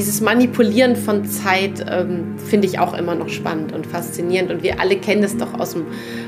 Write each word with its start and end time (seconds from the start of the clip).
dieses 0.00 0.22
Manipulieren 0.22 0.96
von 0.96 1.26
Zeit 1.26 1.84
ähm, 1.86 2.38
finde 2.38 2.66
ich 2.66 2.78
auch 2.78 2.94
immer 2.94 3.14
noch 3.14 3.28
spannend 3.28 3.74
und 3.74 3.86
faszinierend. 3.86 4.50
Und 4.50 4.62
wir 4.62 4.80
alle 4.80 4.96
kennen 4.96 5.20
das 5.20 5.36
doch 5.36 5.52
aus 5.60 5.72
dem 5.74 5.84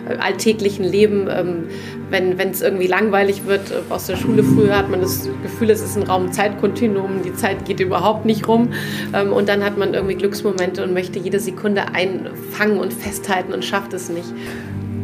äh, 0.06 0.16
alltäglichen 0.16 0.84
Leben. 0.84 1.26
Ähm, 1.30 1.68
wenn 2.10 2.38
es 2.50 2.60
irgendwie 2.60 2.86
langweilig 2.86 3.46
wird 3.46 3.70
äh, 3.70 3.76
aus 3.88 4.08
der 4.08 4.16
Schule 4.16 4.44
früher, 4.44 4.76
hat 4.76 4.90
man 4.90 5.00
das 5.00 5.26
Gefühl, 5.42 5.70
es 5.70 5.80
ist 5.80 5.96
ein 5.96 6.02
Raum-Zeitkontinuum, 6.02 7.22
die 7.24 7.34
Zeit 7.34 7.64
geht 7.64 7.80
überhaupt 7.80 8.26
nicht 8.26 8.46
rum. 8.46 8.74
Ähm, 9.14 9.32
und 9.32 9.48
dann 9.48 9.64
hat 9.64 9.78
man 9.78 9.94
irgendwie 9.94 10.16
Glücksmomente 10.16 10.84
und 10.84 10.92
möchte 10.92 11.18
jede 11.18 11.40
Sekunde 11.40 11.94
einfangen 11.94 12.78
und 12.78 12.92
festhalten 12.92 13.54
und 13.54 13.64
schafft 13.64 13.94
es 13.94 14.10
nicht 14.10 14.34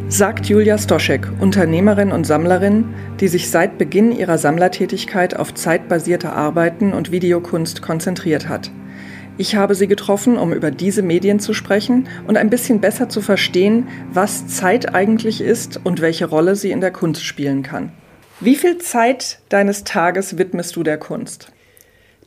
sagt 0.08 0.46
Julia 0.46 0.78
Stoschek, 0.78 1.28
Unternehmerin 1.38 2.12
und 2.12 2.24
Sammlerin, 2.24 2.94
die 3.20 3.28
sich 3.28 3.50
seit 3.50 3.76
Beginn 3.76 4.10
ihrer 4.10 4.38
Sammlertätigkeit 4.38 5.36
auf 5.36 5.52
zeitbasierte 5.52 6.32
Arbeiten 6.32 6.94
und 6.94 7.12
Videokunst 7.12 7.82
konzentriert 7.82 8.48
hat. 8.48 8.70
Ich 9.36 9.54
habe 9.54 9.74
sie 9.74 9.86
getroffen, 9.86 10.38
um 10.38 10.54
über 10.54 10.70
diese 10.70 11.02
Medien 11.02 11.40
zu 11.40 11.52
sprechen 11.52 12.08
und 12.26 12.38
ein 12.38 12.48
bisschen 12.48 12.80
besser 12.80 13.10
zu 13.10 13.20
verstehen, 13.20 13.86
was 14.10 14.48
Zeit 14.48 14.94
eigentlich 14.94 15.42
ist 15.42 15.78
und 15.84 16.00
welche 16.00 16.24
Rolle 16.24 16.56
sie 16.56 16.70
in 16.70 16.80
der 16.80 16.90
Kunst 16.90 17.22
spielen 17.22 17.62
kann. 17.62 17.92
Wie 18.40 18.56
viel 18.56 18.78
Zeit 18.78 19.40
deines 19.50 19.84
Tages 19.84 20.38
widmest 20.38 20.74
du 20.74 20.82
der 20.82 20.96
Kunst? 20.96 21.52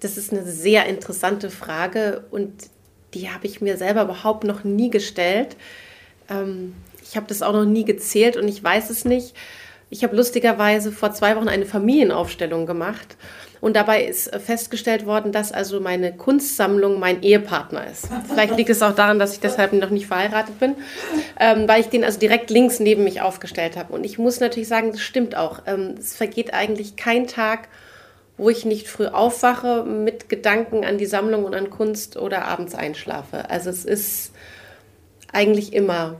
Das 0.01 0.17
ist 0.17 0.31
eine 0.31 0.43
sehr 0.43 0.85
interessante 0.85 1.49
Frage 1.49 2.25
und 2.29 2.51
die 3.15 3.29
habe 3.29 3.47
ich 3.47 3.59
mir 3.59 3.75
selber 3.77 4.03
überhaupt 4.03 4.43
noch 4.43 4.63
nie 4.63 4.91
gestellt. 4.91 5.57
Ich 7.11 7.17
habe 7.17 7.27
das 7.27 7.41
auch 7.41 7.51
noch 7.51 7.65
nie 7.65 7.83
gezählt 7.83 8.37
und 8.37 8.47
ich 8.47 8.63
weiß 8.63 8.89
es 8.89 9.03
nicht. 9.03 9.35
Ich 9.89 10.05
habe 10.05 10.15
lustigerweise 10.15 10.93
vor 10.93 11.11
zwei 11.11 11.35
Wochen 11.35 11.49
eine 11.49 11.65
Familienaufstellung 11.65 12.65
gemacht 12.65 13.17
und 13.59 13.75
dabei 13.75 14.05
ist 14.05 14.33
festgestellt 14.33 15.05
worden, 15.05 15.33
dass 15.33 15.51
also 15.51 15.81
meine 15.81 16.15
Kunstsammlung 16.15 17.01
mein 17.01 17.21
Ehepartner 17.21 17.85
ist. 17.85 18.07
Vielleicht 18.29 18.55
liegt 18.55 18.69
es 18.69 18.81
auch 18.81 18.95
daran, 18.95 19.19
dass 19.19 19.33
ich 19.33 19.41
deshalb 19.41 19.73
noch 19.73 19.89
nicht 19.89 20.07
verheiratet 20.07 20.57
bin, 20.57 20.75
ähm, 21.37 21.67
weil 21.67 21.81
ich 21.81 21.89
den 21.89 22.05
also 22.05 22.17
direkt 22.17 22.49
links 22.49 22.79
neben 22.79 23.03
mich 23.03 23.19
aufgestellt 23.19 23.75
habe. 23.75 23.91
Und 23.91 24.05
ich 24.05 24.17
muss 24.17 24.39
natürlich 24.39 24.69
sagen, 24.69 24.93
das 24.93 25.01
stimmt 25.01 25.35
auch. 25.35 25.63
Ähm, 25.65 25.95
es 25.99 26.15
vergeht 26.15 26.53
eigentlich 26.53 26.95
kein 26.95 27.27
Tag, 27.27 27.67
wo 28.37 28.49
ich 28.49 28.63
nicht 28.63 28.87
früh 28.87 29.07
aufwache 29.07 29.83
mit 29.83 30.29
Gedanken 30.29 30.85
an 30.85 30.97
die 30.97 31.07
Sammlung 31.07 31.43
und 31.43 31.55
an 31.55 31.71
Kunst 31.71 32.15
oder 32.15 32.45
abends 32.45 32.73
einschlafe. 32.73 33.49
Also 33.49 33.69
es 33.69 33.83
ist 33.83 34.31
eigentlich 35.33 35.73
immer 35.73 36.15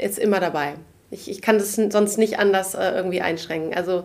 ist 0.00 0.18
immer 0.18 0.40
dabei. 0.40 0.74
Ich, 1.10 1.30
ich 1.30 1.42
kann 1.42 1.58
das 1.58 1.74
sonst 1.74 2.18
nicht 2.18 2.38
anders 2.38 2.74
äh, 2.74 2.90
irgendwie 2.90 3.20
einschränken. 3.20 3.74
Also 3.74 4.04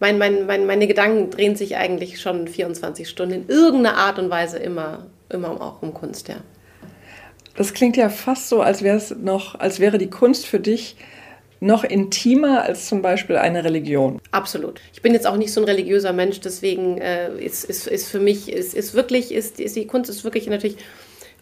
mein, 0.00 0.18
mein, 0.18 0.46
mein, 0.46 0.66
meine 0.66 0.86
Gedanken 0.86 1.30
drehen 1.30 1.56
sich 1.56 1.76
eigentlich 1.76 2.20
schon 2.20 2.48
24 2.48 3.08
Stunden 3.08 3.34
in 3.34 3.48
irgendeiner 3.48 3.96
Art 3.96 4.18
und 4.18 4.30
Weise 4.30 4.58
immer, 4.58 5.06
immer 5.28 5.60
auch 5.60 5.82
um 5.82 5.94
Kunst, 5.94 6.28
ja. 6.28 6.36
Das 7.54 7.74
klingt 7.74 7.96
ja 7.96 8.08
fast 8.08 8.48
so, 8.48 8.62
als 8.62 8.82
wäre 8.82 8.96
es 8.96 9.14
noch, 9.14 9.60
als 9.60 9.78
wäre 9.78 9.98
die 9.98 10.08
Kunst 10.08 10.46
für 10.46 10.58
dich 10.58 10.96
noch 11.60 11.84
intimer 11.84 12.62
als 12.62 12.88
zum 12.88 13.02
Beispiel 13.02 13.36
eine 13.36 13.62
Religion. 13.62 14.20
Absolut. 14.32 14.80
Ich 14.92 15.02
bin 15.02 15.14
jetzt 15.14 15.28
auch 15.28 15.36
nicht 15.36 15.52
so 15.52 15.60
ein 15.60 15.64
religiöser 15.64 16.12
Mensch, 16.12 16.40
deswegen 16.40 16.98
äh, 16.98 17.32
ist, 17.38 17.64
ist, 17.64 17.86
ist 17.86 18.08
für 18.08 18.18
mich, 18.18 18.50
ist, 18.50 18.74
ist 18.74 18.94
wirklich, 18.94 19.32
ist, 19.32 19.60
ist 19.60 19.76
die 19.76 19.86
Kunst 19.86 20.10
ist 20.10 20.24
wirklich 20.24 20.48
natürlich 20.48 20.76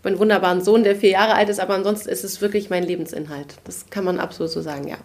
habe 0.00 0.08
einen 0.08 0.18
wunderbaren 0.18 0.62
Sohn, 0.62 0.82
der 0.82 0.96
vier 0.96 1.10
Jahre 1.10 1.34
alt 1.34 1.48
ist, 1.48 1.60
aber 1.60 1.74
ansonsten 1.74 2.08
ist 2.08 2.24
es 2.24 2.40
wirklich 2.40 2.70
mein 2.70 2.82
Lebensinhalt. 2.82 3.56
Das 3.64 3.90
kann 3.90 4.04
man 4.04 4.18
absolut 4.18 4.50
so 4.50 4.62
sagen, 4.62 4.88
ja. 4.88 4.96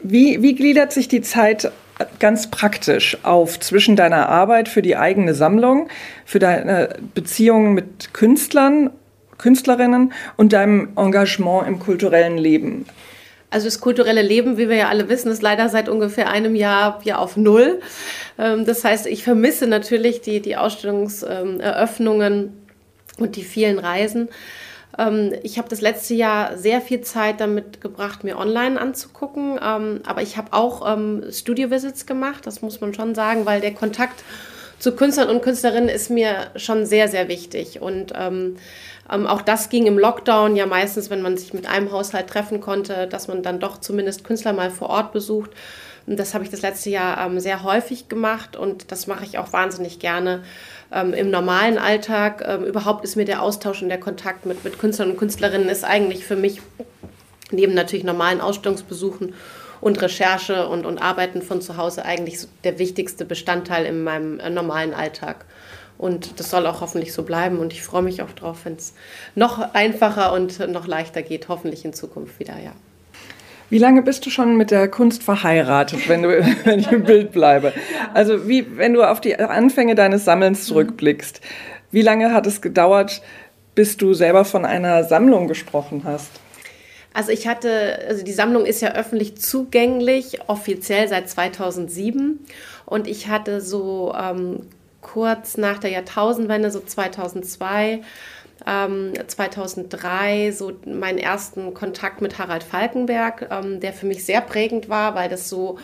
Wie, 0.00 0.42
wie 0.42 0.54
gliedert 0.54 0.92
sich 0.92 1.08
die 1.08 1.22
Zeit 1.22 1.72
ganz 2.20 2.48
praktisch 2.48 3.18
auf 3.24 3.58
zwischen 3.58 3.96
deiner 3.96 4.28
Arbeit 4.28 4.68
für 4.68 4.82
die 4.82 4.96
eigene 4.96 5.34
Sammlung, 5.34 5.88
für 6.24 6.38
deine 6.38 6.90
Beziehungen 7.14 7.74
mit 7.74 8.14
Künstlern, 8.14 8.90
Künstlerinnen 9.38 10.12
und 10.36 10.52
deinem 10.52 10.90
Engagement 10.96 11.66
im 11.66 11.80
kulturellen 11.80 12.38
Leben? 12.38 12.86
Also 13.50 13.66
das 13.66 13.80
kulturelle 13.80 14.22
Leben, 14.22 14.58
wie 14.58 14.68
wir 14.68 14.76
ja 14.76 14.88
alle 14.88 15.08
wissen, 15.08 15.32
ist 15.32 15.42
leider 15.42 15.68
seit 15.68 15.88
ungefähr 15.88 16.28
einem 16.28 16.54
Jahr 16.54 17.00
ja 17.02 17.16
auf 17.16 17.36
Null. 17.36 17.80
Ähm, 18.38 18.66
das 18.66 18.84
heißt, 18.84 19.06
ich 19.06 19.24
vermisse 19.24 19.66
natürlich 19.66 20.20
die, 20.20 20.40
die 20.40 20.56
Ausstellungseröffnungen 20.56 22.52
und 23.18 23.36
die 23.36 23.44
vielen 23.44 23.78
Reisen. 23.78 24.28
Ähm, 24.98 25.32
ich 25.42 25.58
habe 25.58 25.68
das 25.68 25.80
letzte 25.80 26.14
Jahr 26.14 26.56
sehr 26.56 26.80
viel 26.80 27.00
Zeit 27.02 27.40
damit 27.40 27.80
gebracht, 27.80 28.24
mir 28.24 28.38
online 28.38 28.80
anzugucken. 28.80 29.58
Ähm, 29.62 30.00
aber 30.06 30.22
ich 30.22 30.36
habe 30.36 30.52
auch 30.52 30.90
ähm, 30.90 31.24
Studio-Visits 31.30 32.06
gemacht, 32.06 32.46
das 32.46 32.62
muss 32.62 32.80
man 32.80 32.94
schon 32.94 33.14
sagen, 33.14 33.46
weil 33.46 33.60
der 33.60 33.74
Kontakt 33.74 34.22
zu 34.78 34.94
Künstlern 34.94 35.28
und 35.28 35.42
Künstlerinnen 35.42 35.88
ist 35.88 36.10
mir 36.10 36.50
schon 36.56 36.86
sehr, 36.86 37.08
sehr 37.08 37.28
wichtig. 37.28 37.80
Und 37.82 38.12
ähm, 38.16 38.56
auch 39.08 39.42
das 39.42 39.70
ging 39.70 39.86
im 39.86 39.98
Lockdown 39.98 40.54
ja 40.54 40.66
meistens, 40.66 41.10
wenn 41.10 41.22
man 41.22 41.36
sich 41.36 41.54
mit 41.54 41.66
einem 41.66 41.90
Haushalt 41.90 42.28
treffen 42.28 42.60
konnte, 42.60 43.06
dass 43.06 43.26
man 43.26 43.42
dann 43.42 43.58
doch 43.58 43.78
zumindest 43.78 44.22
Künstler 44.22 44.52
mal 44.52 44.70
vor 44.70 44.90
Ort 44.90 45.12
besucht. 45.12 45.50
Das 46.16 46.32
habe 46.32 46.42
ich 46.42 46.50
das 46.50 46.62
letzte 46.62 46.88
Jahr 46.88 47.26
ähm, 47.26 47.38
sehr 47.38 47.62
häufig 47.62 48.08
gemacht 48.08 48.56
und 48.56 48.90
das 48.90 49.06
mache 49.06 49.24
ich 49.24 49.36
auch 49.36 49.52
wahnsinnig 49.52 49.98
gerne 49.98 50.42
ähm, 50.90 51.12
im 51.12 51.30
normalen 51.30 51.76
Alltag. 51.76 52.42
Ähm, 52.46 52.64
überhaupt 52.64 53.04
ist 53.04 53.16
mir 53.16 53.26
der 53.26 53.42
Austausch 53.42 53.82
und 53.82 53.90
der 53.90 54.00
Kontakt 54.00 54.46
mit, 54.46 54.64
mit 54.64 54.78
Künstlern 54.78 55.10
und 55.10 55.18
Künstlerinnen 55.18 55.68
ist 55.68 55.84
eigentlich 55.84 56.24
für 56.24 56.36
mich 56.36 56.62
neben 57.50 57.74
natürlich 57.74 58.04
normalen 58.04 58.40
Ausstellungsbesuchen 58.40 59.34
und 59.80 60.00
Recherche 60.00 60.66
und, 60.68 60.86
und 60.86 60.98
Arbeiten 60.98 61.42
von 61.42 61.60
zu 61.60 61.76
Hause 61.76 62.04
eigentlich 62.04 62.38
der 62.64 62.78
wichtigste 62.78 63.26
Bestandteil 63.26 63.84
in 63.84 64.02
meinem 64.02 64.40
äh, 64.40 64.48
normalen 64.48 64.94
Alltag. 64.94 65.44
Und 65.98 66.40
das 66.40 66.50
soll 66.50 66.66
auch 66.66 66.80
hoffentlich 66.80 67.12
so 67.12 67.22
bleiben. 67.24 67.58
Und 67.58 67.72
ich 67.72 67.82
freue 67.82 68.02
mich 68.02 68.22
auch 68.22 68.30
drauf, 68.30 68.60
wenn 68.64 68.76
es 68.76 68.94
noch 69.34 69.74
einfacher 69.74 70.32
und 70.32 70.58
noch 70.70 70.86
leichter 70.86 71.22
geht, 71.22 71.48
hoffentlich 71.48 71.84
in 71.84 71.92
Zukunft 71.92 72.38
wieder, 72.38 72.56
ja. 72.58 72.72
Wie 73.70 73.78
lange 73.78 74.02
bist 74.02 74.24
du 74.24 74.30
schon 74.30 74.56
mit 74.56 74.70
der 74.70 74.88
Kunst 74.88 75.22
verheiratet, 75.22 76.08
wenn, 76.08 76.22
du, 76.22 76.28
wenn 76.64 76.80
ich 76.80 76.90
im 76.90 77.04
Bild 77.04 77.32
bleibe? 77.32 77.72
Also 78.14 78.48
wie, 78.48 78.76
wenn 78.76 78.94
du 78.94 79.02
auf 79.02 79.20
die 79.20 79.38
Anfänge 79.38 79.94
deines 79.94 80.24
Sammelns 80.24 80.64
zurückblickst, 80.64 81.40
wie 81.90 82.02
lange 82.02 82.32
hat 82.32 82.46
es 82.46 82.60
gedauert, 82.60 83.22
bis 83.74 83.96
du 83.96 84.14
selber 84.14 84.44
von 84.44 84.64
einer 84.64 85.04
Sammlung 85.04 85.48
gesprochen 85.48 86.02
hast? 86.04 86.30
Also 87.14 87.32
ich 87.32 87.48
hatte, 87.48 87.98
also 88.08 88.24
die 88.24 88.32
Sammlung 88.32 88.64
ist 88.64 88.80
ja 88.80 88.94
öffentlich 88.94 89.36
zugänglich, 89.38 90.40
offiziell 90.46 91.08
seit 91.08 91.28
2007. 91.28 92.40
Und 92.86 93.06
ich 93.06 93.28
hatte 93.28 93.60
so 93.60 94.14
ähm, 94.18 94.66
kurz 95.00 95.56
nach 95.56 95.78
der 95.78 95.90
Jahrtausendwende, 95.90 96.70
so 96.70 96.80
2002, 96.80 98.02
ähm, 98.68 99.14
2003 99.26 100.52
so 100.52 100.72
meinen 100.84 101.18
ersten 101.18 101.72
Kontakt 101.72 102.20
mit 102.20 102.38
Harald 102.38 102.62
Falkenberg, 102.62 103.48
ähm, 103.50 103.80
der 103.80 103.92
für 103.92 104.06
mich 104.06 104.24
sehr 104.24 104.42
prägend 104.42 104.88
war, 104.88 105.14
weil 105.14 105.28
das 105.28 105.48
so 105.48 105.78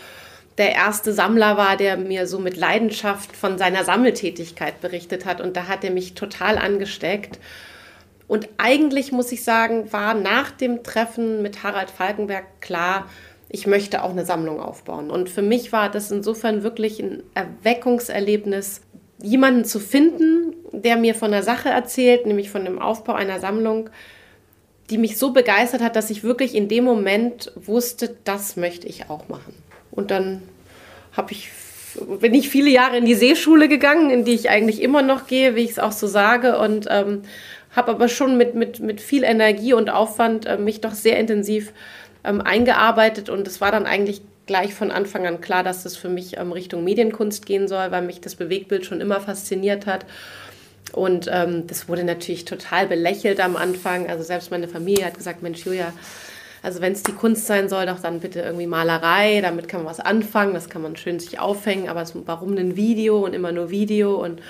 der 0.59 0.73
erste 0.73 1.13
Sammler 1.13 1.57
war, 1.57 1.77
der 1.77 1.97
mir 1.97 2.27
so 2.27 2.39
mit 2.39 2.57
Leidenschaft 2.57 3.35
von 3.35 3.59
seiner 3.59 3.85
Sammeltätigkeit 3.85 4.81
berichtet 4.81 5.25
hat. 5.25 5.41
Und 5.41 5.57
da 5.57 5.67
hat 5.67 5.83
er 5.83 5.91
mich 5.91 6.15
total 6.15 6.59
angesteckt. 6.59 7.41
Und 8.29 8.49
eigentlich 8.59 9.11
muss 9.11 9.33
ich 9.33 9.43
sagen, 9.43 9.93
war 9.93 10.15
nach 10.15 10.51
dem 10.51 10.83
Treffen 10.85 11.43
mit 11.43 11.63
Harald 11.63 11.91
Falkenberg 11.91 12.61
klar, 12.61 13.07
ich 13.49 13.67
möchte 13.67 14.03
auch 14.03 14.11
eine 14.11 14.25
Sammlung 14.25 14.61
aufbauen. 14.61 15.11
Und 15.11 15.29
für 15.29 15.43
mich 15.43 15.73
war 15.73 15.91
das 15.91 16.11
insofern 16.11 16.63
wirklich 16.63 17.01
ein 17.01 17.23
Erweckungserlebnis, 17.35 18.81
jemanden 19.25 19.65
zu 19.65 19.81
finden, 19.81 20.55
der 20.73 20.97
mir 20.97 21.15
von 21.15 21.31
der 21.31 21.43
Sache 21.43 21.69
erzählt, 21.69 22.27
nämlich 22.27 22.51
von 22.51 22.65
dem 22.65 22.81
Aufbau 22.81 23.15
einer 23.15 23.41
Sammlung, 23.41 23.91
die 24.91 24.99
mich 24.99 25.19
so 25.19 25.33
begeistert 25.33 25.83
hat, 25.83 25.97
dass 25.97 26.11
ich 26.11 26.23
wirklich 26.23 26.55
in 26.55 26.69
dem 26.69 26.85
Moment 26.85 27.53
wusste, 27.57 28.17
das 28.25 28.57
möchte 28.57 28.87
ich 28.87 29.09
auch 29.09 29.29
machen. 29.29 29.55
Und 29.91 30.11
dann 30.11 30.43
habe 31.17 31.33
ich 31.33 31.51
bin 32.21 32.35
ich 32.35 32.49
viele 32.49 32.71
Jahre 32.71 32.97
in 32.97 33.05
die 33.05 33.15
Seeschule 33.15 33.69
gegangen, 33.69 34.11
in 34.11 34.25
die 34.25 34.35
ich 34.35 34.51
eigentlich 34.51 34.83
immer 34.83 35.03
noch 35.03 35.29
gehe, 35.29 35.55
wie 35.55 35.61
ich 35.61 35.71
es 35.71 35.79
auch 35.79 35.93
so 35.93 36.09
sage, 36.09 36.59
und 36.59 36.89
ähm, 36.91 37.23
habe 37.75 37.93
aber 37.93 38.09
schon 38.09 38.37
mit, 38.37 38.55
mit, 38.55 38.81
mit 38.81 39.01
viel 39.01 39.23
Energie 39.23 39.75
und 39.75 39.91
Aufwand 39.91 40.47
äh, 40.47 40.59
mich 40.59 40.81
doch 40.81 40.93
sehr 40.93 41.19
intensiv 41.19 41.73
ähm, 42.25 42.41
eingearbeitet 42.41 43.29
und 43.29 43.47
es 43.47 43.61
war 43.61 43.71
dann 43.71 43.87
eigentlich 43.87 44.23
gleich 44.47 44.75
von 44.75 44.91
Anfang 44.91 45.27
an 45.27 45.41
klar, 45.41 45.63
dass 45.63 45.83
das 45.83 45.97
für 45.97 46.09
mich 46.09 46.37
ähm, 46.37 46.53
Richtung 46.53 46.85
Medienkunst 46.85 47.47
gehen 47.47 47.69
soll, 47.69 47.91
weil 47.91 48.03
mich 48.03 48.21
das 48.21 48.35
Bewegtbild 48.35 48.85
schon 48.85 49.01
immer 49.01 49.21
fasziniert 49.21 49.87
hat. 49.87 50.07
Und 50.93 51.29
ähm, 51.33 51.67
das 51.67 51.89
wurde 51.89 52.05
natürlich 52.05 52.45
total 52.45 52.87
belächelt 52.87 53.41
am 53.41 53.57
Anfang. 53.57 54.09
Also 54.09 54.23
selbst 54.23 54.51
meine 54.51 54.69
Familie 54.69 55.07
hat 55.07 55.17
gesagt, 55.17 55.43
Mensch, 55.43 55.65
Julia, 55.65 55.93
also 56.63 56.81
wenn 56.81 56.93
es 56.93 57.03
die 57.03 57.13
Kunst 57.13 57.47
sein 57.47 57.69
soll, 57.69 57.87
doch 57.87 58.01
dann 58.01 58.21
bitte 58.21 58.41
irgendwie 58.41 58.67
Malerei, 58.67 59.41
damit 59.43 59.69
kann 59.69 59.83
man 59.83 59.91
was 59.91 60.01
anfangen, 60.01 60.55
das 60.55 60.71
kann 60.71 60.83
man 60.83 60.97
schön 60.97 61.21
sich 61.21 61.39
aufhängen, 61.39 61.89
aber 61.89 62.05
warum 62.25 62.57
ein 62.57 62.77
Video 62.77 63.25
und 63.25 63.35
immer 63.35 63.53
nur 63.53 63.71
Video 63.71 64.23
und 64.23 64.41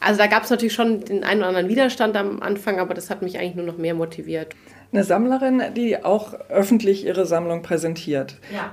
also 0.00 0.18
da 0.18 0.26
gab 0.26 0.44
es 0.44 0.50
natürlich 0.50 0.74
schon 0.74 1.04
den 1.04 1.24
einen 1.24 1.40
oder 1.40 1.48
anderen 1.48 1.68
Widerstand 1.68 2.16
am 2.16 2.40
Anfang, 2.42 2.78
aber 2.78 2.94
das 2.94 3.10
hat 3.10 3.22
mich 3.22 3.38
eigentlich 3.38 3.56
nur 3.56 3.66
noch 3.66 3.78
mehr 3.78 3.94
motiviert. 3.94 4.54
Eine 4.92 5.04
Sammlerin, 5.04 5.62
die 5.76 6.02
auch 6.04 6.34
öffentlich 6.48 7.04
ihre 7.04 7.26
Sammlung 7.26 7.62
präsentiert. 7.62 8.36
Ja. 8.52 8.72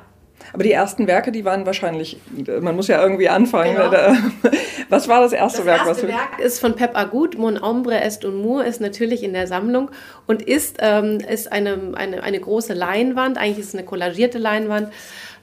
Aber 0.53 0.63
die 0.63 0.71
ersten 0.71 1.07
Werke, 1.07 1.31
die 1.31 1.43
waren 1.43 1.65
wahrscheinlich, 1.65 2.17
man 2.61 2.75
muss 2.75 2.87
ja 2.87 3.01
irgendwie 3.01 3.29
anfangen. 3.29 3.75
Genau. 3.75 3.91
Was 4.89 5.07
war 5.07 5.21
das 5.21 5.33
erste 5.33 5.59
das 5.59 5.65
Werk? 5.65 5.79
Das 5.79 5.87
erste 5.87 6.07
Werk 6.07 6.39
ist 6.39 6.59
von 6.59 6.75
Pep 6.75 6.95
Agut, 6.97 7.37
Mon 7.37 7.61
Ombre 7.61 7.99
Est 8.01 8.23
und 8.25 8.41
Mour, 8.41 8.65
ist 8.65 8.81
natürlich 8.81 9.23
in 9.23 9.33
der 9.33 9.47
Sammlung 9.47 9.89
und 10.27 10.41
ist, 10.41 10.77
ähm, 10.79 11.19
ist 11.19 11.51
eine, 11.51 11.93
eine, 11.95 12.23
eine 12.23 12.39
große 12.39 12.73
Leinwand, 12.73 13.37
eigentlich 13.37 13.59
ist 13.59 13.69
es 13.69 13.75
eine 13.75 13.85
kollagierte 13.85 14.37
Leinwand, 14.37 14.91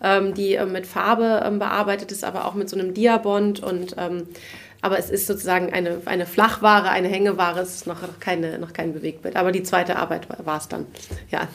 ähm, 0.02 0.34
die 0.34 0.54
äh, 0.54 0.66
mit 0.66 0.86
Farbe 0.86 1.42
ähm, 1.44 1.58
bearbeitet 1.58 2.12
ist, 2.12 2.24
aber 2.24 2.46
auch 2.46 2.54
mit 2.54 2.68
so 2.68 2.78
einem 2.78 2.94
Diabond 2.94 3.62
und 3.62 3.96
ähm, 3.98 4.28
aber 4.84 4.98
es 4.98 5.10
ist 5.10 5.28
sozusagen 5.28 5.72
eine, 5.72 6.02
eine 6.06 6.26
Flachware, 6.26 6.90
eine 6.90 7.06
Hängeware, 7.06 7.60
es 7.60 7.76
ist 7.76 7.86
noch, 7.86 8.00
keine, 8.18 8.58
noch 8.58 8.72
kein 8.72 8.92
Bewegtbild. 8.92 9.36
Aber 9.36 9.52
die 9.52 9.62
zweite 9.62 9.94
Arbeit 9.94 10.26
war 10.44 10.58
es 10.58 10.66
dann, 10.66 10.86
ja. 11.30 11.46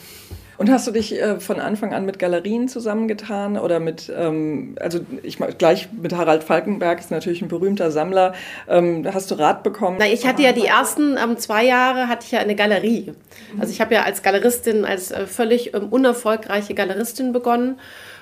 Und 0.57 0.71
hast 0.71 0.87
du 0.87 0.91
dich 0.91 1.13
äh, 1.13 1.39
von 1.39 1.59
Anfang 1.59 1.93
an 1.93 2.05
mit 2.05 2.17
Galerien 2.17 2.67
zusammengetan 2.67 3.57
oder 3.57 3.79
mit, 3.79 4.11
ähm, 4.15 4.75
also 4.79 4.99
ich 5.21 5.37
gleich 5.57 5.89
mit 5.91 6.13
Harald 6.13 6.43
Falkenberg 6.43 6.99
ist 6.99 7.11
natürlich 7.11 7.41
ein 7.41 7.47
berühmter 7.47 7.91
Sammler. 7.91 8.33
Ähm, 8.67 9.07
hast 9.13 9.29
du 9.29 9.35
Rat 9.35 9.61
bekommen? 9.61 9.97
Na, 9.99 10.07
ich 10.07 10.25
hatte 10.25 10.41
ja 10.41 10.53
die 10.53 10.65
ersten 10.65 11.15
ähm, 11.17 11.37
zwei 11.37 11.63
Jahre 11.63 12.07
hatte 12.07 12.25
ich 12.25 12.31
ja 12.31 12.39
eine 12.39 12.55
Galerie. 12.55 13.13
Also 13.59 13.71
ich 13.71 13.81
habe 13.81 13.93
ja 13.93 14.03
als 14.03 14.23
Galeristin, 14.23 14.83
als 14.83 15.11
äh, 15.11 15.27
völlig 15.27 15.75
ähm, 15.75 15.89
unerfolgreiche 15.89 16.73
Galeristin 16.73 17.33
begonnen 17.33 17.79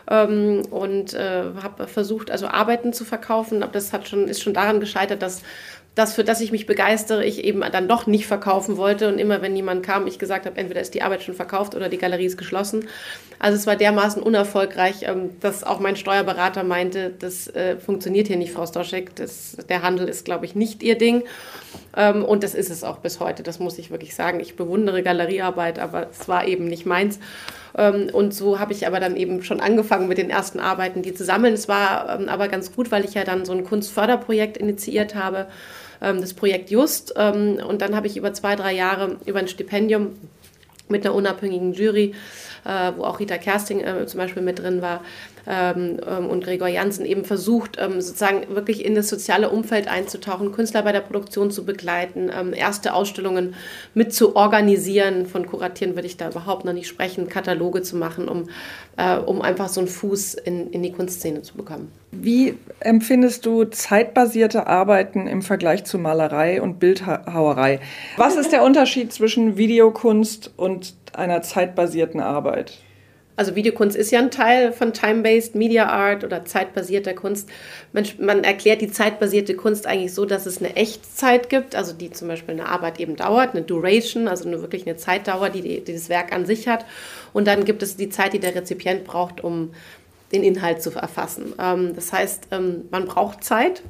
ähm, 0.09 0.63
und 0.69 1.13
äh, 1.13 1.43
habe 1.63 1.87
versucht, 1.87 2.31
also 2.31 2.47
Arbeiten 2.47 2.91
zu 2.91 3.05
verkaufen. 3.05 3.63
Aber 3.63 3.71
das 3.71 3.93
hat 3.93 4.09
schon, 4.09 4.27
ist 4.27 4.43
schon 4.43 4.53
daran 4.53 4.81
gescheitert, 4.81 5.21
dass 5.21 5.41
das, 5.95 6.13
für 6.13 6.25
das 6.25 6.41
ich 6.41 6.51
mich 6.51 6.65
begeistere, 6.65 7.23
ich 7.23 7.43
eben 7.45 7.61
dann 7.71 7.87
doch 7.87 8.05
nicht 8.05 8.27
verkaufen 8.27 8.75
wollte. 8.75 9.07
Und 9.07 9.17
immer, 9.17 9.41
wenn 9.41 9.55
jemand 9.55 9.81
kam, 9.81 10.07
ich 10.07 10.19
gesagt 10.19 10.45
habe, 10.45 10.57
entweder 10.57 10.81
ist 10.81 10.93
die 10.93 11.01
Arbeit 11.01 11.23
schon 11.23 11.35
verkauft 11.35 11.73
oder 11.73 11.87
die 11.87 11.97
Galerie 11.97 12.25
ist 12.25 12.37
geschlossen. 12.37 12.89
Also 13.39 13.57
es 13.57 13.65
war 13.65 13.77
dermaßen 13.77 14.21
unerfolgreich, 14.21 15.03
ähm, 15.03 15.39
dass 15.39 15.63
auch 15.63 15.79
mein 15.79 15.95
Steuerberater 15.95 16.63
meinte, 16.63 17.13
das 17.17 17.47
äh, 17.47 17.77
funktioniert 17.77 18.27
hier 18.27 18.35
nicht, 18.35 18.51
Frau 18.51 18.65
Stoschek. 18.65 19.15
Das, 19.15 19.55
der 19.69 19.83
Handel 19.83 20.09
ist, 20.09 20.25
glaube 20.25 20.45
ich, 20.45 20.53
nicht 20.53 20.83
Ihr 20.83 20.97
Ding. 20.97 21.23
Ähm, 21.95 22.25
und 22.25 22.43
das 22.43 22.55
ist 22.55 22.69
es 22.69 22.83
auch 22.83 22.97
bis 22.97 23.21
heute. 23.21 23.41
Das 23.41 23.59
muss 23.59 23.77
ich 23.77 23.89
wirklich 23.89 24.15
sagen. 24.15 24.41
Ich 24.41 24.57
bewundere 24.57 25.01
Galeriearbeit, 25.01 25.79
aber 25.79 26.09
es 26.11 26.27
war 26.27 26.45
eben 26.45 26.65
nicht 26.65 26.85
meins. 26.85 27.19
Ähm, 27.77 28.09
und 28.11 28.33
so 28.33 28.59
habe 28.59 28.73
ich 28.73 28.85
aber 28.85 28.99
dann 28.99 29.15
eben 29.15 29.43
schon 29.43 29.61
angefangen 29.61 30.09
mit 30.09 30.17
den 30.17 30.29
ersten 30.29 30.59
Arbeiten, 30.59 31.03
die 31.03 31.13
zu 31.13 31.23
sammeln. 31.23 31.53
Es 31.53 31.69
war 31.69 32.09
aber 32.27 32.49
ganz 32.49 32.75
gut, 32.75 32.91
weil 32.91 33.05
ich 33.05 33.13
ja 33.13 33.23
dann 33.23 33.45
so 33.45 33.53
ein 33.53 33.63
Kunstförderprojekt 33.63 34.57
initiiert 34.57 35.15
habe, 35.15 35.47
ähm, 36.05 36.21
das 36.21 36.33
Projekt 36.33 36.69
Just. 36.69 37.11
Und 37.11 37.79
dann 37.79 37.95
habe 37.95 38.07
ich 38.07 38.17
über 38.17 38.33
zwei, 38.33 38.55
drei 38.55 38.73
Jahre 38.73 39.17
über 39.25 39.39
ein 39.39 39.47
Stipendium 39.47 40.15
mit 40.87 41.05
einer 41.05 41.15
unabhängigen 41.15 41.73
Jury, 41.73 42.13
äh, 42.63 42.91
wo 42.95 43.03
auch 43.03 43.19
Rita 43.19 43.37
Kersting 43.37 43.81
äh, 43.81 44.05
zum 44.05 44.19
Beispiel 44.19 44.43
mit 44.43 44.59
drin 44.59 44.81
war, 44.81 45.01
ähm, 45.47 45.97
ähm, 46.07 46.29
und 46.29 46.43
Gregor 46.43 46.67
Janssen 46.67 47.05
eben 47.05 47.25
versucht, 47.25 47.77
ähm, 47.79 48.01
sozusagen 48.01 48.55
wirklich 48.55 48.83
in 48.83 48.95
das 48.95 49.09
soziale 49.09 49.49
Umfeld 49.49 49.87
einzutauchen, 49.87 50.51
Künstler 50.51 50.83
bei 50.83 50.91
der 50.91 51.01
Produktion 51.01 51.51
zu 51.51 51.65
begleiten, 51.65 52.31
ähm, 52.35 52.53
erste 52.53 52.93
Ausstellungen 52.93 53.55
mit 53.93 54.13
zu 54.13 54.35
organisieren. 54.35 55.25
Von 55.25 55.45
Kuratieren 55.45 55.95
würde 55.95 56.07
ich 56.07 56.17
da 56.17 56.29
überhaupt 56.29 56.65
noch 56.65 56.73
nicht 56.73 56.87
sprechen, 56.87 57.29
Kataloge 57.29 57.81
zu 57.81 57.95
machen, 57.95 58.27
um, 58.27 58.49
äh, 58.97 59.17
um 59.17 59.41
einfach 59.41 59.69
so 59.69 59.81
einen 59.81 59.87
Fuß 59.87 60.35
in, 60.35 60.71
in 60.71 60.83
die 60.83 60.91
Kunstszene 60.91 61.41
zu 61.41 61.55
bekommen. 61.55 61.91
Wie 62.11 62.57
empfindest 62.79 63.45
du 63.45 63.65
zeitbasierte 63.65 64.67
Arbeiten 64.67 65.27
im 65.27 65.41
Vergleich 65.41 65.83
zu 65.83 65.99
Malerei 65.99 66.61
und 66.61 66.79
Bildhauerei? 66.79 67.81
Was 68.17 68.35
ist 68.35 68.51
der 68.51 68.63
Unterschied 68.63 69.11
zwischen 69.11 69.57
Videokunst 69.57 70.51
und 70.55 70.95
einer 71.13 71.41
zeitbasierten 71.41 72.19
Arbeit? 72.19 72.84
Also 73.35 73.55
Videokunst 73.55 73.97
ist 73.97 74.11
ja 74.11 74.19
ein 74.19 74.31
Teil 74.31 74.71
von 74.71 74.93
Time-Based 74.93 75.55
Media 75.55 75.87
Art 75.87 76.23
oder 76.23 76.45
zeitbasierter 76.45 77.13
Kunst. 77.13 77.49
Man, 77.91 78.05
man, 78.19 78.43
erklärt 78.43 78.81
die 78.81 78.89
zeitbasierte 78.91 79.55
Kunst 79.55 79.87
eigentlich 79.87 80.13
so, 80.13 80.25
dass 80.25 80.45
es 80.45 80.59
eine 80.59 80.75
Echtzeit 80.75 81.49
gibt, 81.49 81.75
also 81.75 81.93
die 81.93 82.11
zum 82.11 82.29
Beispiel 82.29 82.53
eine 82.53 82.69
Arbeit 82.69 82.99
eben 82.99 83.15
dauert, 83.15 83.53
eine 83.53 83.63
Duration, 83.63 84.27
also 84.27 84.47
eine, 84.47 84.61
wirklich 84.61 84.87
eine 84.87 84.95
Zeitdauer, 84.95 85.49
die, 85.49 85.61
die, 85.61 85.81
die 85.81 85.93
das 85.93 86.09
Werk 86.09 86.33
an 86.33 86.45
sich 86.45 86.67
hat. 86.67 86.85
Und 87.33 87.47
dann 87.47 87.65
gibt 87.65 87.83
es 87.83 87.97
die 87.97 88.09
Zeit, 88.09 88.33
die 88.33 88.39
der 88.39 88.55
Rezipient 88.55 89.03
braucht, 89.03 89.43
um 89.43 89.71
den 90.31 90.43
Inhalt 90.43 90.81
zu 90.81 90.91
erfassen. 90.91 91.53
Ähm, 91.59 91.93
das 91.95 92.13
heißt, 92.13 92.47
ähm, 92.51 92.85
man 92.89 93.05
braucht 93.05 93.43
Zeit, 93.43 93.83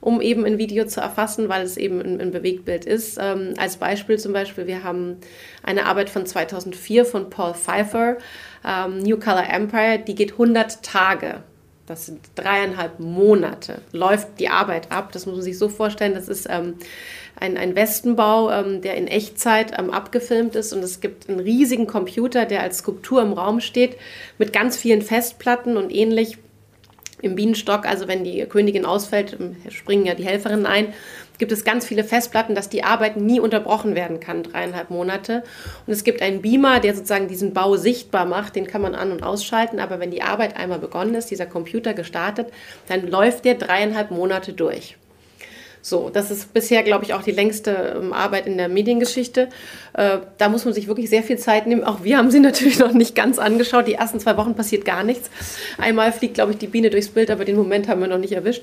um 0.00 0.20
eben 0.20 0.44
ein 0.44 0.58
Video 0.58 0.86
zu 0.86 1.00
erfassen, 1.00 1.48
weil 1.48 1.62
es 1.62 1.76
eben 1.76 2.00
ein, 2.00 2.20
ein 2.20 2.30
Bewegtbild 2.30 2.84
ist. 2.84 3.18
Ähm, 3.20 3.54
als 3.56 3.76
Beispiel 3.76 4.18
zum 4.18 4.32
Beispiel, 4.32 4.66
wir 4.66 4.84
haben 4.84 5.18
eine 5.62 5.86
Arbeit 5.86 6.10
von 6.10 6.26
2004 6.26 7.04
von 7.04 7.30
Paul 7.30 7.54
Pfeiffer, 7.54 8.18
ähm, 8.66 9.00
New 9.00 9.18
Color 9.18 9.48
Empire, 9.48 9.98
die 9.98 10.14
geht 10.14 10.32
100 10.32 10.82
Tage. 10.82 11.42
Das 11.86 12.06
sind 12.06 12.20
dreieinhalb 12.34 12.98
Monate. 12.98 13.82
Läuft 13.92 14.40
die 14.40 14.48
Arbeit 14.48 14.90
ab. 14.90 15.12
Das 15.12 15.26
muss 15.26 15.36
man 15.36 15.44
sich 15.44 15.58
so 15.58 15.68
vorstellen. 15.68 16.14
Das 16.14 16.28
ist 16.28 16.46
ähm, 16.48 16.76
ein, 17.38 17.58
ein 17.58 17.76
Westenbau, 17.76 18.50
ähm, 18.50 18.80
der 18.80 18.94
in 18.94 19.06
Echtzeit 19.06 19.78
ähm, 19.78 19.90
abgefilmt 19.90 20.56
ist. 20.56 20.72
Und 20.72 20.82
es 20.82 21.00
gibt 21.00 21.28
einen 21.28 21.40
riesigen 21.40 21.86
Computer, 21.86 22.46
der 22.46 22.62
als 22.62 22.78
Skulptur 22.78 23.20
im 23.20 23.34
Raum 23.34 23.60
steht, 23.60 23.98
mit 24.38 24.54
ganz 24.54 24.78
vielen 24.78 25.02
Festplatten 25.02 25.76
und 25.76 25.92
ähnlich 25.92 26.38
im 27.22 27.34
Bienenstock. 27.34 27.86
Also 27.86 28.08
wenn 28.08 28.24
die 28.24 28.44
Königin 28.46 28.84
ausfällt, 28.84 29.36
springen 29.68 30.06
ja 30.06 30.14
die 30.14 30.24
Helferinnen 30.24 30.66
ein 30.66 30.92
gibt 31.38 31.52
es 31.52 31.64
ganz 31.64 31.86
viele 31.86 32.04
Festplatten, 32.04 32.54
dass 32.54 32.68
die 32.68 32.84
Arbeit 32.84 33.16
nie 33.16 33.40
unterbrochen 33.40 33.94
werden 33.94 34.20
kann, 34.20 34.42
dreieinhalb 34.42 34.90
Monate. 34.90 35.42
Und 35.86 35.92
es 35.92 36.04
gibt 36.04 36.22
einen 36.22 36.42
Beamer, 36.42 36.80
der 36.80 36.94
sozusagen 36.94 37.28
diesen 37.28 37.54
Bau 37.54 37.76
sichtbar 37.76 38.26
macht, 38.26 38.56
den 38.56 38.66
kann 38.66 38.82
man 38.82 38.94
an- 38.94 39.12
und 39.12 39.22
ausschalten, 39.22 39.80
aber 39.80 40.00
wenn 40.00 40.10
die 40.10 40.22
Arbeit 40.22 40.56
einmal 40.56 40.78
begonnen 40.78 41.14
ist, 41.14 41.30
dieser 41.30 41.46
Computer 41.46 41.94
gestartet, 41.94 42.52
dann 42.88 43.06
läuft 43.08 43.44
der 43.44 43.54
dreieinhalb 43.54 44.10
Monate 44.10 44.52
durch. 44.52 44.96
So, 45.86 46.08
das 46.08 46.30
ist 46.30 46.54
bisher, 46.54 46.82
glaube 46.82 47.04
ich, 47.04 47.12
auch 47.12 47.22
die 47.22 47.30
längste 47.30 48.00
ähm, 48.00 48.14
Arbeit 48.14 48.46
in 48.46 48.56
der 48.56 48.70
Mediengeschichte. 48.70 49.50
Äh, 49.92 50.20
da 50.38 50.48
muss 50.48 50.64
man 50.64 50.72
sich 50.72 50.86
wirklich 50.86 51.10
sehr 51.10 51.22
viel 51.22 51.36
Zeit 51.36 51.66
nehmen. 51.66 51.84
Auch 51.84 52.02
wir 52.02 52.16
haben 52.16 52.30
sie 52.30 52.40
natürlich 52.40 52.78
noch 52.78 52.92
nicht 52.92 53.14
ganz 53.14 53.38
angeschaut. 53.38 53.86
Die 53.86 53.92
ersten 53.92 54.18
zwei 54.18 54.38
Wochen 54.38 54.54
passiert 54.54 54.86
gar 54.86 55.04
nichts. 55.04 55.28
Einmal 55.76 56.10
fliegt, 56.12 56.36
glaube 56.36 56.52
ich, 56.52 56.58
die 56.58 56.68
Biene 56.68 56.88
durchs 56.88 57.10
Bild, 57.10 57.30
aber 57.30 57.44
den 57.44 57.56
Moment 57.56 57.86
haben 57.86 58.00
wir 58.00 58.08
noch 58.08 58.16
nicht 58.16 58.32
erwischt. 58.32 58.62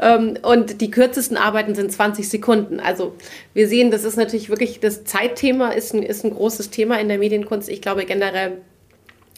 Ähm, 0.00 0.38
und 0.40 0.80
die 0.80 0.90
kürzesten 0.90 1.36
Arbeiten 1.36 1.74
sind 1.74 1.92
20 1.92 2.30
Sekunden. 2.30 2.80
Also 2.80 3.12
wir 3.52 3.68
sehen, 3.68 3.90
das 3.90 4.04
ist 4.04 4.16
natürlich 4.16 4.48
wirklich, 4.48 4.80
das 4.80 5.04
Zeitthema 5.04 5.68
ist 5.68 5.92
ein, 5.92 6.02
ist 6.02 6.24
ein 6.24 6.30
großes 6.30 6.70
Thema 6.70 6.98
in 6.98 7.08
der 7.08 7.18
Medienkunst. 7.18 7.68
Ich 7.68 7.82
glaube 7.82 8.06
generell, 8.06 8.62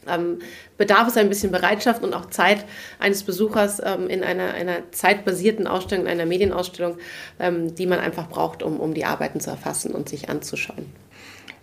ähm, 0.09 0.39
bedarf 0.77 1.09
es 1.09 1.17
ein 1.17 1.29
bisschen 1.29 1.53
Bereitschaft 1.53 2.03
und 2.03 2.15
auch 2.15 2.27
Zeit 2.27 2.65
eines 2.99 3.23
Besuchers 3.23 3.81
ähm, 3.85 4.09
in 4.09 4.23
einer, 4.23 4.55
einer 4.55 4.91
zeitbasierten 4.93 5.67
Ausstellung, 5.67 6.07
in 6.07 6.13
einer 6.13 6.27
Medienausstellung, 6.27 6.99
ähm, 7.39 7.75
die 7.75 7.87
man 7.87 7.99
einfach 7.99 8.29
braucht, 8.29 8.63
um, 8.63 8.81
um 8.81 8.95
die 8.95 9.05
Arbeiten 9.05 9.41
zu 9.41 9.51
erfassen 9.51 9.93
und 9.93 10.09
sich 10.09 10.29
anzuschauen. 10.29 10.87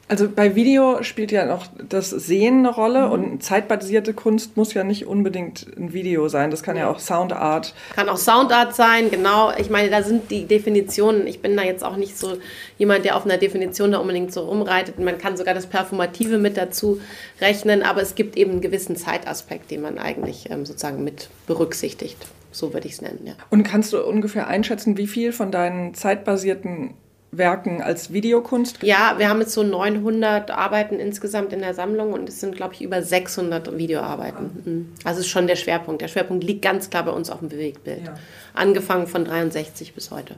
Also 0.10 0.28
bei 0.30 0.54
Video 0.54 1.02
spielt 1.02 1.32
ja 1.32 1.46
noch 1.46 1.66
das 1.90 2.10
Sehen 2.10 2.60
eine 2.60 2.70
Rolle 2.70 3.08
mhm. 3.08 3.12
und 3.12 3.44
zeitbasierte 3.44 4.14
Kunst 4.14 4.58
muss 4.58 4.74
ja 4.74 4.84
nicht 4.84 5.08
unbedingt 5.08 5.66
ein 5.78 5.94
Video 5.94 6.28
sein. 6.28 6.52
Das 6.52 6.62
kann 6.62 6.76
ja, 6.76 6.90
auch 6.90 7.00
Soundart. 7.00 7.74
Kann 7.96 8.10
auch 8.10 8.18
Soundart 8.18 8.76
sein, 8.76 9.10
genau. 9.10 9.52
Ich 9.58 9.70
meine, 9.70 9.90
da 9.90 10.04
sind 10.04 10.30
die 10.30 10.46
Definitionen. 10.46 11.26
Ich 11.26 11.42
bin 11.42 11.56
da 11.56 11.64
jetzt 11.64 11.84
auch 11.84 11.96
nicht 11.96 12.18
so 12.18 12.38
jemand, 12.78 13.06
der 13.06 13.16
auf 13.16 13.26
einer 13.26 13.38
Definition 13.38 13.94
da 13.94 14.00
unbedingt 14.00 14.34
so 14.34 14.42
rumreitet. 14.42 15.00
Man 15.00 15.18
kann 15.18 15.38
sogar 15.38 15.54
das 15.54 15.68
Performative 15.68 16.38
mit 16.38 16.58
dazu 16.58 17.00
rechnen, 17.40 17.82
aber 17.82 18.02
es 18.02 18.16
gibt 18.16 18.36
eben 18.36 18.52
einen 18.52 18.62
gewissen 18.62 18.98
Zeitaspekt, 18.98 19.72
den 19.72 19.82
man 19.82 19.98
eigentlich 19.98 20.52
ähm, 20.52 20.66
sozusagen 20.66 21.04
mit 21.04 21.30
berücksichtigt. 21.48 22.18
So 22.52 22.74
würde 22.74 22.88
ich 22.88 22.94
es 22.94 23.02
nennen, 23.02 23.22
ja. 23.26 23.34
Und 23.50 23.64
kannst 23.64 23.94
du 23.94 24.04
ungefähr 24.04 24.48
einschätzen, 24.48 24.98
wie 24.98 25.08
viel 25.08 25.32
von 25.32 25.52
deinen 25.52 25.96
zeitbasierten 25.96 26.94
Werken 27.38 27.82
als 27.82 28.14
Videokunst? 28.14 28.84
Ja, 28.84 29.16
wir 29.18 29.30
haben 29.30 29.40
jetzt 29.40 29.54
so 29.54 29.64
900 29.64 30.52
Arbeiten 30.52 31.00
insgesamt 31.00 31.54
in 31.54 31.60
der 31.60 31.74
Sammlung 31.74 32.14
und 32.14 32.30
es 32.30 32.40
sind, 32.40 32.56
glaube 32.56 32.74
ich, 32.74 32.82
über 32.82 33.02
600 33.02 33.78
Videoarbeiten. 33.78 34.62
Mhm. 34.66 34.94
Also 35.04 35.22
ist 35.22 35.30
schon 35.30 35.48
der 35.48 35.56
Schwerpunkt. 35.56 36.02
Der 36.02 36.08
Schwerpunkt 36.08 36.44
liegt 36.44 36.62
ganz 36.62 36.90
klar 36.90 37.04
bei 37.04 37.12
uns 37.12 37.30
auf 37.30 37.40
dem 37.40 37.50
Bewegtbild. 37.50 38.06
Ja. 38.06 38.14
Angefangen 38.54 39.08
von 39.08 39.26
63 39.26 39.94
bis 39.94 40.12
heute. 40.12 40.36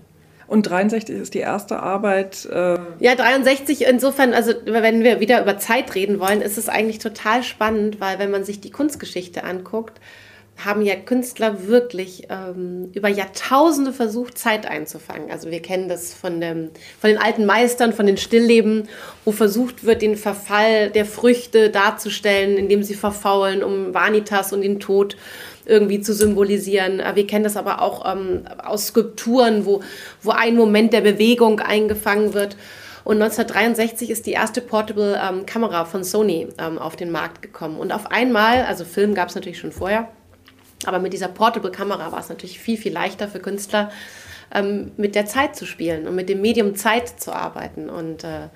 Und 0.47 0.69
63 0.69 1.15
ist 1.15 1.33
die 1.33 1.39
erste 1.39 1.79
Arbeit. 1.79 2.45
Äh 2.45 2.77
ja, 2.99 3.15
63 3.15 3.85
insofern, 3.85 4.33
also 4.33 4.53
wenn 4.65 5.03
wir 5.03 5.19
wieder 5.19 5.41
über 5.41 5.57
Zeit 5.57 5.95
reden 5.95 6.19
wollen, 6.19 6.41
ist 6.41 6.57
es 6.57 6.69
eigentlich 6.69 6.99
total 6.99 7.41
spannend, 7.41 7.99
weil 7.99 8.19
wenn 8.19 8.29
man 8.29 8.43
sich 8.43 8.61
die 8.61 8.69
Kunstgeschichte 8.69 9.43
anguckt, 9.43 9.99
haben 10.63 10.81
ja 10.81 10.95
Künstler 10.95 11.67
wirklich 11.67 12.27
ähm, 12.29 12.89
über 12.93 13.09
Jahrtausende 13.09 13.91
versucht, 13.91 14.37
Zeit 14.37 14.65
einzufangen. 14.65 15.29
Also 15.29 15.51
wir 15.51 15.61
kennen 15.61 15.89
das 15.89 16.13
von, 16.13 16.39
dem, 16.39 16.69
von 16.99 17.09
den 17.09 17.19
alten 17.19 17.45
Meistern, 17.45 17.91
von 17.93 18.05
den 18.05 18.17
Stillleben, 18.17 18.87
wo 19.25 19.31
versucht 19.31 19.83
wird, 19.83 20.01
den 20.01 20.15
Verfall 20.15 20.89
der 20.91 21.05
Früchte 21.05 21.69
darzustellen, 21.69 22.57
indem 22.57 22.83
sie 22.83 22.93
verfaulen, 22.93 23.63
um 23.63 23.93
Vanitas 23.93 24.53
und 24.53 24.61
den 24.61 24.79
Tod 24.79 25.17
irgendwie 25.65 25.99
zu 25.99 26.13
symbolisieren. 26.13 26.99
Äh, 26.99 27.15
wir 27.15 27.27
kennen 27.27 27.43
das 27.43 27.57
aber 27.57 27.81
auch 27.81 28.09
ähm, 28.09 28.45
aus 28.63 28.87
Skulpturen, 28.87 29.65
wo, 29.65 29.81
wo 30.21 30.31
ein 30.31 30.55
Moment 30.55 30.93
der 30.93 31.01
Bewegung 31.01 31.59
eingefangen 31.59 32.33
wird. 32.33 32.55
Und 33.03 33.21
1963 33.21 34.09
ist 34.09 34.25
die 34.25 34.31
erste 34.31 34.61
Portable 34.61 35.19
ähm, 35.21 35.45
von 35.85 36.03
Sony 36.03 36.47
ähm, 36.57 36.79
auf 36.79 36.95
den 36.95 37.11
Markt 37.11 37.41
gekommen. 37.41 37.77
Und 37.77 37.91
auf 37.91 38.09
einmal, 38.09 38.63
also 38.63 38.83
Film 38.83 39.13
gab 39.13 39.29
es 39.29 39.35
natürlich 39.35 39.59
schon 39.59 39.71
vorher, 39.71 40.09
aber 40.87 40.99
mit 40.99 41.13
dieser 41.13 41.27
Portable 41.27 41.71
Kamera 41.71 42.11
war 42.11 42.19
es 42.19 42.29
natürlich 42.29 42.59
viel, 42.59 42.77
viel 42.77 42.93
leichter 42.93 43.27
für 43.27 43.39
Künstler, 43.39 43.91
ähm, 44.53 44.91
mit 44.97 45.15
der 45.15 45.25
Zeit 45.25 45.55
zu 45.55 45.65
spielen 45.65 46.07
und 46.07 46.15
mit 46.15 46.29
dem 46.29 46.41
Medium 46.41 46.75
Zeit 46.75 47.19
zu 47.19 47.33
arbeiten. 47.33 47.89
Und 47.89 48.23
äh, 48.23 48.49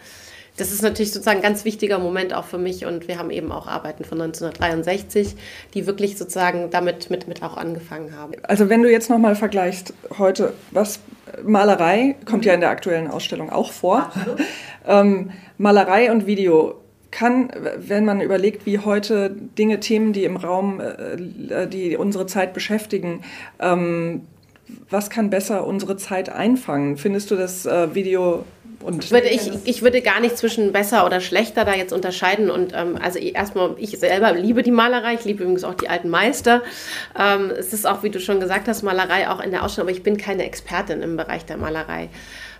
das 0.57 0.71
ist 0.71 0.81
natürlich 0.81 1.13
sozusagen 1.13 1.37
ein 1.37 1.43
ganz 1.43 1.63
wichtiger 1.63 1.99
Moment 1.99 2.33
auch 2.33 2.43
für 2.43 2.57
mich. 2.57 2.85
Und 2.85 3.07
wir 3.07 3.17
haben 3.17 3.31
eben 3.31 3.51
auch 3.51 3.67
Arbeiten 3.67 4.03
von 4.03 4.21
1963, 4.21 5.35
die 5.73 5.87
wirklich 5.87 6.17
sozusagen 6.17 6.69
damit 6.69 7.09
mit, 7.09 7.27
mit 7.27 7.41
auch 7.43 7.57
angefangen 7.57 8.15
haben. 8.15 8.33
Also 8.43 8.69
wenn 8.69 8.83
du 8.83 8.91
jetzt 8.91 9.09
nochmal 9.09 9.35
vergleichst, 9.35 9.93
heute, 10.17 10.53
was 10.71 10.99
Malerei 11.43 12.15
kommt 12.25 12.45
ja 12.45 12.53
in 12.53 12.59
der 12.59 12.69
aktuellen 12.69 13.07
Ausstellung 13.07 13.49
auch 13.49 13.71
vor. 13.71 14.11
ähm, 14.87 15.31
Malerei 15.57 16.11
und 16.11 16.25
Video 16.25 16.75
kann, 17.11 17.51
wenn 17.77 18.05
man 18.05 18.21
überlegt, 18.21 18.65
wie 18.65 18.79
heute 18.79 19.35
Dinge, 19.57 19.79
Themen, 19.79 20.13
die 20.13 20.23
im 20.23 20.37
Raum, 20.37 20.79
äh, 20.79 21.67
die 21.67 21.97
unsere 21.97 22.27
Zeit 22.27 22.53
beschäftigen, 22.53 23.23
ähm, 23.59 24.21
was 24.89 25.09
kann 25.09 25.29
besser 25.29 25.65
unsere 25.65 25.97
Zeit 25.97 26.29
einfangen? 26.29 26.97
Findest 26.97 27.31
du 27.31 27.35
das 27.35 27.65
äh, 27.65 27.95
Video 27.95 28.45
und 28.81 29.11
würde 29.11 29.27
ich, 29.27 29.51
ich 29.65 29.81
würde 29.81 30.01
gar 30.01 30.21
nicht 30.21 30.37
zwischen 30.37 30.71
besser 30.71 31.05
oder 31.05 31.19
schlechter 31.19 31.65
da 31.65 31.75
jetzt 31.75 31.91
unterscheiden. 31.91 32.49
Und 32.49 32.73
ähm, 32.73 32.97
also 33.01 33.19
erstmal, 33.19 33.75
ich 33.77 33.99
selber 33.99 34.31
liebe 34.31 34.63
die 34.63 34.71
Malerei, 34.71 35.15
ich 35.15 35.25
liebe 35.25 35.43
übrigens 35.43 35.63
auch 35.63 35.73
die 35.73 35.89
alten 35.89 36.09
Meister. 36.09 36.61
Ähm, 37.17 37.51
es 37.57 37.73
ist 37.73 37.85
auch, 37.85 38.03
wie 38.03 38.09
du 38.09 38.19
schon 38.19 38.39
gesagt 38.39 38.67
hast, 38.67 38.83
Malerei 38.83 39.29
auch 39.29 39.41
in 39.41 39.51
der 39.51 39.63
Ausstellung, 39.63 39.89
aber 39.89 39.97
ich 39.97 40.03
bin 40.03 40.17
keine 40.17 40.45
Expertin 40.45 41.01
im 41.01 41.17
Bereich 41.17 41.45
der 41.45 41.57
Malerei. 41.57 42.09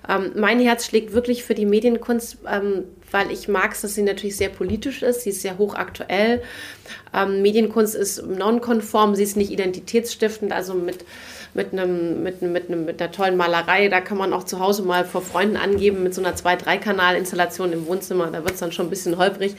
Ähm, 0.10 0.32
mein 0.36 0.60
Herz 0.60 0.86
schlägt 0.86 1.14
wirklich 1.14 1.44
für 1.44 1.56
die 1.56 1.66
Medienkunst, 1.66 2.40
ähm, 2.52 2.86
weil 3.12 3.32
ich 3.32 3.48
mag 3.48 3.74
es, 3.74 3.82
dass 3.82 3.96
sie 3.96 4.04
natürlich 4.04 4.38
sehr 4.38 4.50
politisch 4.50 5.02
ist, 5.02 5.22
sie 5.22 5.32
ist 5.32 5.42
sehr 5.42 5.58
hochaktuell. 5.58 6.42
Ähm, 7.14 7.42
Medienkunst 7.42 7.96
ist 7.96 8.26
nonkonform, 8.26 9.16
sie 9.16 9.24
ist 9.24 9.38
nicht 9.38 9.52
identitätsstiftend, 9.52 10.52
also 10.52 10.74
mit 10.74 11.06
mit, 11.54 11.74
einem, 11.74 12.22
mit, 12.24 12.42
mit, 12.42 12.70
einem, 12.70 12.86
mit 12.86 13.02
einer 13.02 13.12
tollen 13.12 13.36
Malerei. 13.38 13.90
Da 13.90 14.02
kann 14.02 14.18
man 14.18 14.34
auch 14.34 14.44
zu 14.44 14.60
Hause 14.60 14.84
mal 14.84 15.06
vor 15.06 15.22
Freunden 15.22 15.58
angeben 15.58 16.04
mit 16.04 16.14
so 16.14 16.22
einer 16.22 16.36
2-3-Kanal-Installation 16.36 17.74
im 17.74 17.88
Wohnzimmer. 17.88 18.28
Da 18.28 18.44
wird 18.44 18.54
es 18.54 18.60
dann 18.60 18.72
schon 18.72 18.88
ein 18.88 18.90
bisschen 18.90 19.18
holprig. 19.18 19.56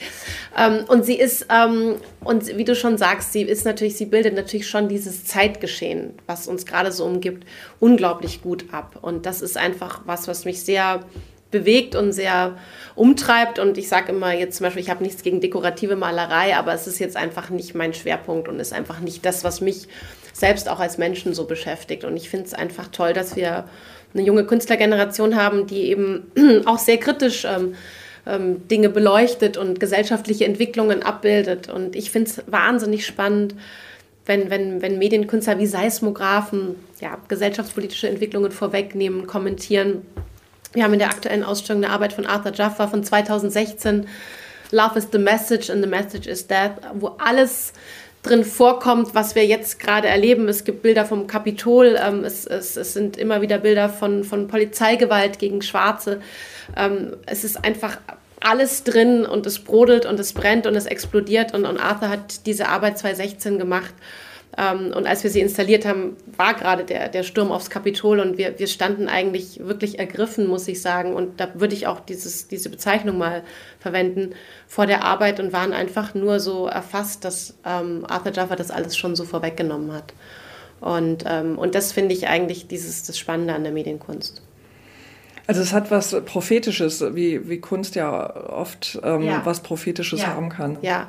Ähm, 0.56 0.84
und 0.86 1.04
sie 1.04 1.18
ist, 1.18 1.46
ähm, 1.50 1.96
und 2.22 2.56
wie 2.56 2.64
du 2.64 2.74
schon 2.74 2.96
sagst, 2.96 3.32
sie 3.32 3.42
ist 3.42 3.64
natürlich, 3.64 3.96
sie 3.96 4.06
bildet 4.06 4.34
natürlich 4.34 4.68
schon 4.68 4.88
dieses 4.88 5.24
Zeitgeschehen, 5.24 6.14
was 6.26 6.46
uns 6.46 6.64
gerade 6.64 6.92
so 6.92 7.04
umgibt, 7.04 7.46
unglaublich 7.80 8.42
gut 8.42 8.66
ab. 8.72 8.98
Und 9.02 9.26
das 9.26 9.42
ist 9.42 9.56
einfach 9.56 10.02
was, 10.06 10.28
was 10.28 10.44
mich 10.44 10.62
sehr 10.62 11.00
bewegt 11.50 11.96
und 11.96 12.12
sehr 12.12 12.56
umtreibt. 12.94 13.58
Und 13.58 13.78
ich 13.78 13.88
sage 13.88 14.12
immer 14.12 14.32
jetzt 14.32 14.56
zum 14.56 14.64
Beispiel, 14.64 14.82
ich 14.82 14.90
habe 14.90 15.02
nichts 15.02 15.22
gegen 15.22 15.40
dekorative 15.40 15.96
Malerei, 15.96 16.56
aber 16.56 16.74
es 16.74 16.86
ist 16.86 16.98
jetzt 16.98 17.16
einfach 17.16 17.50
nicht 17.50 17.74
mein 17.74 17.94
Schwerpunkt 17.94 18.48
und 18.48 18.60
ist 18.60 18.72
einfach 18.72 19.00
nicht 19.00 19.24
das, 19.24 19.44
was 19.44 19.60
mich 19.60 19.88
selbst 20.32 20.68
auch 20.68 20.80
als 20.80 20.98
Menschen 20.98 21.34
so 21.34 21.44
beschäftigt. 21.44 22.04
Und 22.04 22.16
ich 22.16 22.30
finde 22.30 22.46
es 22.46 22.54
einfach 22.54 22.88
toll, 22.88 23.12
dass 23.12 23.36
wir 23.36 23.64
eine 24.14 24.22
junge 24.22 24.44
Künstlergeneration 24.44 25.36
haben, 25.36 25.66
die 25.66 25.88
eben 25.88 26.30
auch 26.66 26.78
sehr 26.78 26.98
kritisch 26.98 27.44
ähm, 27.44 27.74
ähm, 28.26 28.66
Dinge 28.68 28.88
beleuchtet 28.88 29.56
und 29.56 29.80
gesellschaftliche 29.80 30.44
Entwicklungen 30.44 31.02
abbildet. 31.02 31.68
Und 31.68 31.96
ich 31.96 32.10
finde 32.10 32.30
es 32.30 32.42
wahnsinnig 32.46 33.06
spannend, 33.06 33.54
wenn, 34.26 34.50
wenn, 34.50 34.82
wenn 34.82 34.98
Medienkünstler 34.98 35.58
wie 35.58 35.66
Seismographen 35.66 36.76
ja, 37.00 37.18
gesellschaftspolitische 37.28 38.08
Entwicklungen 38.08 38.52
vorwegnehmen, 38.52 39.26
kommentieren. 39.26 40.02
Wir 40.72 40.84
haben 40.84 40.92
in 40.92 41.00
der 41.00 41.10
aktuellen 41.10 41.42
Ausstellung 41.42 41.84
eine 41.84 41.92
Arbeit 41.92 42.12
von 42.12 42.26
Arthur 42.26 42.52
Jaffa 42.52 42.86
von 42.86 43.02
2016, 43.02 44.06
Love 44.70 44.98
is 44.98 45.08
the 45.10 45.18
Message 45.18 45.68
and 45.68 45.82
the 45.82 45.90
Message 45.90 46.28
is 46.28 46.46
Death, 46.46 46.76
wo 46.94 47.16
alles 47.18 47.72
drin 48.22 48.44
vorkommt, 48.44 49.14
was 49.14 49.34
wir 49.34 49.44
jetzt 49.44 49.80
gerade 49.80 50.06
erleben. 50.06 50.48
Es 50.48 50.64
gibt 50.64 50.82
Bilder 50.82 51.04
vom 51.04 51.26
Kapitol, 51.26 51.98
ähm, 52.00 52.24
es, 52.24 52.46
es, 52.46 52.76
es, 52.76 52.92
sind 52.92 53.16
immer 53.16 53.40
wieder 53.40 53.58
Bilder 53.58 53.88
von, 53.88 54.22
von 54.22 54.46
Polizeigewalt 54.46 55.38
gegen 55.38 55.62
Schwarze. 55.62 56.20
Ähm, 56.76 57.16
es 57.26 57.42
ist 57.42 57.64
einfach 57.64 57.98
alles 58.40 58.84
drin 58.84 59.26
und 59.26 59.46
es 59.46 59.58
brodelt 59.58 60.06
und 60.06 60.20
es 60.20 60.32
brennt 60.32 60.66
und 60.66 60.76
es 60.76 60.86
explodiert. 60.86 61.52
Und, 61.52 61.66
und 61.66 61.78
Arthur 61.78 62.08
hat 62.10 62.46
diese 62.46 62.68
Arbeit 62.68 62.98
2016 62.98 63.58
gemacht. 63.58 63.92
Ähm, 64.60 64.92
und 64.94 65.06
als 65.06 65.24
wir 65.24 65.30
sie 65.30 65.40
installiert 65.40 65.86
haben, 65.86 66.16
war 66.36 66.52
gerade 66.52 66.84
der, 66.84 67.08
der 67.08 67.22
Sturm 67.22 67.50
aufs 67.50 67.70
Kapitol 67.70 68.20
und 68.20 68.36
wir, 68.36 68.58
wir 68.58 68.66
standen 68.66 69.08
eigentlich 69.08 69.60
wirklich 69.60 69.98
ergriffen, 69.98 70.46
muss 70.46 70.68
ich 70.68 70.82
sagen. 70.82 71.14
Und 71.14 71.40
da 71.40 71.48
würde 71.54 71.74
ich 71.74 71.86
auch 71.86 72.00
dieses, 72.00 72.48
diese 72.48 72.68
Bezeichnung 72.68 73.16
mal 73.16 73.42
verwenden 73.78 74.34
vor 74.66 74.86
der 74.86 75.04
Arbeit 75.04 75.40
und 75.40 75.54
waren 75.54 75.72
einfach 75.72 76.14
nur 76.14 76.40
so 76.40 76.66
erfasst, 76.66 77.24
dass 77.24 77.54
ähm, 77.64 78.04
Arthur 78.06 78.32
Jaffa 78.32 78.54
das 78.54 78.70
alles 78.70 78.98
schon 78.98 79.16
so 79.16 79.24
vorweggenommen 79.24 79.92
hat. 79.92 80.12
Und, 80.80 81.24
ähm, 81.26 81.58
und 81.58 81.74
das 81.74 81.92
finde 81.92 82.14
ich 82.14 82.28
eigentlich 82.28 82.68
dieses, 82.68 83.04
das 83.04 83.18
Spannende 83.18 83.54
an 83.54 83.62
der 83.62 83.72
Medienkunst. 83.72 84.42
Also 85.46 85.62
es 85.62 85.72
hat 85.72 85.90
was 85.90 86.14
Prophetisches, 86.26 87.02
wie, 87.14 87.48
wie 87.48 87.60
Kunst 87.60 87.94
ja 87.94 88.50
oft 88.50 89.00
ähm, 89.02 89.22
ja. 89.22 89.40
was 89.44 89.60
Prophetisches 89.60 90.20
ja. 90.20 90.28
haben 90.28 90.50
kann. 90.50 90.78
Ja, 90.82 91.08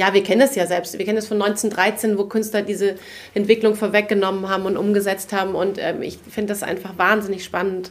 ja, 0.00 0.14
wir 0.14 0.22
kennen 0.22 0.40
das 0.40 0.54
ja 0.54 0.66
selbst. 0.66 0.96
Wir 0.96 1.04
kennen 1.04 1.16
das 1.16 1.28
von 1.28 1.42
1913, 1.42 2.16
wo 2.16 2.24
Künstler 2.24 2.62
diese 2.62 2.94
Entwicklung 3.34 3.74
vorweggenommen 3.74 4.48
haben 4.48 4.64
und 4.64 4.78
umgesetzt 4.78 5.34
haben. 5.34 5.54
Und 5.54 5.76
ähm, 5.78 6.00
ich 6.00 6.16
finde 6.16 6.54
das 6.54 6.62
einfach 6.62 6.96
wahnsinnig 6.96 7.44
spannend, 7.44 7.90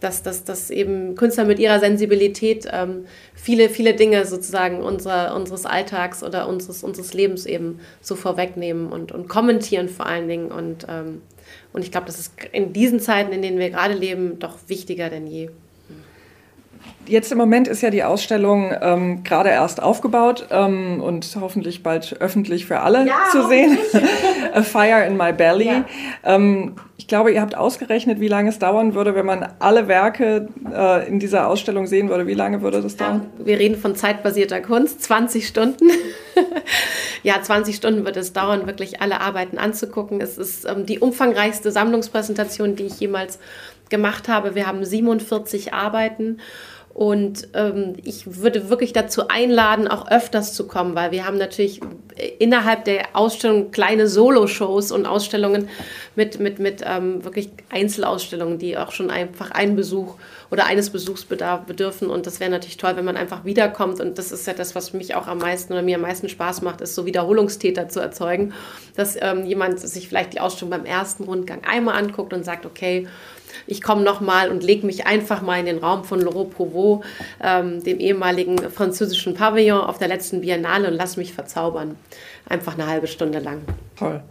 dass, 0.00 0.22
dass, 0.22 0.44
dass 0.44 0.68
eben 0.68 1.14
Künstler 1.14 1.46
mit 1.46 1.58
ihrer 1.58 1.80
Sensibilität 1.80 2.68
ähm, 2.70 3.06
viele, 3.34 3.70
viele 3.70 3.94
Dinge 3.94 4.26
sozusagen 4.26 4.82
unserer, 4.82 5.34
unseres 5.34 5.64
Alltags 5.64 6.22
oder 6.22 6.46
unseres, 6.46 6.84
unseres 6.84 7.14
Lebens 7.14 7.46
eben 7.46 7.80
so 8.02 8.16
vorwegnehmen 8.16 8.92
und, 8.92 9.10
und 9.10 9.26
kommentieren 9.26 9.88
vor 9.88 10.04
allen 10.04 10.28
Dingen. 10.28 10.52
Und, 10.52 10.84
ähm, 10.90 11.22
und 11.72 11.80
ich 11.80 11.90
glaube, 11.90 12.06
das 12.06 12.18
ist 12.18 12.34
in 12.52 12.74
diesen 12.74 13.00
Zeiten, 13.00 13.32
in 13.32 13.40
denen 13.40 13.58
wir 13.58 13.70
gerade 13.70 13.94
leben, 13.94 14.38
doch 14.40 14.58
wichtiger 14.66 15.08
denn 15.08 15.26
je. 15.26 15.48
Jetzt 17.08 17.32
im 17.32 17.38
Moment 17.38 17.68
ist 17.68 17.82
ja 17.82 17.90
die 17.90 18.02
Ausstellung 18.04 18.72
ähm, 18.80 19.22
gerade 19.24 19.50
erst 19.50 19.82
aufgebaut 19.82 20.46
ähm, 20.50 21.00
und 21.00 21.36
hoffentlich 21.40 21.82
bald 21.82 22.20
öffentlich 22.20 22.66
für 22.66 22.80
alle 22.80 23.06
ja, 23.06 23.14
zu 23.30 23.46
sehen. 23.48 23.78
A 24.54 24.62
Fire 24.62 25.04
in 25.06 25.16
My 25.16 25.32
Belly. 25.32 25.66
Ja. 25.66 25.84
Ähm, 26.24 26.76
ich 26.98 27.08
glaube, 27.08 27.30
ihr 27.32 27.40
habt 27.40 27.54
ausgerechnet, 27.54 28.20
wie 28.20 28.28
lange 28.28 28.48
es 28.48 28.58
dauern 28.58 28.94
würde, 28.94 29.14
wenn 29.14 29.26
man 29.26 29.48
alle 29.58 29.86
Werke 29.86 30.48
äh, 30.72 31.06
in 31.06 31.18
dieser 31.20 31.46
Ausstellung 31.46 31.86
sehen 31.86 32.08
würde. 32.08 32.26
Wie 32.26 32.34
lange 32.34 32.62
würde 32.62 32.80
das 32.80 32.96
dauern? 32.96 33.26
Wir 33.38 33.58
reden 33.58 33.76
von 33.76 33.94
zeitbasierter 33.94 34.60
Kunst, 34.60 35.02
20 35.02 35.46
Stunden. 35.46 35.88
ja, 37.22 37.40
20 37.40 37.76
Stunden 37.76 38.04
wird 38.04 38.16
es 38.16 38.32
dauern, 38.32 38.66
wirklich 38.66 39.00
alle 39.02 39.20
Arbeiten 39.20 39.58
anzugucken. 39.58 40.20
Es 40.20 40.38
ist 40.38 40.64
ähm, 40.64 40.86
die 40.86 40.98
umfangreichste 40.98 41.70
Sammlungspräsentation, 41.70 42.76
die 42.76 42.86
ich 42.86 42.98
jemals 42.98 43.38
gemacht 43.88 44.28
habe. 44.28 44.54
Wir 44.54 44.66
haben 44.66 44.84
47 44.84 45.72
Arbeiten. 45.72 46.38
Und 46.96 47.48
ähm, 47.52 47.92
ich 48.04 48.40
würde 48.40 48.70
wirklich 48.70 48.94
dazu 48.94 49.28
einladen, 49.28 49.86
auch 49.86 50.10
öfters 50.10 50.54
zu 50.54 50.66
kommen, 50.66 50.94
weil 50.94 51.10
wir 51.10 51.26
haben 51.26 51.36
natürlich 51.36 51.82
innerhalb 52.38 52.86
der 52.86 53.08
Ausstellung 53.12 53.70
kleine 53.70 54.08
Solo-Shows 54.08 54.92
und 54.92 55.04
Ausstellungen 55.04 55.68
mit, 56.14 56.40
mit, 56.40 56.58
mit 56.58 56.82
ähm, 56.86 57.22
wirklich 57.22 57.50
Einzelausstellungen, 57.68 58.58
die 58.58 58.78
auch 58.78 58.92
schon 58.92 59.10
einfach 59.10 59.50
einen 59.50 59.76
Besuch 59.76 60.14
oder 60.50 60.64
eines 60.64 60.88
Besuchs 60.88 61.26
bedürfen. 61.26 62.08
Und 62.08 62.26
das 62.26 62.40
wäre 62.40 62.50
natürlich 62.50 62.78
toll, 62.78 62.96
wenn 62.96 63.04
man 63.04 63.18
einfach 63.18 63.44
wiederkommt. 63.44 64.00
Und 64.00 64.16
das 64.16 64.32
ist 64.32 64.46
ja 64.46 64.54
das, 64.54 64.74
was 64.74 64.94
mich 64.94 65.14
auch 65.14 65.26
am 65.26 65.36
meisten 65.36 65.74
oder 65.74 65.82
mir 65.82 65.96
am 65.96 66.02
meisten 66.02 66.30
Spaß 66.30 66.62
macht, 66.62 66.80
ist 66.80 66.94
so 66.94 67.04
Wiederholungstäter 67.04 67.90
zu 67.90 68.00
erzeugen, 68.00 68.54
dass 68.94 69.18
ähm, 69.20 69.44
jemand 69.44 69.80
sich 69.80 70.08
vielleicht 70.08 70.32
die 70.32 70.40
Ausstellung 70.40 70.70
beim 70.70 70.86
ersten 70.86 71.24
Rundgang 71.24 71.62
einmal 71.62 71.98
anguckt 72.02 72.32
und 72.32 72.42
sagt, 72.42 72.64
okay, 72.64 73.06
ich 73.66 73.82
komme 73.82 74.02
nochmal 74.02 74.50
und 74.50 74.62
lege 74.62 74.86
mich 74.86 75.06
einfach 75.06 75.42
mal 75.42 75.58
in 75.58 75.66
den 75.66 75.78
Raum 75.78 76.04
von 76.04 76.20
Laurent 76.20 76.50
Provaux, 76.50 77.04
ähm, 77.42 77.82
dem 77.82 77.98
ehemaligen 77.98 78.58
französischen 78.70 79.34
Pavillon 79.34 79.80
auf 79.80 79.98
der 79.98 80.08
letzten 80.08 80.40
Biennale 80.40 80.88
und 80.88 80.94
lasse 80.94 81.18
mich 81.18 81.32
verzaubern. 81.32 81.96
Einfach 82.48 82.74
eine 82.74 82.86
halbe 82.86 83.06
Stunde 83.06 83.38
lang. 83.38 83.62
Toll. 83.96 84.22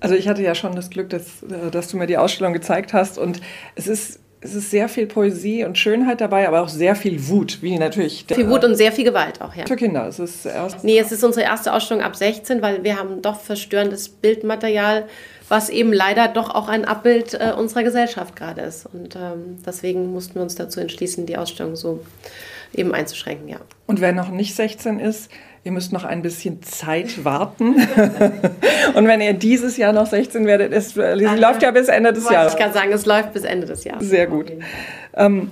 Also 0.00 0.14
ich 0.14 0.28
hatte 0.28 0.42
ja 0.42 0.54
schon 0.54 0.74
das 0.74 0.90
Glück, 0.90 1.10
dass, 1.10 1.42
äh, 1.42 1.70
dass 1.70 1.88
du 1.88 1.96
mir 1.96 2.06
die 2.06 2.16
Ausstellung 2.16 2.52
gezeigt 2.52 2.92
hast 2.92 3.18
und 3.18 3.40
es 3.74 3.86
ist 3.86 4.20
es 4.44 4.54
ist 4.54 4.70
sehr 4.70 4.88
viel 4.88 5.06
Poesie 5.06 5.64
und 5.64 5.78
Schönheit 5.78 6.20
dabei, 6.20 6.48
aber 6.48 6.62
auch 6.62 6.68
sehr 6.68 6.96
viel 6.96 7.28
Wut, 7.28 7.62
wie 7.62 7.78
natürlich. 7.78 8.24
Viel 8.28 8.50
Wut 8.50 8.64
und 8.64 8.74
sehr 8.74 8.90
viel 8.90 9.04
Gewalt 9.04 9.40
auch, 9.40 9.54
ja. 9.54 9.64
Für 9.66 9.76
Kinder. 9.76 10.08
Es 10.08 10.18
ist 10.18 10.46
erst 10.46 10.82
nee, 10.82 10.98
es 10.98 11.12
ist 11.12 11.22
unsere 11.22 11.46
erste 11.46 11.72
Ausstellung 11.72 12.02
ab 12.02 12.16
16, 12.16 12.60
weil 12.60 12.82
wir 12.82 12.98
haben 12.98 13.22
doch 13.22 13.40
verstörendes 13.40 14.08
Bildmaterial 14.08 15.06
was 15.52 15.68
eben 15.68 15.92
leider 15.92 16.28
doch 16.28 16.48
auch 16.48 16.66
ein 16.66 16.86
Abbild 16.86 17.34
äh, 17.34 17.52
unserer 17.54 17.82
Gesellschaft 17.82 18.34
gerade 18.36 18.62
ist. 18.62 18.86
Und 18.90 19.16
ähm, 19.16 19.58
deswegen 19.66 20.10
mussten 20.10 20.36
wir 20.36 20.42
uns 20.42 20.54
dazu 20.54 20.80
entschließen, 20.80 21.26
die 21.26 21.36
Ausstellung 21.36 21.76
so 21.76 22.02
eben 22.72 22.94
einzuschränken, 22.94 23.48
ja. 23.48 23.58
Und 23.86 24.00
wer 24.00 24.12
noch 24.12 24.30
nicht 24.30 24.56
16 24.56 24.98
ist, 24.98 25.30
ihr 25.62 25.72
müsst 25.72 25.92
noch 25.92 26.04
ein 26.04 26.22
bisschen 26.22 26.62
Zeit 26.62 27.26
warten. 27.26 27.74
und 28.94 29.06
wenn 29.06 29.20
ihr 29.20 29.34
dieses 29.34 29.76
Jahr 29.76 29.92
noch 29.92 30.06
16 30.06 30.46
werdet, 30.46 30.72
es 30.72 30.94
läuft 30.94 31.62
ja 31.62 31.70
bis 31.70 31.88
Ende 31.88 32.14
des 32.14 32.30
Jahres. 32.30 32.54
Ich 32.54 32.58
kann 32.58 32.72
sagen, 32.72 32.90
es 32.90 33.04
läuft 33.04 33.34
bis 33.34 33.44
Ende 33.44 33.66
des 33.66 33.84
Jahres. 33.84 34.08
Sehr 34.08 34.28
gut. 34.28 34.50
Ähm, 35.12 35.50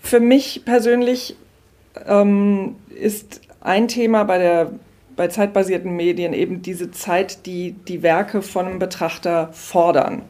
Für 0.00 0.20
mich 0.20 0.62
persönlich 0.64 1.36
ähm, 2.08 2.76
ist 2.98 3.42
ein 3.60 3.88
Thema 3.88 4.24
bei 4.24 4.38
der 4.38 4.70
bei 5.16 5.28
zeitbasierten 5.28 5.94
Medien 5.94 6.32
eben 6.32 6.62
diese 6.62 6.90
Zeit, 6.90 7.46
die 7.46 7.72
die 7.72 8.02
Werke 8.02 8.42
von 8.42 8.66
einem 8.66 8.78
Betrachter 8.78 9.50
fordern. 9.52 10.22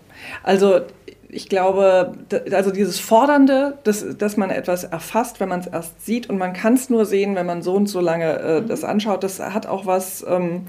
Also 0.43 0.81
ich 1.29 1.49
glaube, 1.49 2.13
also 2.53 2.71
dieses 2.71 3.01
Fordernde, 3.01 3.79
dass, 3.83 4.17
dass 4.17 4.37
man 4.37 4.51
etwas 4.51 4.85
erfasst, 4.85 5.41
wenn 5.41 5.49
man 5.49 5.61
es 5.61 5.67
erst 5.67 6.05
sieht 6.05 6.31
und 6.31 6.39
man 6.39 6.53
kann 6.53 6.75
es 6.75 6.91
nur 6.91 7.05
sehen, 7.07 7.35
wenn 7.35 7.47
man 7.47 7.63
so 7.63 7.75
und 7.75 7.87
so 7.87 8.01
lange 8.01 8.39
äh, 8.39 8.61
mhm. 8.61 8.69
das 8.69 8.85
anschaut, 8.85 9.25
das 9.25 9.41
hat 9.41 9.67
auch 9.67 9.85
was 9.85 10.25
ähm, 10.29 10.67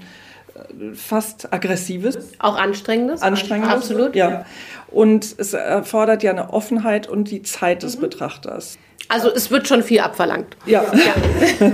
fast 0.94 1.52
Aggressives. 1.52 2.16
Auch 2.38 2.56
Anstrengendes. 2.56 3.22
Anstrengendes. 3.22 3.74
Absolut. 3.74 4.14
Ja. 4.14 4.46
Und 4.88 5.34
es 5.38 5.52
erfordert 5.52 6.22
ja 6.22 6.30
eine 6.30 6.52
Offenheit 6.52 7.08
und 7.08 7.30
die 7.30 7.42
Zeit 7.42 7.82
des 7.82 7.96
mhm. 7.96 8.02
Betrachters. 8.02 8.78
Also 9.08 9.30
es 9.32 9.52
wird 9.52 9.68
schon 9.68 9.84
viel 9.84 10.00
abverlangt. 10.00 10.56
Ja. 10.66 10.82
ja. 10.82 11.14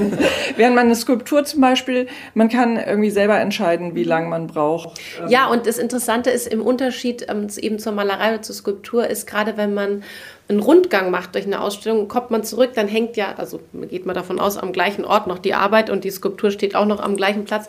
Während 0.57 0.75
man 0.75 0.87
eine 0.87 0.97
Skulptur 0.97 1.45
zum 1.45 1.63
Beispiel, 1.63 2.07
man 2.35 2.51
kann 2.51 2.77
irgendwie 2.77 3.11
selber 3.11 3.39
entscheiden, 3.39 3.95
wie 3.95 4.05
lange 4.05 4.29
man 4.29 4.49
braucht. 4.49 5.01
Ja, 5.29 5.47
und 5.47 5.67
das 5.67 5.79
Interessante 5.79 6.29
ist 6.31 6.47
im 6.47 6.61
Unterschied 6.61 7.27
ähm, 7.31 7.47
eben 7.57 7.79
zur 7.79 7.93
Malerei 7.93 8.35
oder 8.35 8.43
zur 8.43 8.55
Skulptur 8.55 9.07
ist 9.07 9.27
gerade, 9.27 9.57
wenn 9.57 9.73
man 9.73 10.03
einen 10.49 10.61
Rundgang 10.61 11.11
macht 11.11 11.35
durch 11.35 11.47
eine 11.47 11.63
Ausstellung, 11.63 12.07
kommt 12.07 12.31
man 12.31 12.45
zurück, 12.45 12.73
dann 12.75 12.87
hängt 12.87 13.17
ja, 13.17 13.35
also 13.37 13.61
geht 13.73 14.05
man 14.05 14.15
davon 14.15 14.39
aus, 14.39 14.59
am 14.59 14.73
gleichen 14.73 15.07
Ort 15.07 15.27
noch 15.27 15.39
die 15.39 15.55
Arbeit 15.55 15.89
und 15.89 16.05
die 16.05 16.11
Skulptur 16.11 16.51
steht 16.51 16.75
auch 16.75 16.87
noch 16.87 17.01
am 17.01 17.17
gleichen 17.17 17.47
Platz 17.47 17.69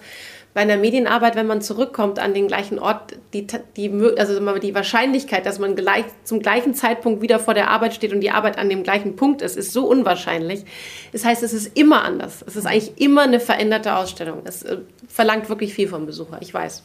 bei 0.53 0.61
einer 0.61 0.77
Medienarbeit, 0.77 1.35
wenn 1.35 1.47
man 1.47 1.61
zurückkommt 1.61 2.19
an 2.19 2.33
den 2.33 2.47
gleichen 2.47 2.77
Ort, 2.77 3.15
die, 3.33 3.47
die, 3.75 3.91
also 4.17 4.39
die 4.59 4.75
Wahrscheinlichkeit, 4.75 5.45
dass 5.45 5.57
man 5.57 5.75
gleich, 5.75 6.05
zum 6.23 6.41
gleichen 6.41 6.75
Zeitpunkt 6.75 7.21
wieder 7.21 7.39
vor 7.39 7.55
der 7.55 7.69
Arbeit 7.69 7.95
steht 7.95 8.13
und 8.13 8.21
die 8.21 8.29
Arbeit 8.29 8.59
an 8.59 8.69
dem 8.69 8.83
gleichen 8.83 9.15
Punkt 9.15 9.41
ist, 9.41 9.57
ist 9.57 9.73
so 9.73 9.87
unwahrscheinlich. 9.87 10.63
Das 11.11 11.25
heißt, 11.25 11.41
es 11.41 11.53
ist 11.53 11.75
immer 11.77 12.03
anders. 12.03 12.43
Es 12.45 12.55
ist 12.55 12.67
eigentlich 12.67 13.01
immer 13.01 13.23
eine 13.23 13.39
veränderte 13.39 13.95
Ausstellung. 13.95 14.41
Es 14.45 14.61
äh, 14.63 14.77
verlangt 15.13 15.47
wirklich 15.47 15.75
viel 15.75 15.87
vom 15.87 16.07
Besucher, 16.07 16.39
ich 16.41 16.51
weiß. 16.51 16.81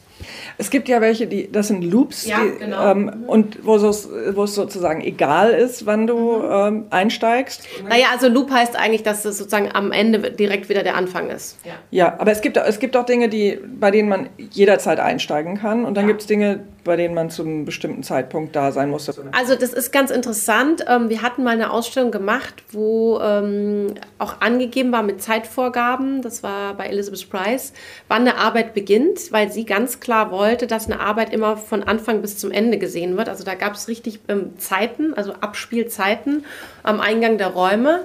Es 0.59 0.69
gibt 0.69 0.87
ja 0.87 1.01
welche, 1.01 1.25
die, 1.25 1.51
das 1.51 1.67
sind 1.67 1.83
Loops, 1.83 2.27
ja, 2.27 2.37
die, 2.43 2.59
genau. 2.59 2.91
ähm, 2.91 3.03
mhm. 3.05 3.23
und 3.23 3.65
wo 3.65 3.75
es, 3.75 4.07
wo 4.33 4.43
es 4.43 4.53
sozusagen 4.53 5.01
egal 5.01 5.51
ist, 5.51 5.87
wann 5.87 6.05
du 6.05 6.37
mhm. 6.37 6.51
ähm, 6.51 6.85
einsteigst. 6.91 7.63
Naja, 7.87 8.07
also 8.11 8.27
Loop 8.27 8.51
heißt 8.51 8.75
eigentlich, 8.75 9.01
dass 9.01 9.25
es 9.25 9.39
sozusagen 9.39 9.71
am 9.73 9.91
Ende 9.91 10.29
direkt 10.29 10.69
wieder 10.69 10.83
der 10.83 10.95
Anfang 10.95 11.31
ist. 11.31 11.57
Ja, 11.65 11.71
ja 11.89 12.19
aber 12.19 12.31
es 12.31 12.41
gibt, 12.41 12.55
es 12.57 12.77
gibt 12.77 12.95
auch 12.95 13.05
Dinge, 13.05 13.29
die 13.29 13.57
bei 13.79 13.89
denen 13.89 14.09
man 14.09 14.29
jederzeit 14.51 14.99
einsteigen 14.99 15.57
kann. 15.57 15.83
Und 15.83 15.95
dann 15.95 16.03
ja. 16.03 16.09
gibt 16.09 16.21
es 16.21 16.27
Dinge, 16.27 16.65
bei 16.89 16.95
denen 16.95 17.13
man 17.13 17.29
zu 17.29 17.43
einem 17.43 17.65
bestimmten 17.65 18.01
Zeitpunkt 18.01 18.55
da 18.55 18.71
sein 18.71 18.89
muss. 18.89 19.07
Also 19.31 19.53
das 19.53 19.73
ist 19.73 19.91
ganz 19.91 20.09
interessant. 20.09 20.85
Ähm, 20.87 21.09
wir 21.09 21.21
hatten 21.21 21.43
mal 21.43 21.51
eine 21.51 21.71
Ausstellung 21.71 22.09
gemacht, 22.09 22.63
wo 22.71 23.19
ähm, 23.19 23.93
auch 24.17 24.41
angegeben 24.41 24.91
war 24.91 25.03
mit 25.03 25.21
Zeitvorgaben, 25.21 26.23
das 26.23 26.41
war 26.41 26.73
bei 26.73 26.87
Elizabeth 26.87 27.29
Price, 27.29 27.73
wann 28.07 28.21
eine 28.21 28.39
Arbeit 28.39 28.73
beginnt, 28.73 29.31
weil 29.31 29.51
sie 29.51 29.65
ganz 29.65 29.99
klar 29.99 30.31
wollte, 30.31 30.65
dass 30.65 30.87
eine 30.87 30.99
Arbeit 30.99 31.31
immer 31.31 31.57
von 31.57 31.83
Anfang 31.83 32.23
bis 32.23 32.39
zum 32.39 32.49
Ende 32.49 32.79
gesehen 32.79 33.17
wird. 33.17 33.29
Also 33.29 33.43
da 33.43 33.53
gab 33.53 33.75
es 33.75 33.87
richtig 33.87 34.19
ähm, 34.27 34.57
Zeiten, 34.57 35.13
also 35.13 35.33
Abspielzeiten 35.33 36.43
am 36.81 37.01
Eingang 37.01 37.37
der 37.37 37.49
Räume. 37.49 38.01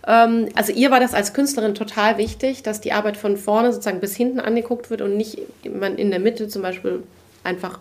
Also 0.00 0.72
ihr 0.72 0.90
war 0.90 1.00
das 1.00 1.12
als 1.12 1.34
Künstlerin 1.34 1.74
total 1.74 2.16
wichtig, 2.16 2.62
dass 2.62 2.80
die 2.80 2.92
Arbeit 2.92 3.18
von 3.18 3.36
vorne 3.36 3.72
sozusagen 3.72 4.00
bis 4.00 4.16
hinten 4.16 4.40
angeguckt 4.40 4.88
wird 4.88 5.02
und 5.02 5.18
nicht 5.18 5.38
man 5.68 5.96
in 5.96 6.10
der 6.10 6.20
Mitte 6.20 6.48
zum 6.48 6.62
Beispiel 6.62 7.02
einfach 7.44 7.80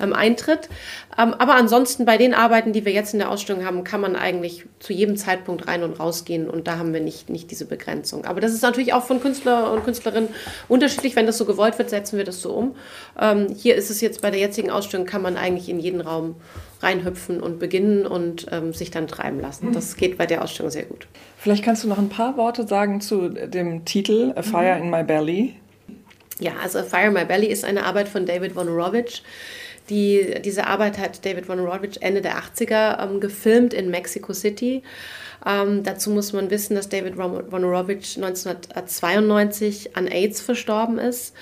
ähm, 0.00 0.12
eintritt. 0.12 0.68
Ähm, 1.16 1.34
aber 1.34 1.54
ansonsten 1.54 2.04
bei 2.04 2.16
den 2.16 2.34
Arbeiten, 2.34 2.72
die 2.72 2.84
wir 2.84 2.92
jetzt 2.92 3.12
in 3.12 3.18
der 3.18 3.30
Ausstellung 3.30 3.64
haben, 3.64 3.84
kann 3.84 4.00
man 4.00 4.16
eigentlich 4.16 4.66
zu 4.80 4.92
jedem 4.92 5.16
Zeitpunkt 5.16 5.68
rein 5.68 5.82
und 5.82 5.98
rausgehen 6.00 6.48
und 6.48 6.66
da 6.66 6.78
haben 6.78 6.92
wir 6.92 7.00
nicht, 7.00 7.30
nicht 7.30 7.50
diese 7.50 7.66
Begrenzung. 7.66 8.24
Aber 8.24 8.40
das 8.40 8.52
ist 8.52 8.62
natürlich 8.62 8.92
auch 8.92 9.04
von 9.04 9.20
Künstler 9.20 9.72
und 9.72 9.84
Künstlerinnen 9.84 10.28
unterschiedlich. 10.68 11.16
Wenn 11.16 11.26
das 11.26 11.38
so 11.38 11.44
gewollt 11.44 11.78
wird, 11.78 11.90
setzen 11.90 12.16
wir 12.16 12.24
das 12.24 12.40
so 12.40 12.52
um. 12.52 12.74
Ähm, 13.20 13.54
hier 13.56 13.76
ist 13.76 13.90
es 13.90 14.00
jetzt 14.00 14.22
bei 14.22 14.30
der 14.30 14.40
jetzigen 14.40 14.70
Ausstellung, 14.70 15.06
kann 15.06 15.22
man 15.22 15.36
eigentlich 15.36 15.68
in 15.68 15.78
jeden 15.78 16.00
Raum 16.00 16.36
reinhüpfen 16.84 17.40
und 17.40 17.58
beginnen 17.58 18.06
und 18.06 18.46
ähm, 18.52 18.72
sich 18.72 18.90
dann 18.90 19.06
treiben 19.06 19.40
lassen. 19.40 19.72
Das 19.72 19.96
geht 19.96 20.18
bei 20.18 20.26
der 20.26 20.42
Ausstellung 20.42 20.70
sehr 20.70 20.84
gut. 20.84 21.06
Vielleicht 21.38 21.64
kannst 21.64 21.84
du 21.84 21.88
noch 21.88 21.98
ein 21.98 22.08
paar 22.08 22.36
Worte 22.36 22.66
sagen 22.66 23.00
zu 23.00 23.28
dem 23.28 23.84
Titel 23.84 24.32
A 24.36 24.42
Fire 24.42 24.78
in 24.78 24.90
My 24.90 25.02
Belly. 25.02 25.56
Ja, 26.40 26.52
also 26.62 26.80
A 26.80 26.82
Fire 26.82 27.06
in 27.06 27.12
My 27.14 27.24
Belly 27.24 27.46
ist 27.46 27.64
eine 27.64 27.84
Arbeit 27.84 28.08
von 28.08 28.26
David 28.26 28.54
Wojnarowicz. 28.54 29.22
Die, 29.90 30.40
diese 30.42 30.66
Arbeit 30.66 30.98
hat 30.98 31.24
David 31.24 31.48
Wojnarowicz 31.48 31.98
Ende 32.00 32.22
der 32.22 32.38
80er 32.38 33.02
ähm, 33.02 33.20
gefilmt 33.20 33.74
in 33.74 33.90
Mexico 33.90 34.32
City. 34.32 34.82
Ähm, 35.46 35.82
dazu 35.82 36.10
muss 36.10 36.32
man 36.32 36.50
wissen, 36.50 36.74
dass 36.74 36.88
David 36.88 37.16
Wojnarowicz 37.18 38.16
1992 38.16 39.96
an 39.96 40.06
AIDS 40.06 40.40
verstorben 40.40 40.98
ist 40.98 41.34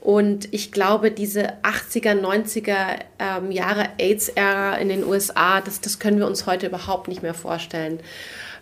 und 0.00 0.52
ich 0.54 0.70
glaube, 0.72 1.10
diese 1.10 1.54
80er, 1.64 2.14
90er 2.20 2.98
ähm, 3.18 3.50
Jahre 3.50 3.88
AIDS-Ära 3.98 4.76
in 4.76 4.88
den 4.88 5.04
USA, 5.04 5.60
das, 5.60 5.80
das 5.80 5.98
können 5.98 6.18
wir 6.18 6.26
uns 6.26 6.46
heute 6.46 6.66
überhaupt 6.66 7.08
nicht 7.08 7.22
mehr 7.22 7.34
vorstellen. 7.34 7.98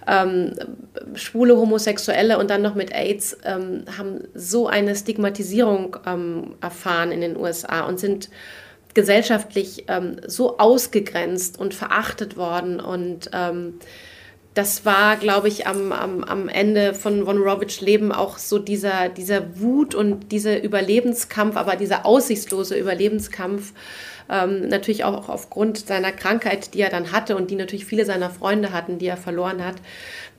Ähm, 0.06 0.54
Schwule, 1.14 1.56
Homosexuelle 1.56 2.38
und 2.38 2.48
dann 2.48 2.62
noch 2.62 2.74
mit 2.74 2.94
AIDS 2.94 3.36
ähm, 3.44 3.84
haben 3.98 4.22
so 4.34 4.66
eine 4.66 4.96
Stigmatisierung 4.96 5.96
ähm, 6.06 6.54
erfahren 6.60 7.12
in 7.12 7.20
den 7.20 7.36
USA 7.36 7.82
und 7.82 8.00
sind 8.00 8.30
gesellschaftlich 8.96 9.84
ähm, 9.88 10.16
so 10.26 10.58
ausgegrenzt 10.58 11.60
und 11.60 11.74
verachtet 11.74 12.36
worden. 12.36 12.80
Und 12.80 13.30
ähm, 13.34 13.74
das 14.54 14.86
war, 14.86 15.16
glaube 15.16 15.48
ich, 15.48 15.66
am, 15.66 15.92
am, 15.92 16.24
am 16.24 16.48
Ende 16.48 16.94
von 16.94 17.26
Von 17.26 17.36
Rovitsch 17.36 17.82
Leben 17.82 18.10
auch 18.10 18.38
so 18.38 18.58
dieser, 18.58 19.10
dieser 19.10 19.60
Wut 19.60 19.94
und 19.94 20.32
dieser 20.32 20.62
Überlebenskampf, 20.62 21.56
aber 21.56 21.76
dieser 21.76 22.06
aussichtslose 22.06 22.74
Überlebenskampf, 22.74 23.74
ähm, 24.30 24.68
natürlich 24.68 25.04
auch 25.04 25.28
aufgrund 25.28 25.86
seiner 25.86 26.12
Krankheit, 26.12 26.74
die 26.74 26.80
er 26.80 26.90
dann 26.90 27.12
hatte 27.12 27.36
und 27.36 27.50
die 27.50 27.56
natürlich 27.56 27.86
viele 27.86 28.04
seiner 28.04 28.30
Freunde 28.30 28.72
hatten, 28.72 28.98
die 28.98 29.06
er 29.06 29.16
verloren 29.16 29.64
hat, 29.64 29.76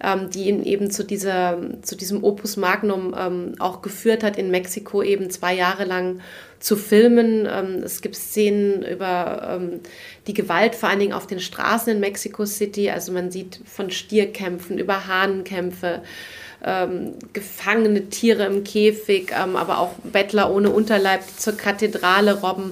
ähm, 0.04 0.30
die 0.30 0.47
ihn 0.47 0.63
eben 0.63 0.91
zu, 0.91 1.04
dieser, 1.04 1.58
zu 1.82 1.95
diesem 1.95 2.23
Opus 2.23 2.58
Magnum 2.58 3.15
ähm, 3.17 3.56
auch 3.60 3.82
geführt 3.82 4.23
hat, 4.23 4.38
in 4.38 4.52
Mexiko 4.52 5.02
eben 5.02 5.30
zwei 5.30 5.54
Jahre 5.54 5.86
lang 5.86 6.19
zu 6.60 6.76
filmen. 6.76 7.47
Ähm, 7.50 7.84
es 7.84 8.02
gibt 8.02 8.15
Szenen 8.15 8.84
über 8.84 9.60
ähm, 9.60 9.80
die 10.28 10.34
Gewalt, 10.34 10.76
vor 10.76 10.89
allen 10.89 11.00
Dingen 11.00 11.13
auf 11.13 11.28
den 11.28 11.39
Straßen 11.39 11.93
in 11.93 12.00
Mexico 12.00 12.45
City. 12.45 12.89
Also 12.89 13.12
man 13.12 13.32
sieht 13.32 13.62
von 13.65 13.91
Stierkämpfen 13.91 14.78
über 14.78 15.08
Hahnenkämpfe. 15.08 16.02
Ähm, 16.65 17.13
gefangene 17.34 18.10
Tiere 18.10 18.45
im 18.45 18.63
Käfig, 18.63 19.32
ähm, 19.32 19.56
aber 19.56 19.78
auch 19.78 19.93
Bettler 20.04 20.52
ohne 20.52 20.71
Unterleib, 20.71 21.21
die 21.28 21.38
zur 21.38 21.56
Kathedrale 21.56 22.41
robben 22.41 22.71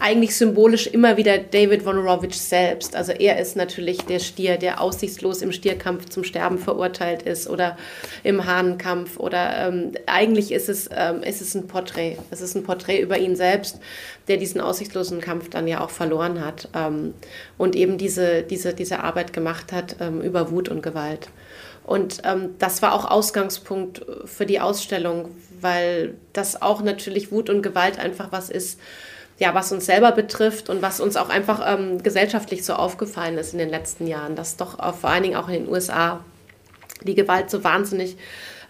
eigentlich 0.00 0.36
symbolisch 0.36 0.88
immer 0.88 1.16
wieder 1.16 1.38
David 1.38 1.86
Wojnarowicz 1.86 2.48
selbst. 2.48 2.96
Also 2.96 3.12
er 3.12 3.38
ist 3.38 3.54
natürlich 3.56 3.98
der 3.98 4.18
Stier, 4.18 4.56
der 4.56 4.80
aussichtslos 4.80 5.40
im 5.40 5.52
Stierkampf 5.52 6.08
zum 6.08 6.24
Sterben 6.24 6.58
verurteilt 6.58 7.22
ist 7.22 7.48
oder 7.48 7.78
im 8.24 8.44
Hahnenkampf. 8.44 9.18
Oder 9.18 9.68
ähm, 9.68 9.92
eigentlich 10.06 10.50
ist 10.50 10.68
es, 10.68 10.90
ähm, 10.92 11.22
ist 11.22 11.40
es 11.40 11.54
ein 11.54 11.68
Porträt. 11.68 12.18
Es 12.32 12.40
ist 12.40 12.56
ein 12.56 12.64
Porträt 12.64 13.00
über 13.00 13.18
ihn 13.18 13.36
selbst, 13.36 13.78
der 14.26 14.36
diesen 14.36 14.60
aussichtslosen 14.60 15.20
Kampf 15.20 15.48
dann 15.48 15.68
ja 15.68 15.80
auch 15.80 15.90
verloren 15.90 16.44
hat 16.44 16.68
ähm, 16.74 17.14
und 17.56 17.76
eben 17.76 17.96
diese, 17.96 18.42
diese, 18.42 18.74
diese 18.74 19.00
Arbeit 19.00 19.32
gemacht 19.32 19.72
hat 19.72 19.96
ähm, 20.00 20.20
über 20.22 20.50
Wut 20.50 20.68
und 20.68 20.82
Gewalt. 20.82 21.28
Und 21.84 22.22
ähm, 22.24 22.54
das 22.58 22.82
war 22.82 22.94
auch 22.94 23.08
Ausgangspunkt 23.08 24.04
für 24.24 24.46
die 24.46 24.58
Ausstellung, 24.58 25.30
weil 25.60 26.14
das 26.32 26.60
auch 26.62 26.82
natürlich 26.82 27.30
Wut 27.30 27.48
und 27.48 27.62
Gewalt 27.62 27.98
einfach 27.98 28.32
was 28.32 28.50
ist, 28.50 28.80
ja, 29.38 29.54
was 29.54 29.72
uns 29.72 29.86
selber 29.86 30.12
betrifft 30.12 30.70
und 30.70 30.82
was 30.82 31.00
uns 31.00 31.16
auch 31.16 31.28
einfach 31.28 31.60
ähm, 31.66 32.02
gesellschaftlich 32.02 32.64
so 32.64 32.74
aufgefallen 32.74 33.36
ist 33.36 33.52
in 33.52 33.58
den 33.58 33.68
letzten 33.70 34.06
Jahren, 34.06 34.36
dass 34.36 34.56
doch 34.56 34.78
auch, 34.78 34.94
vor 34.94 35.10
allen 35.10 35.24
Dingen 35.24 35.36
auch 35.36 35.48
in 35.48 35.64
den 35.64 35.68
USA 35.68 36.24
die 37.02 37.14
Gewalt 37.14 37.50
so 37.50 37.64
wahnsinnig 37.64 38.16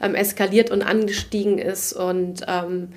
ähm, 0.01 0.15
eskaliert 0.15 0.71
und 0.71 0.83
angestiegen 0.83 1.59
ist. 1.59 1.93
Und 1.93 2.43
ähm, 2.49 2.89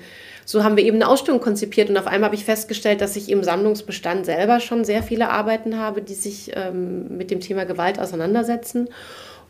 so 0.44 0.64
haben 0.64 0.76
wir 0.76 0.84
eben 0.84 0.96
eine 0.96 1.08
Ausstellung 1.08 1.40
konzipiert 1.40 1.90
und 1.90 1.98
auf 1.98 2.06
einmal 2.06 2.28
habe 2.28 2.36
ich 2.36 2.44
festgestellt, 2.44 3.02
dass 3.02 3.16
ich 3.16 3.30
im 3.30 3.44
Sammlungsbestand 3.44 4.24
selber 4.24 4.60
schon 4.60 4.84
sehr 4.84 5.02
viele 5.02 5.28
Arbeiten 5.28 5.78
habe, 5.78 6.00
die 6.00 6.14
sich 6.14 6.52
ähm, 6.54 7.18
mit 7.18 7.30
dem 7.30 7.40
Thema 7.40 7.66
Gewalt 7.66 7.98
auseinandersetzen. 7.98 8.88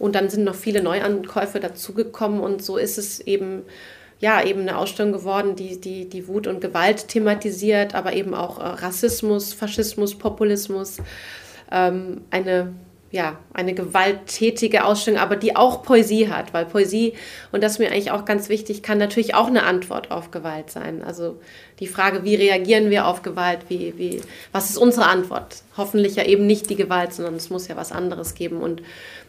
Und 0.00 0.14
dann 0.14 0.28
sind 0.28 0.44
noch 0.44 0.54
viele 0.54 0.82
Neuankäufe 0.82 1.60
dazugekommen 1.60 2.40
und 2.40 2.64
so 2.64 2.76
ist 2.76 2.98
es 2.98 3.20
eben 3.20 3.62
ja, 4.20 4.42
eben 4.44 4.62
eine 4.62 4.76
Ausstellung 4.78 5.12
geworden, 5.12 5.54
die, 5.54 5.80
die, 5.80 6.08
die 6.08 6.26
Wut 6.26 6.46
und 6.46 6.60
Gewalt 6.60 7.08
thematisiert, 7.08 7.94
aber 7.94 8.14
eben 8.14 8.34
auch 8.34 8.58
äh, 8.58 8.66
Rassismus, 8.66 9.52
Faschismus, 9.52 10.16
Populismus. 10.16 10.98
Ähm, 11.70 12.22
eine 12.30 12.72
ja, 13.10 13.38
eine 13.54 13.72
gewalttätige 13.72 14.84
Ausstellung, 14.84 15.18
aber 15.18 15.36
die 15.36 15.56
auch 15.56 15.82
Poesie 15.82 16.28
hat, 16.28 16.52
weil 16.52 16.66
Poesie, 16.66 17.14
und 17.52 17.62
das 17.62 17.72
ist 17.72 17.78
mir 17.78 17.90
eigentlich 17.90 18.10
auch 18.10 18.26
ganz 18.26 18.50
wichtig, 18.50 18.82
kann 18.82 18.98
natürlich 18.98 19.34
auch 19.34 19.46
eine 19.46 19.62
Antwort 19.62 20.10
auf 20.10 20.30
Gewalt 20.30 20.70
sein. 20.70 21.02
Also 21.02 21.40
die 21.80 21.86
Frage, 21.86 22.24
wie 22.24 22.34
reagieren 22.34 22.90
wir 22.90 23.06
auf 23.06 23.22
Gewalt, 23.22 23.60
wie, 23.68 23.94
wie, 23.96 24.20
was 24.52 24.68
ist 24.68 24.76
unsere 24.76 25.06
Antwort? 25.06 25.62
Hoffentlich 25.78 26.16
ja 26.16 26.24
eben 26.24 26.46
nicht 26.46 26.68
die 26.68 26.76
Gewalt, 26.76 27.14
sondern 27.14 27.36
es 27.36 27.48
muss 27.48 27.66
ja 27.66 27.76
was 27.76 27.92
anderes 27.92 28.34
geben. 28.34 28.58
Und 28.58 28.82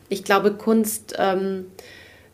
ich 0.09 0.25
glaube, 0.25 0.51
Kunst 0.51 1.15
ähm, 1.17 1.67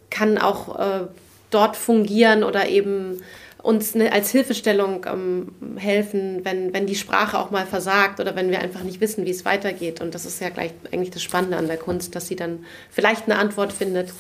kann 0.10 0.40
auch 0.40 0.80
äh, 0.80 1.08
dort 1.56 1.78
fungieren 1.78 2.44
oder 2.44 2.68
eben 2.68 3.22
uns 3.64 3.96
ne, 3.96 4.12
als 4.12 4.30
Hilfestellung 4.30 5.06
ähm, 5.10 5.78
helfen, 5.78 6.42
wenn, 6.44 6.74
wenn 6.74 6.86
die 6.86 6.96
Sprache 6.96 7.40
auch 7.40 7.50
mal 7.50 7.66
versagt 7.66 8.20
oder 8.20 8.36
wenn 8.36 8.52
wir 8.52 8.60
einfach 8.60 8.84
nicht 8.84 9.02
wissen, 9.02 9.26
wie 9.26 9.32
es 9.32 9.46
weitergeht. 9.46 10.02
Und 10.02 10.14
das 10.14 10.26
ist 10.26 10.40
ja 10.42 10.50
gleich 10.50 10.72
eigentlich 10.92 11.12
das 11.12 11.24
Spannende 11.24 11.58
an 11.58 11.68
der 11.68 11.78
Kunst, 11.78 12.16
dass 12.16 12.28
sie 12.28 12.36
dann 12.36 12.66
vielleicht 12.92 13.26
eine 13.26 13.40
Antwort 13.40 13.74
findet, 13.74 14.14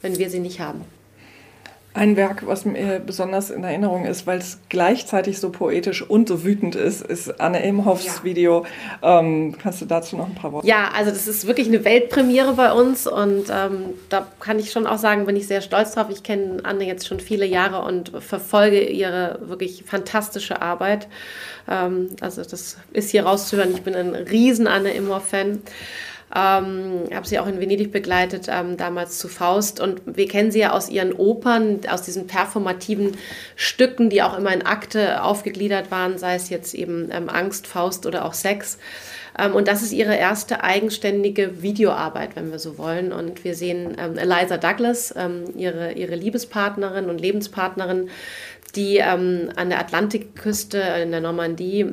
wenn 0.00 0.18
wir 0.18 0.30
sie 0.30 0.40
nicht 0.40 0.58
haben. 0.58 0.84
Ein 1.92 2.16
Werk, 2.16 2.46
was 2.46 2.64
mir 2.64 3.00
besonders 3.04 3.50
in 3.50 3.64
Erinnerung 3.64 4.04
ist, 4.04 4.24
weil 4.24 4.38
es 4.38 4.58
gleichzeitig 4.68 5.40
so 5.40 5.50
poetisch 5.50 6.02
und 6.02 6.28
so 6.28 6.44
wütend 6.44 6.76
ist, 6.76 7.02
ist 7.02 7.40
Anne 7.40 7.64
Imhoffs 7.64 8.04
ja. 8.04 8.24
Video. 8.24 8.64
Ähm, 9.02 9.56
kannst 9.60 9.80
du 9.80 9.86
dazu 9.86 10.16
noch 10.16 10.28
ein 10.28 10.36
paar 10.36 10.52
Worte 10.52 10.68
Ja, 10.68 10.90
also 10.96 11.10
das 11.10 11.26
ist 11.26 11.48
wirklich 11.48 11.66
eine 11.66 11.84
Weltpremiere 11.84 12.52
bei 12.52 12.72
uns 12.72 13.08
und 13.08 13.46
ähm, 13.50 13.94
da 14.08 14.24
kann 14.38 14.60
ich 14.60 14.70
schon 14.70 14.86
auch 14.86 14.98
sagen, 14.98 15.26
bin 15.26 15.34
ich 15.34 15.48
sehr 15.48 15.62
stolz 15.62 15.94
drauf. 15.94 16.06
Ich 16.10 16.22
kenne 16.22 16.60
Anne 16.62 16.84
jetzt 16.84 17.08
schon 17.08 17.18
viele 17.18 17.44
Jahre 17.44 17.82
und 17.82 18.12
verfolge 18.22 18.84
ihre 18.84 19.40
wirklich 19.42 19.82
fantastische 19.84 20.62
Arbeit. 20.62 21.08
Ähm, 21.68 22.10
also 22.20 22.44
das 22.44 22.76
ist 22.92 23.10
hier 23.10 23.24
rauszuhören. 23.24 23.72
Ich 23.72 23.82
bin 23.82 23.96
ein 23.96 24.14
riesen 24.14 24.68
Anne 24.68 24.92
Imhoff-Fan. 24.92 25.60
Ähm, 26.34 27.08
habe 27.12 27.26
sie 27.26 27.40
auch 27.40 27.48
in 27.48 27.58
Venedig 27.58 27.90
begleitet, 27.90 28.46
ähm, 28.48 28.76
damals 28.76 29.18
zu 29.18 29.26
Faust. 29.26 29.80
Und 29.80 30.00
wir 30.04 30.28
kennen 30.28 30.52
sie 30.52 30.60
ja 30.60 30.72
aus 30.72 30.88
ihren 30.88 31.12
Opern, 31.12 31.80
aus 31.88 32.02
diesen 32.02 32.28
performativen 32.28 33.16
Stücken, 33.56 34.10
die 34.10 34.22
auch 34.22 34.38
immer 34.38 34.52
in 34.52 34.64
Akte 34.64 35.24
aufgegliedert 35.24 35.90
waren, 35.90 36.18
sei 36.18 36.36
es 36.36 36.48
jetzt 36.48 36.74
eben 36.74 37.08
ähm, 37.12 37.28
Angst, 37.28 37.66
Faust 37.66 38.06
oder 38.06 38.24
auch 38.24 38.34
Sex. 38.34 38.78
Ähm, 39.36 39.56
und 39.56 39.66
das 39.66 39.82
ist 39.82 39.90
ihre 39.90 40.14
erste 40.14 40.62
eigenständige 40.62 41.62
Videoarbeit, 41.62 42.36
wenn 42.36 42.52
wir 42.52 42.60
so 42.60 42.78
wollen. 42.78 43.12
Und 43.12 43.42
wir 43.42 43.56
sehen 43.56 43.96
ähm, 43.98 44.16
Eliza 44.16 44.56
Douglas, 44.56 45.12
ähm, 45.16 45.44
ihre, 45.56 45.92
ihre 45.92 46.14
Liebespartnerin 46.14 47.06
und 47.06 47.20
Lebenspartnerin, 47.20 48.08
die 48.76 49.02
an 49.02 49.50
der 49.56 49.80
Atlantikküste 49.80 50.78
in 51.02 51.10
der 51.10 51.20
Normandie 51.20 51.84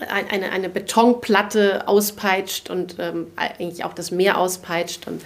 eine, 0.00 0.50
eine 0.50 0.68
Betonplatte 0.68 1.88
auspeitscht 1.88 2.70
und 2.70 2.96
ähm, 2.98 3.28
eigentlich 3.36 3.84
auch 3.84 3.94
das 3.94 4.10
Meer 4.10 4.38
auspeitscht. 4.38 5.06
Und 5.06 5.22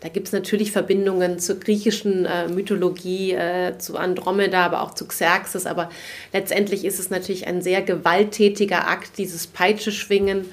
da 0.00 0.08
gibt 0.08 0.28
es 0.28 0.32
natürlich 0.32 0.70
Verbindungen 0.70 1.38
zur 1.38 1.58
griechischen 1.58 2.24
äh, 2.24 2.48
Mythologie, 2.48 3.32
äh, 3.32 3.78
zu 3.78 3.96
Andromeda, 3.96 4.64
aber 4.64 4.82
auch 4.82 4.94
zu 4.94 5.06
Xerxes. 5.06 5.66
Aber 5.66 5.90
letztendlich 6.32 6.84
ist 6.84 6.98
es 7.00 7.10
natürlich 7.10 7.46
ein 7.46 7.62
sehr 7.62 7.82
gewalttätiger 7.82 8.88
Akt, 8.88 9.18
dieses 9.18 9.46
Peitscheschwingen. 9.46 10.46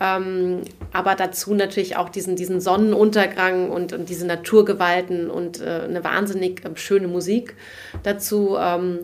Ähm, 0.00 0.62
aber 0.92 1.14
dazu 1.14 1.54
natürlich 1.54 1.96
auch 1.96 2.08
diesen, 2.08 2.34
diesen 2.34 2.60
Sonnenuntergang 2.60 3.70
und, 3.70 3.92
und 3.92 4.08
diese 4.08 4.26
Naturgewalten 4.26 5.30
und 5.30 5.60
äh, 5.60 5.82
eine 5.84 6.02
wahnsinnig 6.02 6.62
ähm, 6.64 6.76
schöne 6.76 7.08
Musik 7.08 7.54
dazu. 8.02 8.56
Ähm, 8.58 8.98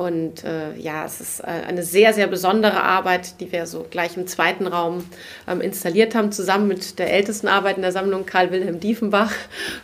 und 0.00 0.44
äh, 0.44 0.74
ja, 0.78 1.04
es 1.04 1.20
ist 1.20 1.40
äh, 1.40 1.46
eine 1.68 1.82
sehr, 1.82 2.14
sehr 2.14 2.26
besondere 2.26 2.82
Arbeit, 2.82 3.38
die 3.38 3.52
wir 3.52 3.66
so 3.66 3.86
gleich 3.90 4.16
im 4.16 4.26
zweiten 4.26 4.66
Raum 4.66 5.04
ähm, 5.46 5.60
installiert 5.60 6.14
haben, 6.14 6.32
zusammen 6.32 6.68
mit 6.68 6.98
der 6.98 7.12
ältesten 7.12 7.48
Arbeit 7.48 7.76
in 7.76 7.82
der 7.82 7.92
Sammlung 7.92 8.24
Karl 8.24 8.50
Wilhelm 8.50 8.80
Diefenbach 8.80 9.30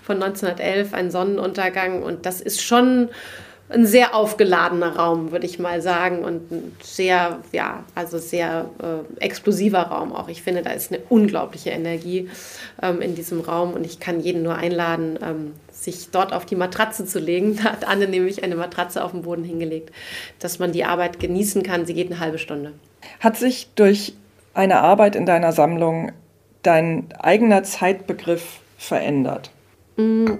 von 0.02 0.22
1911, 0.22 0.94
ein 0.94 1.10
Sonnenuntergang. 1.10 2.02
Und 2.02 2.24
das 2.24 2.40
ist 2.40 2.62
schon 2.62 3.10
ein 3.68 3.84
sehr 3.84 4.14
aufgeladener 4.14 4.96
Raum, 4.96 5.32
würde 5.32 5.44
ich 5.44 5.58
mal 5.58 5.82
sagen, 5.82 6.24
und 6.24 6.50
ein 6.50 6.76
sehr, 6.82 7.40
ja, 7.52 7.84
also 7.94 8.16
sehr 8.16 8.70
äh, 8.80 9.22
explosiver 9.22 9.82
Raum 9.82 10.14
auch. 10.14 10.28
Ich 10.28 10.42
finde, 10.42 10.62
da 10.62 10.70
ist 10.70 10.92
eine 10.92 11.02
unglaubliche 11.10 11.70
Energie 11.70 12.30
ähm, 12.80 13.02
in 13.02 13.14
diesem 13.14 13.42
Raum 13.42 13.74
und 13.74 13.84
ich 13.84 14.00
kann 14.00 14.20
jeden 14.20 14.42
nur 14.42 14.54
einladen, 14.54 15.18
ähm, 15.22 15.52
sich 15.86 16.10
dort 16.10 16.32
auf 16.32 16.44
die 16.44 16.56
Matratze 16.56 17.06
zu 17.06 17.18
legen. 17.18 17.56
Da 17.62 17.72
hat 17.72 17.88
Anne 17.88 18.06
nämlich 18.06 18.44
eine 18.44 18.56
Matratze 18.56 19.02
auf 19.02 19.12
den 19.12 19.22
Boden 19.22 19.44
hingelegt, 19.44 19.90
dass 20.38 20.58
man 20.58 20.72
die 20.72 20.84
Arbeit 20.84 21.18
genießen 21.18 21.62
kann. 21.62 21.86
Sie 21.86 21.94
geht 21.94 22.10
eine 22.10 22.20
halbe 22.20 22.38
Stunde. 22.38 22.72
Hat 23.20 23.36
sich 23.36 23.68
durch 23.74 24.14
eine 24.52 24.80
Arbeit 24.80 25.16
in 25.16 25.26
deiner 25.26 25.52
Sammlung 25.52 26.12
dein 26.62 27.06
eigener 27.18 27.62
Zeitbegriff 27.62 28.60
verändert? 28.76 29.50
Mm, 29.96 30.32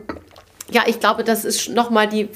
ja, 0.71 0.83
ich 0.87 1.01
glaube, 1.01 1.25
das 1.25 1.45
ist 1.45 1.69
nochmal 1.69 2.09
die 2.09 2.29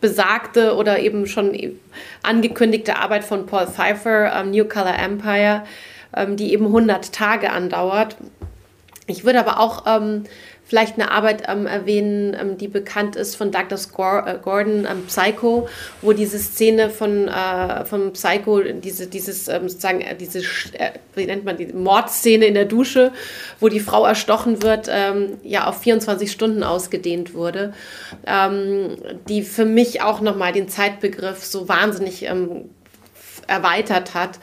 besagte 0.00 0.74
oder 0.74 0.98
eben 0.98 1.26
schon 1.26 1.78
angekündigte 2.22 2.96
Arbeit 2.96 3.24
von 3.24 3.46
Paul 3.46 3.66
Pfeiffer, 3.66 4.40
um, 4.40 4.50
New 4.50 4.64
Color 4.64 4.98
Empire, 4.98 5.62
ähm, 6.14 6.36
die 6.36 6.52
eben 6.52 6.66
100 6.66 7.12
Tage 7.12 7.50
andauert. 7.50 8.16
Ich 9.06 9.24
würde 9.24 9.38
aber 9.38 9.60
auch 9.60 9.84
ähm, 9.86 10.24
vielleicht 10.66 10.94
eine 10.94 11.12
Arbeit 11.12 11.44
ähm, 11.48 11.66
erwähnen, 11.66 12.36
ähm, 12.38 12.58
die 12.58 12.66
bekannt 12.68 13.14
ist 13.14 13.36
von 13.36 13.52
Douglas 13.52 13.86
äh, 13.86 14.38
Gordon, 14.42 14.86
ähm, 14.90 15.06
Psycho, 15.06 15.68
wo 16.02 16.12
diese 16.12 16.38
Szene 16.38 16.90
von, 16.90 17.28
äh, 17.28 17.84
von 17.84 18.12
Psycho, 18.12 18.60
diese, 18.60 19.06
dieses, 19.06 19.46
ähm, 19.46 19.68
sozusagen, 19.68 20.00
äh, 20.00 20.16
diese, 20.16 20.40
äh, 20.40 20.90
wie 21.14 21.26
nennt 21.26 21.44
man 21.44 21.56
die, 21.56 21.66
Mordszene 21.66 22.46
in 22.46 22.54
der 22.54 22.64
Dusche, 22.64 23.12
wo 23.60 23.68
die 23.68 23.80
Frau 23.80 24.04
erstochen 24.04 24.62
wird, 24.62 24.88
ähm, 24.90 25.38
ja 25.44 25.68
auf 25.68 25.80
24 25.82 26.32
Stunden 26.32 26.64
ausgedehnt 26.64 27.32
wurde, 27.32 27.72
ähm, 28.26 28.96
die 29.28 29.42
für 29.42 29.64
mich 29.64 30.02
auch 30.02 30.20
nochmal 30.20 30.52
den 30.52 30.68
Zeitbegriff 30.68 31.44
so 31.44 31.68
wahnsinnig 31.68 32.26
erweitert 33.46 34.14
hat 34.14 34.40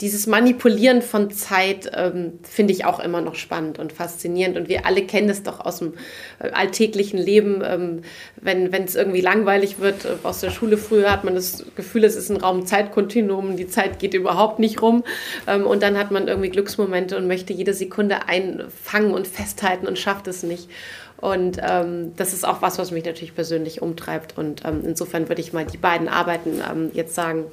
dieses 0.00 0.26
Manipulieren 0.26 1.02
von 1.02 1.30
Zeit 1.30 1.90
ähm, 1.94 2.38
finde 2.42 2.72
ich 2.72 2.84
auch 2.84 3.00
immer 3.00 3.20
noch 3.20 3.36
spannend 3.36 3.78
und 3.78 3.92
faszinierend. 3.92 4.56
Und 4.56 4.68
wir 4.68 4.86
alle 4.86 5.02
kennen 5.06 5.30
es 5.30 5.42
doch 5.42 5.60
aus 5.60 5.78
dem 5.78 5.94
äh, 6.40 6.50
alltäglichen 6.50 7.18
Leben. 7.18 7.62
Ähm, 7.64 8.02
wenn 8.40 8.72
es 8.72 8.94
irgendwie 8.96 9.20
langweilig 9.20 9.78
wird, 9.78 10.04
äh, 10.04 10.08
aus 10.22 10.40
der 10.40 10.50
Schule 10.50 10.76
früher 10.76 11.10
hat 11.10 11.24
man 11.24 11.34
das 11.34 11.64
Gefühl, 11.76 12.04
es 12.04 12.16
ist 12.16 12.30
ein 12.30 12.36
Raum-Zeit-Kontinuum, 12.36 13.56
die 13.56 13.68
Zeit 13.68 13.98
geht 13.98 14.14
überhaupt 14.14 14.58
nicht 14.58 14.82
rum. 14.82 15.04
Ähm, 15.46 15.66
und 15.66 15.82
dann 15.82 15.96
hat 15.96 16.10
man 16.10 16.28
irgendwie 16.28 16.50
Glücksmomente 16.50 17.16
und 17.16 17.26
möchte 17.26 17.52
jede 17.52 17.74
Sekunde 17.74 18.28
einfangen 18.28 19.12
und 19.12 19.26
festhalten 19.26 19.86
und 19.86 19.98
schafft 19.98 20.26
es 20.26 20.42
nicht. 20.42 20.68
Und 21.16 21.58
ähm, 21.62 22.12
das 22.16 22.32
ist 22.32 22.46
auch 22.46 22.60
was, 22.60 22.78
was 22.78 22.90
mich 22.90 23.04
natürlich 23.04 23.34
persönlich 23.34 23.80
umtreibt. 23.80 24.36
Und 24.36 24.62
ähm, 24.64 24.82
insofern 24.84 25.28
würde 25.28 25.40
ich 25.40 25.52
mal 25.52 25.64
die 25.64 25.78
beiden 25.78 26.08
Arbeiten 26.08 26.60
ähm, 26.70 26.90
jetzt 26.92 27.14
sagen, 27.14 27.44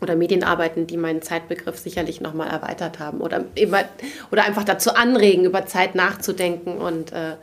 oder 0.00 0.16
Medienarbeiten, 0.16 0.86
die 0.86 0.96
meinen 0.96 1.22
Zeitbegriff 1.22 1.78
sicherlich 1.78 2.20
nochmal 2.20 2.48
erweitert 2.48 2.98
haben 2.98 3.20
oder, 3.20 3.44
immer, 3.54 3.84
oder 4.30 4.44
einfach 4.44 4.64
dazu 4.64 4.94
anregen, 4.94 5.44
über 5.44 5.66
Zeit 5.66 5.94
nachzudenken. 5.94 6.78
Und 6.78 7.12
äh, 7.12 7.36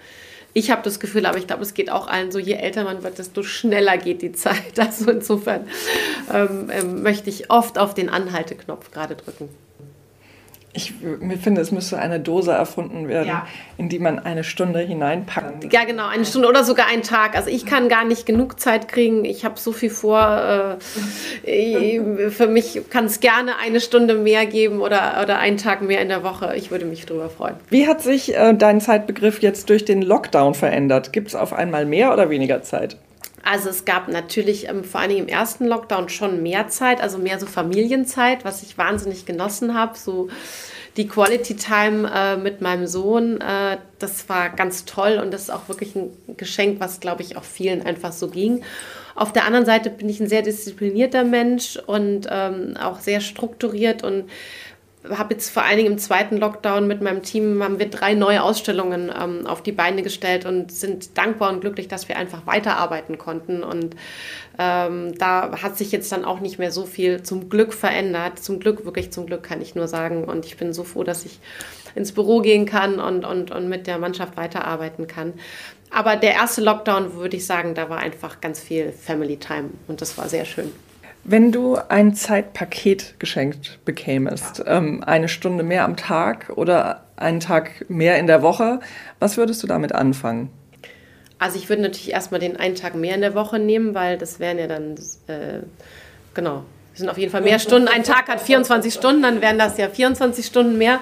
ich 0.53 0.69
habe 0.69 0.83
das 0.83 0.99
Gefühl, 0.99 1.25
aber 1.25 1.37
ich 1.37 1.47
glaube, 1.47 1.63
es 1.63 1.73
geht 1.73 1.89
auch 1.89 2.07
allen 2.07 2.31
so, 2.31 2.37
je 2.37 2.53
älter 2.53 2.83
man 2.83 3.03
wird, 3.03 3.17
desto 3.17 3.43
schneller 3.43 3.97
geht 3.97 4.21
die 4.21 4.33
Zeit. 4.33 4.53
Also 4.77 5.09
insofern 5.09 5.67
ähm, 6.31 6.69
ähm, 6.71 7.03
möchte 7.03 7.29
ich 7.29 7.49
oft 7.49 7.77
auf 7.77 7.93
den 7.93 8.09
Anhalteknopf 8.09 8.91
gerade 8.91 9.15
drücken. 9.15 9.49
Ich 10.75 10.93
finde, 11.41 11.61
es 11.61 11.71
müsste 11.71 11.99
eine 11.99 12.19
Dose 12.19 12.51
erfunden 12.51 13.07
werden, 13.07 13.27
ja. 13.27 13.47
in 13.77 13.89
die 13.89 13.99
man 13.99 14.17
eine 14.17 14.43
Stunde 14.43 14.79
hineinpackt. 14.79 15.71
Ja, 15.71 15.83
genau, 15.85 16.07
eine 16.07 16.25
Stunde 16.25 16.47
oder 16.47 16.63
sogar 16.63 16.87
einen 16.87 17.03
Tag. 17.03 17.35
Also 17.35 17.49
ich 17.49 17.67
kann 17.67 17.89
gar 17.89 18.05
nicht 18.05 18.25
genug 18.25 18.59
Zeit 18.59 18.87
kriegen. 18.87 19.23
Ich 19.23 19.45
habe 19.45 19.59
so 19.59 19.71
viel 19.71 19.91
vor. 19.91 20.79
Äh, 21.45 22.29
für 22.29 22.47
mich 22.47 22.81
kann 22.89 23.05
es 23.05 23.19
gerne 23.19 23.57
eine 23.57 23.79
Stunde 23.79 24.15
mehr 24.15 24.47
geben 24.47 24.79
oder, 24.79 25.19
oder 25.21 25.37
einen 25.37 25.57
Tag 25.57 25.83
mehr 25.83 26.01
in 26.01 26.09
der 26.09 26.23
Woche. 26.23 26.55
Ich 26.55 26.71
würde 26.71 26.85
mich 26.85 27.05
darüber 27.05 27.29
freuen. 27.29 27.55
Wie 27.69 27.87
hat 27.87 28.01
sich 28.01 28.35
äh, 28.35 28.53
dein 28.55 28.81
Zeitbegriff 28.81 29.41
jetzt 29.43 29.69
durch 29.69 29.85
den 29.85 30.01
Lockdown 30.01 30.55
verändert? 30.55 31.13
Gibt 31.13 31.27
es 31.27 31.35
auf 31.35 31.53
einmal 31.53 31.85
mehr 31.85 32.11
oder 32.11 32.31
weniger 32.31 32.63
Zeit? 32.63 32.97
Also 33.43 33.69
es 33.69 33.83
gab 33.83 34.07
natürlich 34.07 34.69
ähm, 34.69 34.83
vor 34.83 35.01
allem 35.01 35.17
im 35.17 35.27
ersten 35.27 35.65
Lockdown 35.65 36.09
schon 36.09 36.41
mehr 36.41 36.69
Zeit, 36.69 37.01
also 37.01 37.17
mehr 37.17 37.39
so 37.39 37.45
Familienzeit, 37.45 38.45
was 38.45 38.63
ich 38.63 38.77
wahnsinnig 38.77 39.25
genossen 39.25 39.73
habe. 39.73 39.97
So 39.97 40.29
die 40.95 41.07
Quality 41.07 41.55
Time 41.55 42.09
äh, 42.13 42.37
mit 42.37 42.61
meinem 42.61 42.87
Sohn, 42.87 43.41
äh, 43.41 43.77
das 43.99 44.29
war 44.29 44.49
ganz 44.49 44.85
toll 44.85 45.19
und 45.21 45.31
das 45.31 45.43
ist 45.43 45.49
auch 45.49 45.67
wirklich 45.67 45.95
ein 45.95 46.11
Geschenk, 46.37 46.79
was 46.79 46.99
glaube 46.99 47.21
ich 47.21 47.35
auch 47.35 47.43
vielen 47.43 47.85
einfach 47.85 48.13
so 48.13 48.29
ging. 48.29 48.63
Auf 49.15 49.33
der 49.33 49.45
anderen 49.45 49.65
Seite 49.65 49.89
bin 49.89 50.09
ich 50.09 50.19
ein 50.19 50.27
sehr 50.27 50.41
disziplinierter 50.41 51.23
Mensch 51.23 51.77
und 51.85 52.27
ähm, 52.31 52.77
auch 52.81 52.99
sehr 52.99 53.21
strukturiert 53.21 54.03
und 54.03 54.29
habe 55.09 55.33
jetzt 55.33 55.49
vor 55.49 55.63
allen 55.63 55.77
Dingen 55.77 55.93
im 55.93 55.97
zweiten 55.97 56.37
Lockdown 56.37 56.87
mit 56.87 57.01
meinem 57.01 57.23
Team 57.23 57.61
haben 57.61 57.79
wir 57.79 57.89
drei 57.89 58.13
neue 58.13 58.41
Ausstellungen 58.41 59.11
ähm, 59.17 59.45
auf 59.45 59.61
die 59.61 59.71
Beine 59.71 60.01
gestellt 60.01 60.45
und 60.45 60.71
sind 60.71 61.17
dankbar 61.17 61.51
und 61.51 61.61
glücklich, 61.61 61.87
dass 61.87 62.07
wir 62.07 62.17
einfach 62.17 62.45
weiterarbeiten 62.45 63.17
konnten. 63.17 63.63
Und 63.63 63.95
ähm, 64.57 65.17
da 65.17 65.61
hat 65.61 65.77
sich 65.77 65.91
jetzt 65.91 66.11
dann 66.11 66.23
auch 66.23 66.39
nicht 66.39 66.57
mehr 66.57 66.71
so 66.71 66.85
viel 66.85 67.21
zum 67.21 67.49
Glück 67.49 67.73
verändert. 67.73 68.39
Zum 68.39 68.59
Glück, 68.59 68.85
wirklich 68.85 69.11
zum 69.11 69.25
Glück 69.25 69.43
kann 69.43 69.61
ich 69.61 69.75
nur 69.75 69.87
sagen. 69.87 70.23
Und 70.23 70.45
ich 70.45 70.57
bin 70.57 70.71
so 70.71 70.83
froh, 70.83 71.03
dass 71.03 71.25
ich 71.25 71.39
ins 71.95 72.13
Büro 72.13 72.39
gehen 72.41 72.65
kann 72.65 72.99
und, 72.99 73.25
und, 73.25 73.51
und 73.51 73.67
mit 73.67 73.87
der 73.87 73.97
Mannschaft 73.97 74.37
weiterarbeiten 74.37 75.07
kann. 75.07 75.33
Aber 75.89 76.15
der 76.15 76.33
erste 76.33 76.61
Lockdown, 76.61 77.15
würde 77.15 77.37
ich 77.37 77.45
sagen, 77.45 77.75
da 77.75 77.89
war 77.89 77.99
einfach 77.99 78.41
ganz 78.41 78.59
viel 78.59 78.91
Family 78.91 79.37
Time 79.37 79.69
und 79.87 80.01
das 80.01 80.17
war 80.17 80.27
sehr 80.27 80.45
schön. 80.45 80.71
Wenn 81.25 81.53
du 81.53 81.77
ein 81.87 82.15
Zeitpaket 82.15 83.15
geschenkt 83.17 83.79
bekämest, 83.85 84.61
ähm, 84.67 85.03
eine 85.05 85.29
Stunde 85.29 85.63
mehr 85.63 85.85
am 85.85 85.95
Tag 85.95 86.51
oder 86.55 87.05
einen 87.15 87.39
Tag 87.39 87.89
mehr 87.89 88.19
in 88.19 88.27
der 88.27 88.41
Woche, 88.41 88.81
was 89.19 89.37
würdest 89.37 89.63
du 89.63 89.67
damit 89.67 89.93
anfangen? 89.93 90.49
Also 91.39 91.57
ich 91.57 91.69
würde 91.69 91.81
natürlich 91.81 92.11
erstmal 92.11 92.41
den 92.41 92.57
einen 92.57 92.75
Tag 92.75 92.95
mehr 92.95 93.15
in 93.15 93.21
der 93.21 93.35
Woche 93.35 93.57
nehmen, 93.57 93.95
weil 93.95 94.17
das 94.17 94.39
wären 94.39 94.59
ja 94.59 94.67
dann, 94.67 94.95
äh, 95.27 95.59
genau, 96.33 96.65
das 96.91 96.99
sind 96.99 97.09
auf 97.09 97.17
jeden 97.17 97.31
Fall 97.31 97.41
mehr 97.41 97.59
Stunden. 97.59 97.87
Ein 97.87 98.03
Tag 98.03 98.27
hat 98.27 98.41
24 98.41 98.93
Stunden, 98.93 99.21
dann 99.21 99.41
wären 99.41 99.57
das 99.57 99.77
ja 99.77 99.87
24 99.87 100.45
Stunden 100.45 100.77
mehr 100.77 100.99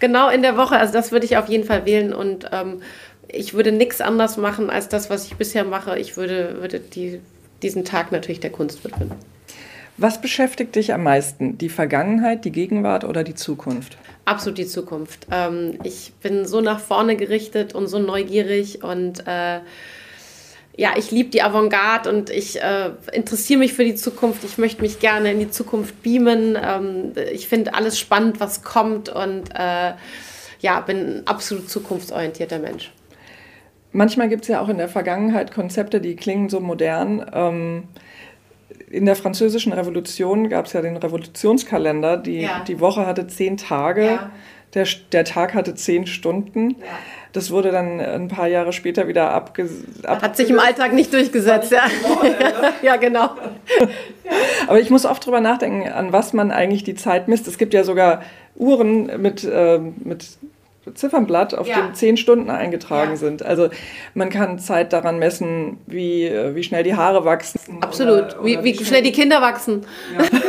genau 0.00 0.30
in 0.30 0.40
der 0.40 0.56
Woche. 0.56 0.76
Also 0.76 0.94
das 0.94 1.12
würde 1.12 1.26
ich 1.26 1.36
auf 1.36 1.48
jeden 1.48 1.64
Fall 1.64 1.84
wählen 1.84 2.14
und 2.14 2.48
ähm, 2.52 2.80
ich 3.28 3.52
würde 3.52 3.72
nichts 3.72 4.00
anders 4.00 4.38
machen 4.38 4.70
als 4.70 4.88
das, 4.88 5.10
was 5.10 5.26
ich 5.26 5.36
bisher 5.36 5.64
mache. 5.64 5.98
Ich 5.98 6.16
würde, 6.16 6.56
würde 6.60 6.80
die, 6.80 7.20
diesen 7.62 7.84
Tag 7.84 8.12
natürlich 8.12 8.40
der 8.40 8.50
Kunst 8.50 8.82
widmen. 8.82 9.12
Was 10.00 10.20
beschäftigt 10.20 10.76
dich 10.76 10.94
am 10.94 11.02
meisten? 11.02 11.58
Die 11.58 11.68
Vergangenheit, 11.68 12.44
die 12.44 12.52
Gegenwart 12.52 13.02
oder 13.02 13.24
die 13.24 13.34
Zukunft? 13.34 13.98
Absolut 14.26 14.58
die 14.58 14.66
Zukunft. 14.66 15.26
Ähm, 15.32 15.76
ich 15.82 16.12
bin 16.22 16.46
so 16.46 16.60
nach 16.60 16.78
vorne 16.78 17.16
gerichtet 17.16 17.74
und 17.74 17.88
so 17.88 17.98
neugierig 17.98 18.84
und 18.84 19.26
äh, 19.26 19.58
ja, 20.76 20.90
ich 20.96 21.10
liebe 21.10 21.30
die 21.30 21.42
Avantgarde 21.42 22.08
und 22.10 22.30
ich 22.30 22.62
äh, 22.62 22.92
interessiere 23.12 23.58
mich 23.58 23.72
für 23.74 23.84
die 23.84 23.96
Zukunft. 23.96 24.44
Ich 24.44 24.56
möchte 24.56 24.82
mich 24.82 25.00
gerne 25.00 25.32
in 25.32 25.40
die 25.40 25.50
Zukunft 25.50 26.00
beamen. 26.04 26.56
Ähm, 26.56 27.12
ich 27.32 27.48
finde 27.48 27.74
alles 27.74 27.98
spannend, 27.98 28.38
was 28.38 28.62
kommt 28.62 29.08
und 29.08 29.50
äh, 29.56 29.94
ja, 30.60 30.80
bin 30.86 30.98
ein 30.98 31.22
absolut 31.26 31.68
zukunftsorientierter 31.68 32.60
Mensch. 32.60 32.92
Manchmal 33.90 34.28
gibt 34.28 34.42
es 34.42 34.48
ja 34.48 34.60
auch 34.60 34.68
in 34.68 34.78
der 34.78 34.88
Vergangenheit 34.88 35.50
Konzepte, 35.50 36.00
die 36.00 36.14
klingen 36.14 36.48
so 36.48 36.60
modern. 36.60 37.28
Ähm 37.34 37.88
in 38.90 39.06
der 39.06 39.16
französischen 39.16 39.72
Revolution 39.72 40.48
gab 40.48 40.66
es 40.66 40.72
ja 40.72 40.82
den 40.82 40.96
Revolutionskalender. 40.96 42.16
Die, 42.16 42.42
ja. 42.42 42.64
die 42.66 42.80
Woche 42.80 43.06
hatte 43.06 43.26
zehn 43.26 43.56
Tage, 43.56 44.06
ja. 44.06 44.30
der, 44.74 44.86
der 45.12 45.24
Tag 45.24 45.54
hatte 45.54 45.74
zehn 45.74 46.06
Stunden. 46.06 46.70
Ja. 46.70 46.76
Das 47.32 47.50
wurde 47.50 47.70
dann 47.70 48.00
ein 48.00 48.28
paar 48.28 48.48
Jahre 48.48 48.72
später 48.72 49.06
wieder 49.06 49.30
abgesetzt. 49.30 50.06
Hat 50.06 50.36
sich 50.36 50.48
im 50.48 50.58
Alltag 50.58 50.94
nicht 50.94 51.12
durchgesetzt, 51.12 51.70
ja. 51.70 51.82
ja, 52.82 52.96
genau. 52.96 53.30
Aber 54.66 54.80
ich 54.80 54.88
muss 54.88 55.04
oft 55.04 55.24
drüber 55.26 55.40
nachdenken, 55.40 55.88
an 55.88 56.12
was 56.12 56.32
man 56.32 56.50
eigentlich 56.50 56.84
die 56.84 56.94
Zeit 56.94 57.28
misst. 57.28 57.46
Es 57.46 57.58
gibt 57.58 57.74
ja 57.74 57.84
sogar 57.84 58.22
Uhren 58.56 59.20
mit, 59.20 59.44
äh, 59.44 59.78
mit 59.78 60.26
Ziffernblatt, 60.94 61.54
auf 61.54 61.66
ja. 61.66 61.80
dem 61.80 61.94
zehn 61.94 62.16
Stunden 62.16 62.50
eingetragen 62.50 63.12
ja. 63.12 63.16
sind. 63.16 63.42
Also 63.42 63.68
man 64.14 64.30
kann 64.30 64.58
Zeit 64.58 64.92
daran 64.92 65.18
messen, 65.18 65.78
wie, 65.86 66.24
äh, 66.24 66.54
wie 66.54 66.62
schnell 66.62 66.82
die 66.82 66.94
Haare 66.94 67.24
wachsen. 67.24 67.60
Absolut, 67.80 68.36
oder, 68.36 68.44
wie, 68.44 68.58
wie, 68.62 68.78
wie, 68.78 68.84
schnell 68.84 69.02
die 69.02 69.12
Kinder 69.12 69.40
wachsen. 69.40 69.86
Ja. 70.18 70.40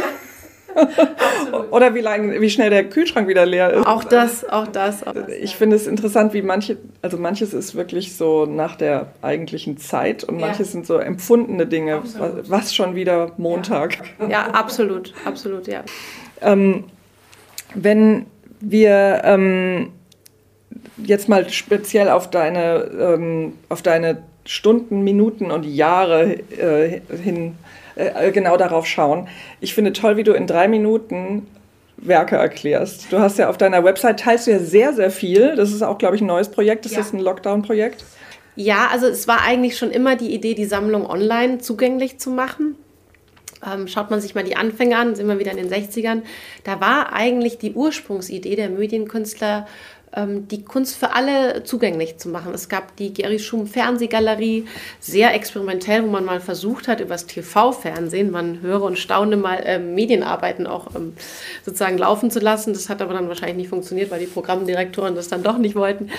oder 1.72 1.96
wie, 1.96 2.02
lang, 2.02 2.40
wie 2.40 2.50
schnell 2.50 2.70
der 2.70 2.88
Kühlschrank 2.88 3.28
wieder 3.28 3.46
leer 3.46 3.74
ist. 3.74 3.88
Auch 3.88 4.04
das, 4.04 4.48
auch 4.48 4.68
das. 4.68 5.06
Auch 5.06 5.14
das 5.14 5.28
ich 5.30 5.56
finde 5.56 5.76
es 5.76 5.88
interessant, 5.88 6.34
wie 6.34 6.42
manche, 6.42 6.78
also 7.02 7.18
manches 7.18 7.54
ist 7.54 7.76
wirklich 7.76 8.16
so 8.16 8.46
nach 8.46 8.76
der 8.76 9.14
eigentlichen 9.22 9.78
Zeit 9.78 10.24
und 10.24 10.40
manches 10.40 10.72
sind 10.72 10.86
so 10.86 10.98
empfundene 10.98 11.66
Dinge. 11.66 11.96
Absolut. 11.96 12.50
Was 12.50 12.74
schon 12.74 12.96
wieder 12.96 13.32
Montag. 13.38 13.98
Ja, 14.30 14.48
absolut, 14.52 15.14
absolut, 15.26 15.68
ja. 15.68 15.84
Ähm, 16.42 16.86
wenn 17.76 18.26
wir 18.60 19.22
ähm, 19.24 19.92
jetzt 20.98 21.30
mal 21.30 21.50
speziell 21.50 22.10
auf 22.10 22.30
deine, 22.30 22.90
ähm, 23.00 23.54
auf 23.70 23.82
deine 23.82 24.24
Stunden, 24.46 25.04
Minuten 25.04 25.52
und 25.52 25.66
Jahre 25.66 26.40
äh, 26.52 27.02
hin 27.22 27.56
äh, 27.96 28.32
genau 28.32 28.58
darauf 28.58 28.86
schauen. 28.88 29.28
Ich 29.60 29.74
finde 29.74 29.94
toll, 29.94 30.18
wie 30.18 30.24
du 30.24 30.34
in 30.34 30.48
drei 30.48 30.68
Minuten 30.68 31.48
Werke 31.98 32.38
erklärst. 32.38 33.12
Du 33.12 33.20
hast 33.20 33.38
ja 33.38 33.50
auf 33.50 33.58
deiner 33.58 33.84
Website 33.84 34.22
teilst 34.22 34.48
du 34.48 34.52
ja 34.52 34.60
sehr, 34.60 34.94
sehr 34.94 35.12
viel. 35.12 35.56
Das 35.56 35.72
ist 35.72 35.82
auch, 35.82 35.98
glaube 35.98 36.16
ich, 36.16 36.22
ein 36.22 36.28
neues 36.28 36.50
Projekt. 36.50 36.86
Ist 36.86 36.94
ja. 36.94 37.00
das 37.00 37.14
ein 37.14 37.20
Lockdown-Projekt? 37.20 38.06
Ja, 38.56 38.88
also 38.92 39.08
es 39.08 39.28
war 39.28 39.42
eigentlich 39.42 39.78
schon 39.78 39.92
immer 39.92 40.16
die 40.16 40.34
Idee, 40.34 40.54
die 40.54 40.66
Sammlung 40.66 41.06
online 41.06 41.60
zugänglich 41.60 42.20
zu 42.20 42.32
machen. 42.32 42.76
Ähm, 43.66 43.88
schaut 43.88 44.10
man 44.10 44.22
sich 44.22 44.36
mal 44.36 44.44
die 44.44 44.56
Anfänge 44.56 44.98
an, 44.98 45.16
sind 45.16 45.28
wir 45.28 45.40
wieder 45.40 45.52
in 45.52 45.58
den 45.58 45.70
60ern. 45.70 46.22
Da 46.64 46.80
war 46.80 47.14
eigentlich 47.14 47.58
die 47.58 47.74
Ursprungsidee 47.74 48.56
der 48.56 48.70
Medienkünstler 48.70 49.68
die 50.50 50.64
Kunst 50.64 50.96
für 50.96 51.14
alle 51.14 51.64
zugänglich 51.64 52.18
zu 52.18 52.30
machen. 52.30 52.54
Es 52.54 52.68
gab 52.68 52.96
die 52.96 53.14
Gary 53.14 53.38
Schum 53.38 53.68
Fernsehgalerie, 53.68 54.66
sehr 55.00 55.34
experimentell, 55.36 56.04
wo 56.04 56.08
man 56.08 56.26
mal 56.26 56.40
versucht 56.40 56.88
hat, 56.88 57.00
übers 57.00 57.28
TV-Fernsehen, 57.28 58.32
man 58.32 58.62
höre 58.62 58.82
und 58.82 58.98
staune 58.98 59.38
mal 59.38 59.62
ähm, 59.64 59.94
Medienarbeiten 59.94 60.66
auch 60.66 60.96
ähm, 60.96 61.14
sozusagen 61.64 61.98
laufen 61.98 62.32
zu 62.32 62.40
lassen. 62.40 62.74
Das 62.74 62.90
hat 62.90 63.02
aber 63.02 63.14
dann 63.14 63.28
wahrscheinlich 63.28 63.58
nicht 63.58 63.70
funktioniert, 63.70 64.10
weil 64.10 64.20
die 64.20 64.26
Programmdirektoren 64.26 65.16
das 65.16 65.28
dann 65.28 65.44
doch 65.44 65.58
nicht 65.58 65.76
wollten. 65.76 66.10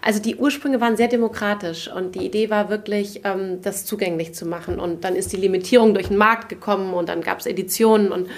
Also 0.00 0.20
die 0.20 0.36
Ursprünge 0.36 0.80
waren 0.80 0.96
sehr 0.96 1.08
demokratisch 1.08 1.90
und 1.92 2.14
die 2.14 2.24
Idee 2.24 2.50
war 2.50 2.70
wirklich, 2.70 3.22
ähm, 3.24 3.60
das 3.62 3.84
zugänglich 3.84 4.34
zu 4.34 4.46
machen. 4.46 4.78
Und 4.78 5.04
dann 5.04 5.16
ist 5.16 5.32
die 5.32 5.36
Limitierung 5.36 5.94
durch 5.94 6.08
den 6.08 6.16
Markt 6.16 6.48
gekommen 6.48 6.94
und 6.94 7.08
dann 7.08 7.20
gab 7.20 7.40
es 7.40 7.46
Editionen 7.46 8.12
und 8.12 8.28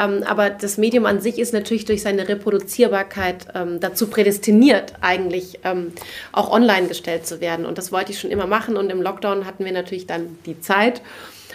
ähm, 0.00 0.22
aber 0.24 0.50
das 0.50 0.78
Medium 0.78 1.04
an 1.04 1.20
sich 1.20 1.38
ist 1.38 1.52
natürlich 1.52 1.84
durch 1.84 2.02
seine 2.02 2.26
Reproduzierbarkeit 2.26 3.48
ähm, 3.54 3.80
dazu 3.80 4.06
prädestiniert, 4.06 4.94
eigentlich 5.02 5.60
ähm, 5.64 5.92
auch 6.32 6.50
online 6.50 6.88
gestellt 6.88 7.26
zu 7.26 7.40
werden. 7.40 7.66
Und 7.66 7.76
das 7.76 7.92
wollte 7.92 8.12
ich 8.12 8.18
schon 8.18 8.30
immer 8.30 8.46
machen. 8.46 8.76
Und 8.76 8.90
im 8.90 9.02
Lockdown 9.02 9.44
hatten 9.44 9.64
wir 9.64 9.72
natürlich 9.72 10.06
dann 10.06 10.38
die 10.46 10.58
Zeit, 10.60 11.02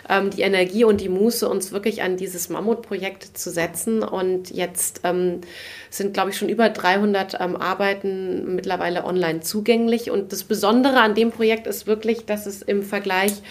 ähm, 0.08 0.29
die 0.29 0.43
Energie 0.43 0.84
und 0.84 1.01
die 1.01 1.10
Muße, 1.10 1.49
uns 1.49 1.71
wirklich 1.71 2.03
an 2.03 2.17
dieses 2.17 2.49
Mammutprojekt 2.49 3.36
zu 3.36 3.49
setzen. 3.49 4.03
Und 4.03 4.51
jetzt 4.51 5.01
ähm, 5.03 5.41
sind, 5.89 6.13
glaube 6.13 6.29
ich, 6.29 6.38
schon 6.38 6.49
über 6.49 6.69
300 6.69 7.39
ähm, 7.39 7.55
Arbeiten 7.55 8.55
mittlerweile 8.55 9.05
online 9.05 9.41
zugänglich. 9.41 10.12
Und 10.12 10.31
das 10.31 10.43
Besondere 10.43 11.01
an 11.01 11.15
dem 11.15 11.31
Projekt 11.31 11.65
ist 11.65 11.88
wirklich, 11.88 12.25
dass 12.25 12.45
es 12.45 12.62
im 12.62 12.84
Vergleich 12.84 13.41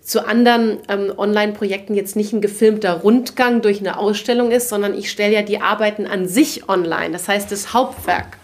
zu 0.00 0.26
anderen 0.26 0.78
ähm, 0.88 1.12
Online-Projekten 1.16 1.94
jetzt 1.94 2.16
nicht 2.16 2.32
ein 2.32 2.40
gefilmter 2.40 2.94
Rundgang 2.94 3.62
durch 3.62 3.80
eine 3.80 3.98
Ausstellung 3.98 4.50
ist, 4.50 4.68
sondern 4.68 4.94
ich 4.94 5.10
stelle 5.10 5.34
ja 5.34 5.42
die 5.42 5.60
Arbeiten 5.60 6.06
an 6.06 6.26
sich 6.26 6.68
online, 6.68 7.10
das 7.10 7.28
heißt 7.28 7.52
das 7.52 7.74
Hauptwerk. 7.74 8.38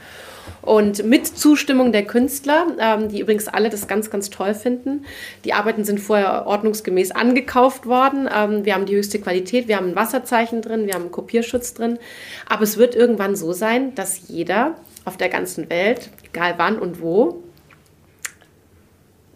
Und 0.66 1.05
mit 1.05 1.27
Zustimmung 1.27 1.92
der 1.92 2.05
Künstler, 2.05 2.66
ähm, 2.81 3.09
die 3.09 3.21
übrigens 3.21 3.47
alle 3.47 3.71
das 3.71 3.87
ganz, 3.87 4.11
ganz 4.11 4.31
toll 4.31 4.53
finden. 4.53 5.05
Die 5.45 5.53
Arbeiten 5.53 5.85
sind 5.85 6.01
vorher 6.01 6.47
ordnungsgemäß 6.47 7.12
angekauft 7.12 7.87
worden. 7.87 8.29
Ähm, 8.35 8.64
wir 8.64 8.75
haben 8.75 8.85
die 8.85 8.97
höchste 8.97 9.21
Qualität, 9.21 9.69
wir 9.69 9.77
haben 9.77 9.90
ein 9.90 9.97
Wasserzeichen 9.97 10.62
drin, 10.62 10.87
wir 10.87 10.95
haben 10.95 11.03
einen 11.03 11.12
Kopierschutz 11.12 11.75
drin. 11.75 11.99
Aber 12.49 12.64
es 12.64 12.79
wird 12.79 12.97
irgendwann 12.97 13.37
so 13.37 13.53
sein, 13.53 13.95
dass 13.95 14.29
jeder 14.29 14.75
auf 15.05 15.16
der 15.16 15.29
ganzen 15.29 15.71
Welt, 15.71 16.11
egal 16.27 16.55
wann 16.57 16.81
und 16.81 17.01
wo, 17.01 17.45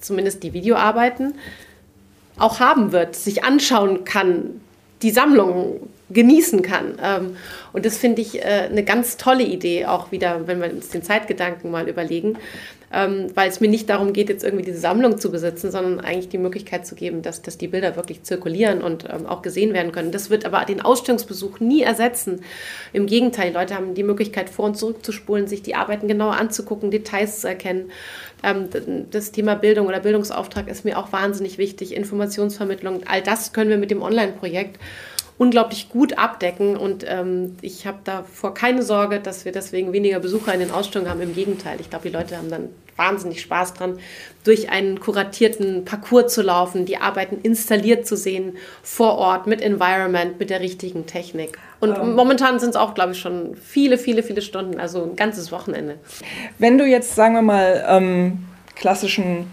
zumindest 0.00 0.42
die 0.42 0.52
Videoarbeiten, 0.52 1.34
auch 2.40 2.60
haben 2.60 2.92
wird, 2.92 3.14
sich 3.16 3.44
anschauen 3.44 4.04
kann, 4.04 4.60
die 5.02 5.10
Sammlung 5.10 5.88
genießen 6.10 6.62
kann. 6.62 6.98
Ähm, 7.02 7.36
und 7.72 7.86
das 7.86 7.96
finde 7.96 8.22
ich 8.22 8.40
äh, 8.40 8.68
eine 8.70 8.84
ganz 8.84 9.16
tolle 9.16 9.44
Idee, 9.44 9.86
auch 9.86 10.10
wieder, 10.10 10.46
wenn 10.46 10.60
wir 10.60 10.70
uns 10.70 10.88
den 10.88 11.02
Zeitgedanken 11.02 11.70
mal 11.70 11.88
überlegen, 11.88 12.36
ähm, 12.92 13.28
weil 13.34 13.48
es 13.48 13.60
mir 13.60 13.68
nicht 13.68 13.88
darum 13.88 14.12
geht, 14.12 14.28
jetzt 14.28 14.42
irgendwie 14.42 14.64
diese 14.64 14.78
Sammlung 14.78 15.18
zu 15.18 15.30
besitzen, 15.30 15.70
sondern 15.70 16.00
eigentlich 16.00 16.28
die 16.28 16.38
Möglichkeit 16.38 16.86
zu 16.86 16.96
geben, 16.96 17.22
dass, 17.22 17.40
dass 17.40 17.56
die 17.56 17.68
Bilder 17.68 17.94
wirklich 17.94 18.24
zirkulieren 18.24 18.82
und 18.82 19.04
ähm, 19.08 19.26
auch 19.26 19.42
gesehen 19.42 19.72
werden 19.72 19.92
können. 19.92 20.10
Das 20.10 20.28
wird 20.28 20.44
aber 20.44 20.64
den 20.64 20.80
Ausstellungsbesuch 20.80 21.60
nie 21.60 21.82
ersetzen. 21.82 22.42
Im 22.92 23.06
Gegenteil, 23.06 23.50
die 23.50 23.54
Leute 23.54 23.76
haben 23.76 23.94
die 23.94 24.02
Möglichkeit, 24.02 24.50
vor 24.50 24.64
und 24.64 24.76
zurück 24.76 25.04
zu 25.04 25.12
spulen, 25.12 25.46
sich 25.46 25.62
die 25.62 25.76
Arbeiten 25.76 26.08
genauer 26.08 26.36
anzugucken, 26.36 26.90
Details 26.90 27.40
zu 27.40 27.48
erkennen. 27.48 27.92
Ähm, 28.42 28.68
das 29.10 29.30
Thema 29.30 29.54
Bildung 29.54 29.86
oder 29.86 30.00
Bildungsauftrag 30.00 30.68
ist 30.68 30.84
mir 30.84 30.98
auch 30.98 31.12
wahnsinnig 31.12 31.58
wichtig, 31.58 31.94
Informationsvermittlung, 31.94 33.02
all 33.06 33.22
das 33.22 33.52
können 33.52 33.70
wir 33.70 33.78
mit 33.78 33.92
dem 33.92 34.02
Online-Projekt. 34.02 34.78
Unglaublich 35.40 35.88
gut 35.88 36.18
abdecken. 36.18 36.76
Und 36.76 37.02
ähm, 37.08 37.56
ich 37.62 37.86
habe 37.86 37.96
davor 38.04 38.52
keine 38.52 38.82
Sorge, 38.82 39.20
dass 39.20 39.46
wir 39.46 39.52
deswegen 39.52 39.94
weniger 39.94 40.20
Besucher 40.20 40.52
in 40.52 40.60
den 40.60 40.70
Ausstellungen 40.70 41.10
haben. 41.10 41.22
Im 41.22 41.34
Gegenteil, 41.34 41.80
ich 41.80 41.88
glaube, 41.88 42.06
die 42.06 42.14
Leute 42.14 42.36
haben 42.36 42.50
dann 42.50 42.68
wahnsinnig 42.96 43.40
Spaß 43.40 43.72
dran, 43.72 43.98
durch 44.44 44.68
einen 44.68 45.00
kuratierten 45.00 45.86
Parcours 45.86 46.34
zu 46.34 46.42
laufen, 46.42 46.84
die 46.84 46.98
Arbeiten 46.98 47.38
installiert 47.42 48.06
zu 48.06 48.18
sehen, 48.18 48.58
vor 48.82 49.16
Ort, 49.16 49.46
mit 49.46 49.62
Environment, 49.62 50.38
mit 50.38 50.50
der 50.50 50.60
richtigen 50.60 51.06
Technik. 51.06 51.58
Und 51.80 51.96
ähm. 51.96 52.14
momentan 52.14 52.58
sind 52.58 52.70
es 52.70 52.76
auch, 52.76 52.92
glaube 52.92 53.12
ich, 53.12 53.18
schon 53.18 53.56
viele, 53.56 53.96
viele, 53.96 54.22
viele 54.22 54.42
Stunden, 54.42 54.78
also 54.78 55.04
ein 55.04 55.16
ganzes 55.16 55.50
Wochenende. 55.52 55.96
Wenn 56.58 56.76
du 56.76 56.84
jetzt, 56.84 57.14
sagen 57.14 57.32
wir 57.32 57.40
mal, 57.40 57.82
ähm, 57.88 58.44
klassischen 58.74 59.46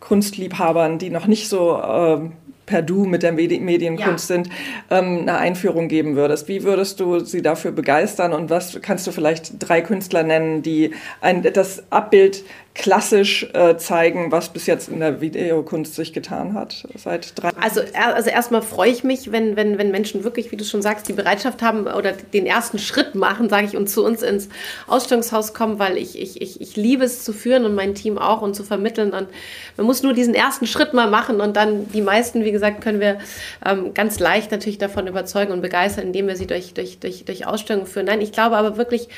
Kunstliebhabern, 0.00 0.98
die 0.98 1.10
noch 1.10 1.26
nicht 1.26 1.50
so 1.50 1.78
ähm, 1.78 2.32
per 2.66 2.82
Du 2.82 3.04
mit 3.04 3.22
der 3.22 3.32
Medienkunst 3.32 4.30
ja. 4.30 4.36
sind, 4.36 4.48
ähm, 4.90 5.20
eine 5.22 5.38
Einführung 5.38 5.88
geben 5.88 6.16
würdest. 6.16 6.48
Wie 6.48 6.62
würdest 6.62 7.00
du 7.00 7.20
sie 7.20 7.42
dafür 7.42 7.72
begeistern 7.72 8.32
und 8.32 8.50
was 8.50 8.78
kannst 8.82 9.06
du 9.06 9.12
vielleicht 9.12 9.54
drei 9.58 9.80
Künstler 9.80 10.22
nennen, 10.22 10.62
die 10.62 10.92
ein, 11.20 11.42
das 11.42 11.84
Abbild 11.90 12.44
klassisch 12.74 13.46
äh, 13.52 13.76
zeigen, 13.76 14.32
was 14.32 14.48
bis 14.48 14.66
jetzt 14.66 14.88
in 14.88 15.00
der 15.00 15.20
Videokunst 15.20 15.94
sich 15.94 16.14
getan 16.14 16.54
hat 16.54 16.86
seit 16.96 17.38
drei 17.38 17.50
Also, 17.60 17.82
also 17.94 18.30
erstmal 18.30 18.62
freue 18.62 18.90
ich 18.90 19.04
mich, 19.04 19.30
wenn, 19.30 19.56
wenn, 19.56 19.76
wenn 19.76 19.90
Menschen 19.90 20.24
wirklich, 20.24 20.52
wie 20.52 20.56
du 20.56 20.64
schon 20.64 20.80
sagst, 20.80 21.06
die 21.06 21.12
Bereitschaft 21.12 21.60
haben 21.60 21.86
oder 21.86 22.12
den 22.12 22.46
ersten 22.46 22.78
Schritt 22.78 23.14
machen, 23.14 23.50
sage 23.50 23.66
ich, 23.66 23.76
und 23.76 23.88
zu 23.88 24.02
uns 24.02 24.22
ins 24.22 24.48
Ausstellungshaus 24.86 25.52
kommen, 25.52 25.78
weil 25.78 25.98
ich, 25.98 26.18
ich, 26.18 26.40
ich, 26.40 26.62
ich 26.62 26.76
liebe 26.76 27.04
es 27.04 27.24
zu 27.24 27.34
führen 27.34 27.66
und 27.66 27.74
mein 27.74 27.94
Team 27.94 28.16
auch 28.16 28.40
und 28.40 28.54
zu 28.54 28.64
vermitteln. 28.64 29.12
Und 29.12 29.28
man 29.76 29.84
muss 29.84 30.02
nur 30.02 30.14
diesen 30.14 30.34
ersten 30.34 30.66
Schritt 30.66 30.94
mal 30.94 31.10
machen 31.10 31.42
und 31.42 31.56
dann 31.56 31.90
die 31.92 32.02
meisten, 32.02 32.42
wie 32.42 32.52
gesagt, 32.52 32.80
können 32.80 33.00
wir 33.00 33.18
ähm, 33.66 33.92
ganz 33.92 34.18
leicht 34.18 34.50
natürlich 34.50 34.78
davon 34.78 35.06
überzeugen 35.06 35.52
und 35.52 35.60
begeistern, 35.60 36.06
indem 36.06 36.26
wir 36.26 36.36
sie 36.36 36.46
durch, 36.46 36.72
durch, 36.72 36.98
durch, 37.00 37.26
durch 37.26 37.46
Ausstellungen 37.46 37.86
führen. 37.86 38.06
Nein, 38.06 38.22
ich 38.22 38.32
glaube 38.32 38.56
aber 38.56 38.78
wirklich, 38.78 39.08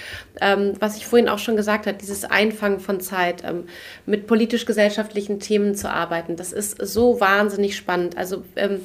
ähm, 0.41 0.73
was 0.81 0.97
ich 0.97 1.07
vorhin 1.07 1.29
auch 1.29 1.39
schon 1.39 1.55
gesagt 1.55 1.87
habe, 1.87 1.97
dieses 1.97 2.25
Einfangen 2.25 2.81
von 2.81 3.01
Zeit, 3.01 3.44
ähm, 3.47 3.65
mit 4.07 4.27
politisch-gesellschaftlichen 4.27 5.41
Themen 5.41 5.75
zu 5.75 5.91
arbeiten. 5.91 6.37
Das 6.37 6.53
ist 6.53 6.79
so 6.81 7.21
wahnsinnig 7.21 7.77
spannend. 7.77 8.17
Also 8.17 8.45
ähm, 8.57 8.81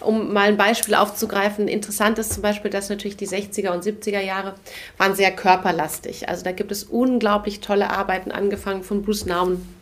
um 0.00 0.32
mal 0.32 0.48
ein 0.48 0.56
Beispiel 0.56 0.94
aufzugreifen, 0.94 1.68
interessant 1.68 2.18
ist 2.18 2.32
zum 2.32 2.42
Beispiel, 2.42 2.70
dass 2.70 2.88
natürlich 2.88 3.16
die 3.16 3.28
60er 3.28 3.70
und 3.70 3.84
70er 3.84 4.20
Jahre 4.20 4.54
waren 4.98 5.14
sehr 5.14 5.30
körperlastig. 5.30 6.28
Also 6.28 6.44
da 6.44 6.52
gibt 6.52 6.72
es 6.72 6.84
unglaublich 6.84 7.60
tolle 7.60 7.90
Arbeiten, 7.90 8.30
angefangen 8.30 8.82
von 8.82 9.02
Bruce 9.02 9.26
Nauman 9.26 9.79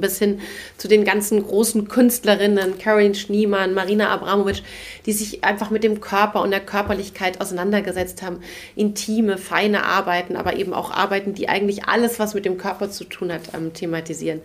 bis 0.00 0.18
hin 0.18 0.40
zu 0.76 0.88
den 0.88 1.04
ganzen 1.04 1.42
großen 1.42 1.88
Künstlerinnen, 1.88 2.78
Caroline 2.78 3.14
Schniemann, 3.14 3.74
Marina 3.74 4.08
Abramovic, 4.08 4.62
die 5.06 5.12
sich 5.12 5.44
einfach 5.44 5.70
mit 5.70 5.84
dem 5.84 6.00
Körper 6.00 6.42
und 6.42 6.50
der 6.50 6.60
Körperlichkeit 6.60 7.40
auseinandergesetzt 7.40 8.22
haben. 8.22 8.40
Intime, 8.76 9.38
feine 9.38 9.84
Arbeiten, 9.84 10.36
aber 10.36 10.56
eben 10.56 10.74
auch 10.74 10.90
Arbeiten, 10.90 11.34
die 11.34 11.48
eigentlich 11.48 11.84
alles, 11.84 12.18
was 12.18 12.34
mit 12.34 12.44
dem 12.44 12.58
Körper 12.58 12.90
zu 12.90 13.04
tun 13.04 13.32
hat, 13.32 13.42
ähm, 13.54 13.72
thematisieren. 13.72 14.40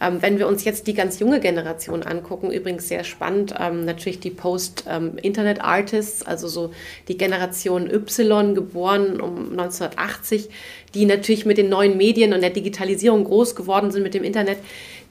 Ähm, 0.00 0.20
wenn 0.20 0.38
wir 0.38 0.48
uns 0.48 0.64
jetzt 0.64 0.86
die 0.86 0.94
ganz 0.94 1.18
junge 1.18 1.40
Generation 1.40 2.02
angucken, 2.02 2.50
übrigens 2.50 2.88
sehr 2.88 3.04
spannend, 3.04 3.54
ähm, 3.58 3.84
natürlich 3.84 4.20
die 4.20 4.30
Post-Internet-Artists, 4.30 6.22
ähm, 6.22 6.26
also 6.26 6.48
so 6.48 6.72
die 7.08 7.16
Generation 7.16 7.90
Y, 7.90 8.54
geboren 8.54 9.20
um 9.20 9.50
1980, 9.50 10.48
die 10.94 11.06
natürlich 11.06 11.44
mit 11.44 11.58
den 11.58 11.68
neuen 11.68 11.96
Medien 11.96 12.32
und 12.32 12.40
der 12.40 12.50
Digitalisierung 12.50 13.24
groß 13.24 13.56
geworden 13.56 13.90
sind, 13.90 14.02
mit 14.02 14.14
dem 14.14 14.24
Internet, 14.24 14.58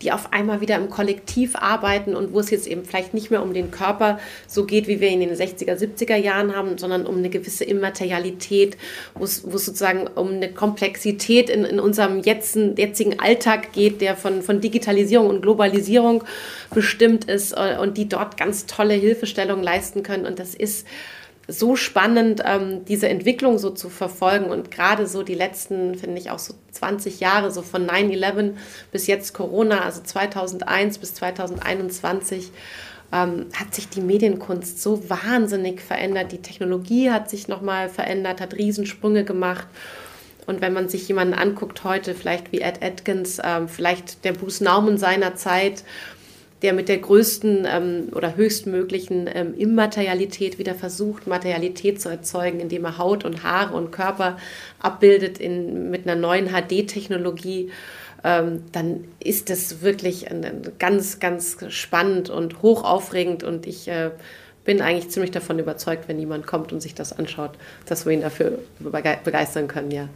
die 0.04 0.12
auf 0.12 0.34
einmal 0.34 0.62
wieder 0.62 0.76
im 0.76 0.90
Kollektiv 0.90 1.56
arbeiten 1.56 2.16
und 2.16 2.34
wo 2.34 2.40
es 2.40 2.50
jetzt 2.50 2.68
eben 2.68 2.86
vielleicht 2.86 3.14
nicht 3.14 3.32
mehr 3.32 3.42
um 3.42 3.54
den 3.54 3.72
Körper 3.72 4.20
so 4.48 4.66
geht, 4.66 4.88
wie 4.88 5.00
wir 5.00 5.10
ihn 5.10 5.22
in 5.22 5.30
den 5.30 5.38
60er, 5.38 5.76
70er 5.76 6.16
Jahren 6.16 6.56
haben, 6.56 6.78
sondern 6.78 7.06
um 7.06 7.18
eine 7.18 7.30
gewisse 7.30 7.64
Immaterialität, 7.64 8.78
wo 9.16 9.24
es, 9.24 9.38
sozusagen 9.38 10.08
um 10.08 10.30
eine 10.30 10.52
Komplexität 10.52 11.50
in, 11.50 11.64
in 11.64 11.80
unserem 11.80 12.20
jetzigen, 12.20 12.76
jetzigen 12.76 13.20
Alltag 13.20 13.74
geht, 13.74 14.02
der 14.02 14.16
von, 14.16 14.42
von 14.42 14.62
Digitalisierung 14.62 15.28
und 15.28 15.42
Globalisierung 15.42 16.24
bestimmt 16.74 17.26
ist 17.26 17.54
äh, 17.54 17.78
und 17.80 17.98
die 17.98 18.10
dort 18.10 18.38
ganz 18.38 18.66
tolle 18.66 18.94
Hilfestellungen 18.94 19.64
leisten 19.64 20.04
können. 20.04 20.26
Und 20.26 20.40
das 20.40 20.56
ist 20.56 20.86
so 21.48 21.76
spannend, 21.76 22.42
ähm, 22.46 22.86
diese 22.86 23.10
Entwicklung 23.10 23.58
so 23.58 23.70
zu 23.70 23.90
verfolgen 23.90 24.46
und 24.46 24.72
gerade 24.72 25.08
so 25.08 25.24
die 25.24 25.36
letzten, 25.36 25.96
finde 25.96 26.18
ich, 26.18 26.32
auch 26.32 26.40
so 26.40 26.54
20 26.72 27.20
Jahre, 27.20 27.52
so 27.52 27.62
von 27.62 27.86
9-11 27.86 28.54
bis 28.92 29.08
jetzt 29.08 29.34
Corona, 29.34 29.82
also 29.82 30.02
2001 30.02 31.00
bis 31.00 31.14
2021, 31.16 32.52
ähm, 33.12 33.48
hat 33.54 33.76
sich 33.76 33.90
die 33.90 34.02
Medienkunst 34.02 34.82
so 34.82 35.10
wahnsinnig 35.10 35.82
verändert. 35.82 36.32
Die 36.32 36.42
Technologie 36.42 37.12
hat 37.12 37.30
sich 37.30 37.48
nochmal 37.48 37.90
verändert, 37.90 38.40
hat 38.40 38.56
Riesensprünge 38.56 39.26
gemacht. 39.26 39.68
Und 40.46 40.62
wenn 40.62 40.74
man 40.74 40.90
sich 40.90 41.08
jemanden 41.08 41.34
anguckt 41.34 41.84
heute, 41.84 42.16
vielleicht 42.16 42.52
wie 42.52 42.62
Ed 42.62 42.84
Atkins, 42.84 43.40
ähm, 43.44 43.68
vielleicht 43.68 44.26
der 44.26 44.34
Bruce 44.34 44.62
Nauman 44.62 44.98
seiner 44.98 45.36
Zeit, 45.36 45.84
der 46.64 46.74
mit 46.74 46.88
der 46.90 46.98
größten 46.98 47.68
ähm, 47.70 48.08
oder 48.14 48.36
höchstmöglichen 48.36 49.30
ähm, 49.32 49.54
Immaterialität 49.56 50.58
wieder 50.58 50.74
versucht, 50.74 51.28
Materialität 51.28 52.02
zu 52.02 52.10
erzeugen, 52.10 52.62
indem 52.62 52.86
er 52.86 52.98
Haut 52.98 53.26
und 53.26 53.44
Haare 53.44 53.76
und 53.76 53.92
Körper 53.92 54.38
abbildet 54.80 55.40
in, 55.40 55.92
mit 55.92 56.08
einer 56.08 56.20
neuen 56.20 56.48
HD-Technologie. 56.48 57.70
Ähm, 58.24 58.64
dann 58.72 59.04
ist 59.22 59.50
das 59.50 59.82
wirklich 59.82 60.32
ein, 60.32 60.46
ein 60.46 60.62
ganz, 60.80 61.20
ganz 61.20 61.58
spannend 61.68 62.30
und 62.30 62.62
hochaufregend 62.62 63.44
und 63.44 63.68
ich 63.68 63.90
äh, 63.90 64.12
bin 64.66 64.82
eigentlich 64.82 65.10
ziemlich 65.10 65.32
davon 65.32 65.60
überzeugt, 65.60 66.08
wenn 66.08 66.20
jemand 66.20 66.48
kommt 66.48 66.72
und 66.72 66.82
sich 66.82 66.96
das 66.96 67.18
anschaut, 67.18 67.52
dass 67.86 68.06
wir 68.06 68.14
ihn 68.14 68.22
dafür 68.22 68.60
begeistern 68.80 69.68
können, 69.68 69.92
ja. 69.92 70.08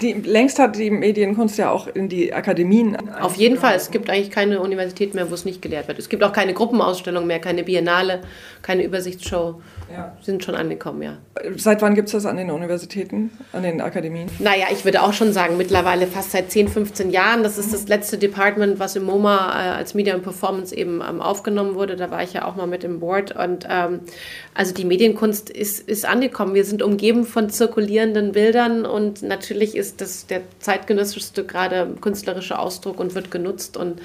Die, 0.00 0.12
längst 0.14 0.58
hat 0.58 0.76
die 0.76 0.90
Medienkunst 0.90 1.58
ja 1.58 1.70
auch 1.70 1.86
in 1.86 2.08
die 2.08 2.32
Akademien. 2.32 2.96
Auf 3.20 3.36
jeden 3.36 3.58
Fall. 3.58 3.76
Es 3.76 3.90
gibt 3.90 4.10
eigentlich 4.10 4.30
keine 4.30 4.60
Universität 4.60 5.14
mehr, 5.14 5.30
wo 5.30 5.34
es 5.34 5.44
nicht 5.44 5.62
gelehrt 5.62 5.88
wird. 5.88 5.98
Es 5.98 6.08
gibt 6.08 6.24
auch 6.24 6.32
keine 6.32 6.54
Gruppenausstellung 6.54 7.26
mehr, 7.26 7.40
keine 7.40 7.62
Biennale, 7.62 8.22
keine 8.62 8.84
Übersichtsshow 8.84 9.60
ja. 9.92 10.16
sind 10.22 10.44
schon 10.44 10.54
angekommen, 10.54 11.02
ja. 11.02 11.18
Seit 11.56 11.82
wann 11.82 11.94
gibt 11.94 12.08
es 12.08 12.12
das 12.12 12.26
an 12.26 12.36
den 12.36 12.50
Universitäten, 12.50 13.30
an 13.52 13.62
den 13.62 13.80
Akademien? 13.80 14.28
Naja, 14.38 14.66
ich 14.70 14.84
würde 14.84 15.02
auch 15.02 15.12
schon 15.12 15.32
sagen, 15.32 15.56
mittlerweile 15.56 16.06
fast 16.06 16.32
seit 16.32 16.50
10, 16.50 16.68
15 16.68 17.10
Jahren. 17.10 17.42
Das 17.42 17.58
ist 17.58 17.72
das 17.72 17.88
letzte 17.88 18.18
Department, 18.18 18.78
was 18.78 18.96
im 18.96 19.04
MoMA 19.04 19.36
äh, 19.36 19.70
als 19.76 19.94
Media 19.94 20.14
and 20.14 20.22
Performance 20.22 20.74
eben 20.74 21.00
ähm, 21.08 21.20
aufgenommen 21.20 21.74
wurde. 21.74 21.96
Da 21.96 22.10
war 22.10 22.22
ich 22.22 22.32
ja 22.32 22.44
auch 22.44 22.56
mal 22.56 22.66
mit 22.66 22.84
im 22.84 23.00
Board. 23.00 23.34
Und 23.36 23.66
ähm, 23.70 24.00
also 24.54 24.74
die 24.74 24.84
Medienkunst 24.84 25.50
ist, 25.50 25.88
ist 25.88 26.04
angekommen. 26.06 26.54
Wir 26.54 26.64
sind 26.64 26.82
umgeben 26.82 27.24
von 27.24 27.50
zirkulierenden 27.50 28.32
Bildern 28.32 28.84
und 28.84 29.22
natürlich 29.22 29.76
ist 29.76 30.00
das 30.00 30.26
der 30.26 30.42
zeitgenössischste 30.58 31.44
gerade 31.44 31.94
künstlerische 32.00 32.58
Ausdruck 32.58 33.00
und 33.00 33.14
wird 33.14 33.30
genutzt 33.30 33.76
und 33.76 34.00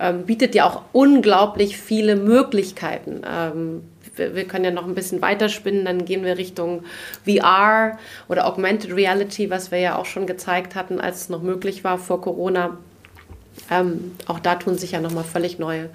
ähm, 0.00 0.24
bietet 0.24 0.54
ja 0.54 0.66
auch 0.66 0.82
unglaublich 0.92 1.78
viele 1.78 2.16
Möglichkeiten. 2.16 3.22
Ähm, 3.28 3.82
wir 4.16 4.44
können 4.44 4.64
ja 4.64 4.70
noch 4.70 4.86
ein 4.86 4.94
bisschen 4.94 5.22
weiterspinnen, 5.22 5.84
dann 5.84 6.04
gehen 6.04 6.24
wir 6.24 6.38
Richtung 6.38 6.84
VR 7.24 7.98
oder 8.28 8.46
Augmented 8.46 8.94
Reality, 8.94 9.50
was 9.50 9.70
wir 9.70 9.78
ja 9.78 9.96
auch 9.96 10.06
schon 10.06 10.26
gezeigt 10.26 10.74
hatten, 10.74 11.00
als 11.00 11.22
es 11.22 11.28
noch 11.28 11.42
möglich 11.42 11.84
war 11.84 11.98
vor 11.98 12.20
Corona. 12.20 12.78
Ähm, 13.70 14.12
auch 14.26 14.38
da 14.38 14.56
tun 14.56 14.78
sich 14.78 14.92
ja 14.92 15.00
nochmal 15.00 15.24
völlig 15.24 15.58
neue 15.58 15.90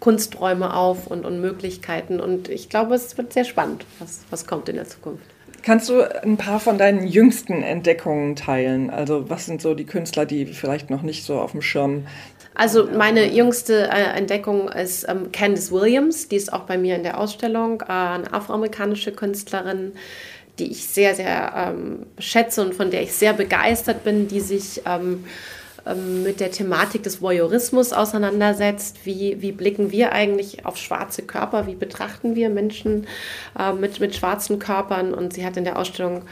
Kunsträume 0.00 0.74
auf 0.74 1.06
und, 1.06 1.24
und 1.24 1.40
Möglichkeiten. 1.40 2.20
Und 2.20 2.48
ich 2.48 2.68
glaube, 2.68 2.94
es 2.94 3.16
wird 3.16 3.32
sehr 3.32 3.44
spannend, 3.44 3.84
was, 3.98 4.20
was 4.30 4.46
kommt 4.46 4.68
in 4.68 4.76
der 4.76 4.86
Zukunft. 4.86 5.24
Kannst 5.62 5.88
du 5.88 6.02
ein 6.22 6.36
paar 6.36 6.60
von 6.60 6.78
deinen 6.78 7.08
jüngsten 7.08 7.64
Entdeckungen 7.64 8.36
teilen? 8.36 8.88
Also 8.88 9.28
was 9.28 9.46
sind 9.46 9.60
so 9.60 9.74
die 9.74 9.84
Künstler, 9.84 10.24
die 10.24 10.46
vielleicht 10.46 10.90
noch 10.90 11.02
nicht 11.02 11.24
so 11.24 11.40
auf 11.40 11.50
dem 11.50 11.62
Schirm 11.62 12.06
also 12.56 12.86
meine 12.86 13.30
jüngste 13.30 13.88
äh, 13.88 14.16
Entdeckung 14.16 14.70
ist 14.70 15.06
ähm, 15.08 15.30
Candice 15.30 15.70
Williams, 15.72 16.28
die 16.28 16.36
ist 16.36 16.52
auch 16.52 16.62
bei 16.62 16.78
mir 16.78 16.96
in 16.96 17.02
der 17.02 17.20
Ausstellung, 17.20 17.82
äh, 17.82 17.92
eine 17.92 18.32
afroamerikanische 18.32 19.12
Künstlerin, 19.12 19.92
die 20.58 20.70
ich 20.70 20.86
sehr, 20.86 21.14
sehr 21.14 21.52
ähm, 21.54 22.06
schätze 22.18 22.62
und 22.62 22.74
von 22.74 22.90
der 22.90 23.02
ich 23.02 23.12
sehr 23.12 23.34
begeistert 23.34 24.04
bin, 24.04 24.26
die 24.26 24.40
sich 24.40 24.80
ähm, 24.86 25.24
ähm 25.86 26.22
mit 26.22 26.40
der 26.40 26.50
Thematik 26.50 27.02
des 27.02 27.20
Voyeurismus 27.20 27.92
auseinandersetzt. 27.92 29.04
Wie, 29.04 29.42
wie 29.42 29.52
blicken 29.52 29.92
wir 29.92 30.12
eigentlich 30.12 30.64
auf 30.64 30.78
schwarze 30.78 31.22
Körper? 31.22 31.66
Wie 31.66 31.74
betrachten 31.74 32.36
wir 32.36 32.48
Menschen 32.48 33.06
äh, 33.58 33.74
mit, 33.74 34.00
mit 34.00 34.16
schwarzen 34.16 34.58
Körpern? 34.58 35.12
Und 35.12 35.34
sie 35.34 35.44
hat 35.44 35.58
in 35.58 35.64
der 35.64 35.78
Ausstellung 35.78 36.22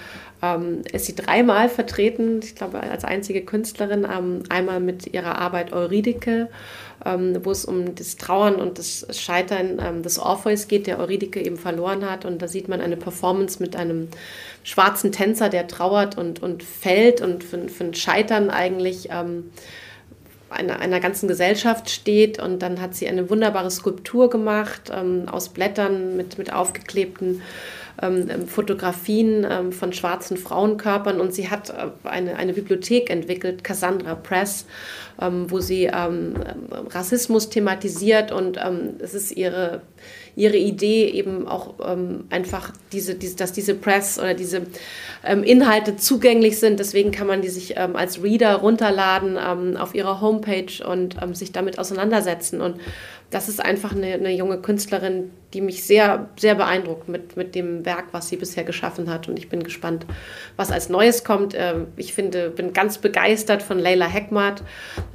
ähm, 0.45 0.83
ist 0.93 1.07
sie 1.07 1.15
dreimal 1.15 1.69
vertreten, 1.69 2.41
ich 2.43 2.55
glaube 2.55 2.81
als 2.81 3.05
einzige 3.05 3.43
Künstlerin, 3.43 4.07
ähm, 4.11 4.43
einmal 4.49 4.81
mit 4.81 5.13
ihrer 5.13 5.39
Arbeit 5.39 5.73
Eurydike, 5.73 6.49
ähm, 7.05 7.39
wo 7.43 7.51
es 7.51 7.65
um 7.65 7.95
das 7.95 8.17
Trauern 8.17 8.57
und 8.57 8.79
das 8.79 9.07
Scheitern 9.11 9.79
ähm, 9.81 10.03
des 10.03 10.19
Orpheus 10.19 10.69
geht, 10.69 10.87
der 10.87 10.99
Eurydike 10.99 11.45
eben 11.45 11.57
verloren 11.57 12.09
hat. 12.09 12.25
Und 12.25 12.43
da 12.43 12.49
sieht 12.49 12.69
man 12.69 12.81
eine 12.81 12.97
Performance 12.97 13.63
mit 13.63 13.77
einem 13.77 14.09
schwarzen 14.63 15.13
Tänzer, 15.13 15.49
der 15.49 15.67
trauert 15.67 16.19
und, 16.19 16.43
und 16.43 16.63
fällt 16.63 17.21
und 17.21 17.45
für, 17.45 17.69
für 17.69 17.85
ein 17.85 17.95
Scheitern 17.95 18.51
eigentlich 18.51 19.09
ähm, 19.11 19.51
einer, 20.51 20.79
einer 20.79 21.01
ganzen 21.01 21.29
Gesellschaft 21.29 21.91
steht. 21.91 22.41
Und 22.41 22.61
dann 22.61 22.81
hat 22.81 22.95
sie 22.95 23.09
eine 23.09 23.31
wunderbare 23.31 23.71
Skulptur 23.71 24.31
gemacht 24.31 24.91
ähm, 24.93 25.29
aus 25.29 25.49
Blättern 25.49 26.17
mit, 26.17 26.39
mit 26.39 26.53
aufgeklebten 26.53 27.43
ähm, 28.03 28.29
ähm, 28.29 28.49
Fotografien 28.49 29.47
ähm, 29.49 29.73
von 29.73 29.93
schwarzen 29.93 30.37
Frauenkörpern 30.37 31.21
und 31.21 31.33
sie 31.33 31.49
hat 31.49 31.71
äh, 31.71 31.91
eine, 32.09 32.37
eine 32.37 32.53
Bibliothek 32.53 33.09
entwickelt, 33.09 33.63
Cassandra 33.63 34.17
Press, 34.17 34.67
ähm, 35.23 35.49
wo 35.49 35.61
sie 35.61 35.85
ähm, 35.85 36.35
Rassismus 36.91 37.51
thematisiert 37.51 38.33
und 38.33 38.57
ähm, 38.57 38.95
es 38.99 39.15
ist 39.15 39.31
ihre, 39.31 39.83
ihre 40.35 40.57
Idee 40.57 41.09
eben 41.11 41.47
auch 41.47 41.75
einfach, 42.31 42.73
diese, 42.91 43.15
diese, 43.15 43.37
dass 43.37 43.53
diese 43.53 43.75
Press 43.75 44.19
oder 44.19 44.35
diese 44.35 44.63
Inhalte 45.23 45.95
zugänglich 45.95 46.59
sind. 46.59 46.81
Deswegen 46.81 47.13
kann 47.13 47.29
man 47.29 47.41
die 47.41 47.49
sich 47.49 47.79
als 47.79 48.21
Reader 48.21 48.57
runterladen 48.57 49.77
auf 49.77 49.95
ihrer 49.95 50.21
Homepage 50.21 50.85
und 50.85 51.17
sich 51.37 51.53
damit 51.53 51.79
auseinandersetzen. 51.79 52.61
Und 52.61 52.81
das 53.31 53.49
ist 53.49 53.65
einfach 53.65 53.93
eine, 53.93 54.15
eine, 54.15 54.31
junge 54.31 54.59
Künstlerin, 54.59 55.31
die 55.55 55.61
mich 55.61 55.85
sehr, 55.85 56.29
sehr 56.39 56.55
beeindruckt 56.55 57.09
mit, 57.09 57.37
mit 57.37 57.55
dem 57.55 57.85
Werk, 57.85 58.07
was 58.13 58.29
sie 58.29 58.37
bisher 58.37 58.65
geschaffen 58.65 59.11
hat. 59.11 59.29
Und 59.29 59.39
ich 59.39 59.49
bin 59.49 59.63
gespannt, 59.63 60.07
was 60.57 60.71
als 60.71 60.89
Neues 60.89 61.25
kommt. 61.25 61.55
Ähm, 61.57 61.89
ich 61.97 62.15
finde, 62.15 62.51
bin 62.51 62.73
ganz 62.73 62.99
begeistert 62.99 63.63
von 63.63 63.79
Leila 63.79 64.07
Heckmart, 64.07 64.63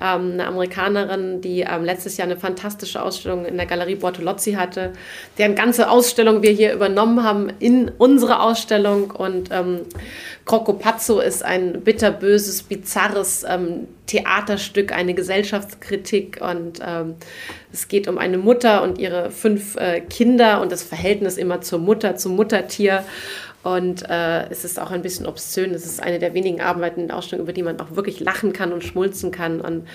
ähm, 0.01 0.33
eine 0.33 0.47
Amerikanerin, 0.47 1.41
die 1.41 1.61
ähm, 1.61 1.83
letztes 1.83 2.17
Jahr 2.17 2.27
eine 2.27 2.37
fantastische 2.37 3.01
Ausstellung 3.01 3.45
in 3.45 3.57
der 3.57 3.65
Galerie 3.65 3.95
Bortolozzi 3.95 4.53
hatte, 4.53 4.91
deren 5.37 5.55
ganze 5.55 5.89
Ausstellung 5.89 6.41
wir 6.41 6.51
hier 6.51 6.73
übernommen 6.73 7.23
haben 7.23 7.51
in 7.59 7.89
unsere 7.97 8.41
Ausstellung. 8.41 9.11
Und 9.11 9.49
ähm, 9.51 9.81
Croco 10.45 10.73
Pazzo 10.73 11.19
ist 11.19 11.43
ein 11.43 11.81
bitterböses, 11.81 12.63
bizarres 12.63 13.45
Theaterstück, 14.09 14.91
eine 14.91 15.13
Gesellschaftskritik 15.13 16.39
und 16.41 16.79
ähm, 16.83 17.15
es 17.71 17.87
geht 17.87 18.07
um 18.07 18.17
eine 18.17 18.39
Mutter 18.39 18.81
und 18.81 18.97
ihre 18.97 19.29
fünf 19.29 19.75
äh, 19.75 20.01
Kinder 20.01 20.61
und 20.61 20.71
das 20.71 20.81
Verhältnis 20.81 21.37
immer 21.37 21.61
zur 21.61 21.77
Mutter, 21.77 22.15
zum 22.15 22.35
Muttertier. 22.35 23.05
Und 23.61 24.09
äh, 24.09 24.49
es 24.49 24.63
ist 24.63 24.79
auch 24.79 24.91
ein 24.91 25.01
bisschen 25.01 25.25
obszön. 25.25 25.73
Es 25.73 25.85
ist 25.85 26.01
eine 26.01 26.17
der 26.17 26.33
wenigen 26.33 26.61
Arbeiten 26.61 27.01
in 27.01 27.07
der 27.09 27.17
Ausstellung, 27.17 27.43
über 27.43 27.51
die 27.51 27.63
man 27.63 27.79
auch 27.81 27.95
wirklich 27.95 28.21
lachen 28.21 28.53
kann 28.53 28.71
und 28.71 28.83
schmulzen 28.83 29.31
kann. 29.31 29.59
Und 29.59 29.85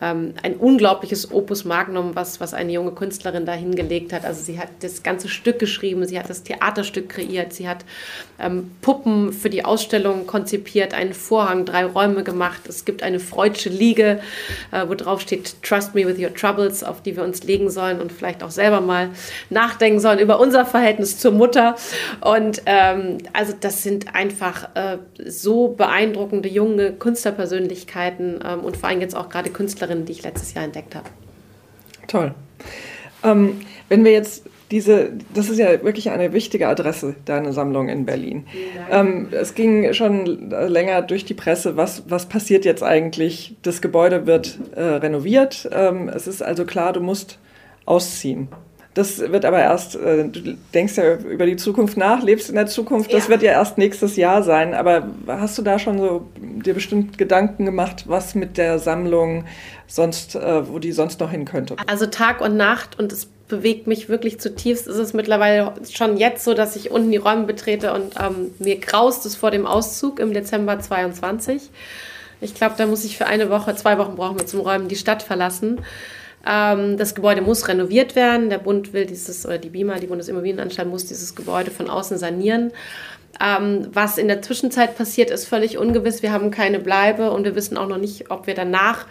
ähm, 0.00 0.34
ein 0.42 0.56
unglaubliches 0.56 1.30
Opus 1.30 1.64
Magnum, 1.64 2.16
was, 2.16 2.40
was 2.40 2.52
eine 2.52 2.72
junge 2.72 2.90
Künstlerin 2.92 3.46
da 3.46 3.52
hingelegt 3.52 4.12
hat. 4.12 4.24
Also 4.24 4.42
sie 4.42 4.58
hat 4.58 4.68
das 4.80 5.04
ganze 5.04 5.28
Stück 5.28 5.60
geschrieben, 5.60 6.04
sie 6.04 6.18
hat 6.18 6.28
das 6.28 6.42
Theaterstück 6.42 7.10
kreiert, 7.10 7.52
sie 7.52 7.68
hat 7.68 7.84
ähm, 8.40 8.72
Puppen 8.80 9.32
für 9.32 9.50
die 9.50 9.64
Ausstellung 9.64 10.26
konzipiert, 10.26 10.92
einen 10.92 11.14
Vorhang, 11.14 11.64
drei 11.64 11.84
Räume 11.84 12.24
gemacht. 12.24 12.62
Es 12.68 12.84
gibt 12.84 13.04
eine 13.04 13.20
freudsche 13.20 13.68
Liege, 13.68 14.20
äh, 14.72 14.88
wo 14.88 14.94
drauf 14.94 15.20
steht 15.20 15.62
Trust 15.62 15.94
me 15.94 16.04
with 16.04 16.18
your 16.18 16.34
troubles, 16.34 16.82
auf 16.82 17.02
die 17.02 17.16
wir 17.16 17.22
uns 17.22 17.44
legen 17.44 17.70
sollen 17.70 18.00
und 18.00 18.10
vielleicht 18.10 18.42
auch 18.42 18.50
selber 18.50 18.80
mal 18.80 19.10
nachdenken 19.48 20.00
sollen 20.00 20.18
über 20.18 20.40
unser 20.40 20.66
Verhältnis 20.66 21.18
zur 21.18 21.30
Mutter. 21.30 21.76
Und 22.20 22.62
ähm, 22.66 23.11
also 23.32 23.54
das 23.58 23.82
sind 23.82 24.14
einfach 24.14 24.74
äh, 24.74 24.98
so 25.26 25.68
beeindruckende 25.68 26.48
junge 26.48 26.92
Künstlerpersönlichkeiten 26.92 28.40
ähm, 28.44 28.60
und 28.60 28.76
vor 28.76 28.88
allem 28.88 29.00
jetzt 29.00 29.16
auch 29.16 29.28
gerade 29.28 29.50
Künstlerinnen, 29.50 30.04
die 30.04 30.12
ich 30.12 30.22
letztes 30.22 30.54
Jahr 30.54 30.64
entdeckt 30.64 30.94
habe. 30.94 31.08
Toll. 32.08 32.34
Ähm, 33.24 33.60
wenn 33.88 34.04
wir 34.04 34.12
jetzt 34.12 34.44
diese, 34.72 35.12
das 35.34 35.50
ist 35.50 35.58
ja 35.58 35.84
wirklich 35.84 36.10
eine 36.10 36.32
wichtige 36.32 36.66
Adresse, 36.66 37.14
deine 37.26 37.52
Sammlung 37.52 37.90
in 37.90 38.06
Berlin. 38.06 38.46
Ähm, 38.90 39.28
es 39.30 39.54
ging 39.54 39.92
schon 39.92 40.50
länger 40.50 41.02
durch 41.02 41.26
die 41.26 41.34
Presse, 41.34 41.76
was, 41.76 42.04
was 42.08 42.26
passiert 42.26 42.64
jetzt 42.64 42.82
eigentlich? 42.82 43.54
Das 43.62 43.82
Gebäude 43.82 44.26
wird 44.26 44.58
äh, 44.74 44.80
renoviert. 44.82 45.68
Ähm, 45.70 46.08
es 46.08 46.26
ist 46.26 46.42
also 46.42 46.64
klar, 46.64 46.94
du 46.94 47.00
musst 47.00 47.38
ausziehen. 47.84 48.48
Das 48.94 49.18
wird 49.20 49.44
aber 49.46 49.58
erst, 49.58 49.96
äh, 49.96 50.28
du 50.28 50.56
denkst 50.74 50.96
ja 50.96 51.14
über 51.16 51.46
die 51.46 51.56
Zukunft 51.56 51.96
nach, 51.96 52.22
lebst 52.22 52.50
in 52.50 52.56
der 52.56 52.66
Zukunft, 52.66 53.12
das 53.12 53.24
ja. 53.24 53.30
wird 53.30 53.42
ja 53.42 53.52
erst 53.52 53.78
nächstes 53.78 54.16
Jahr 54.16 54.42
sein. 54.42 54.74
Aber 54.74 55.08
hast 55.26 55.56
du 55.56 55.62
da 55.62 55.78
schon 55.78 55.98
so 55.98 56.26
dir 56.36 56.74
bestimmt 56.74 57.16
Gedanken 57.16 57.64
gemacht, 57.64 58.04
was 58.06 58.34
mit 58.34 58.58
der 58.58 58.78
Sammlung 58.78 59.44
sonst, 59.86 60.34
äh, 60.34 60.68
wo 60.68 60.78
die 60.78 60.92
sonst 60.92 61.20
noch 61.20 61.30
hin 61.30 61.46
könnte? 61.46 61.76
Also 61.86 62.06
Tag 62.06 62.42
und 62.42 62.56
Nacht 62.56 62.98
und 62.98 63.12
es 63.12 63.28
bewegt 63.48 63.86
mich 63.86 64.08
wirklich 64.08 64.40
zutiefst. 64.40 64.86
Ist 64.86 64.96
es 64.96 65.14
mittlerweile 65.14 65.72
schon 65.90 66.16
jetzt 66.16 66.44
so, 66.44 66.52
dass 66.54 66.76
ich 66.76 66.90
unten 66.90 67.10
die 67.10 67.18
Räume 67.18 67.44
betrete 67.44 67.94
und 67.94 68.14
ähm, 68.20 68.50
mir 68.58 68.78
graust 68.78 69.24
es 69.26 69.36
vor 69.36 69.50
dem 69.50 69.66
Auszug 69.66 70.20
im 70.20 70.34
Dezember 70.34 70.78
22. 70.78 71.70
Ich 72.40 72.54
glaube, 72.54 72.74
da 72.76 72.86
muss 72.86 73.04
ich 73.04 73.16
für 73.16 73.26
eine 73.26 73.50
Woche, 73.50 73.74
zwei 73.76 73.98
Wochen 73.98 74.16
brauchen 74.16 74.38
wir 74.38 74.46
zum 74.46 74.60
Räumen 74.60 74.88
die 74.88 74.96
Stadt 74.96 75.22
verlassen. 75.22 75.80
Ähm, 76.46 76.96
das 76.96 77.14
Gebäude 77.14 77.42
muss 77.42 77.68
renoviert 77.68 78.16
werden. 78.16 78.50
Der 78.50 78.58
Bund 78.58 78.92
will 78.92 79.06
dieses, 79.06 79.46
oder 79.46 79.58
die 79.58 79.70
BIMA, 79.70 79.98
die 79.98 80.06
Bundesimmobilienanstalt, 80.06 80.88
muss 80.88 81.06
dieses 81.06 81.34
Gebäude 81.34 81.70
von 81.70 81.88
außen 81.88 82.18
sanieren. 82.18 82.72
Ähm, 83.40 83.88
was 83.92 84.18
in 84.18 84.28
der 84.28 84.42
Zwischenzeit 84.42 84.96
passiert, 84.96 85.30
ist 85.30 85.46
völlig 85.46 85.78
ungewiss. 85.78 86.22
Wir 86.22 86.32
haben 86.32 86.50
keine 86.50 86.78
Bleibe 86.78 87.30
und 87.30 87.44
wir 87.44 87.54
wissen 87.54 87.76
auch 87.76 87.88
noch 87.88 87.98
nicht, 87.98 88.30
ob 88.30 88.46
wir 88.46 88.54
danach 88.54 89.06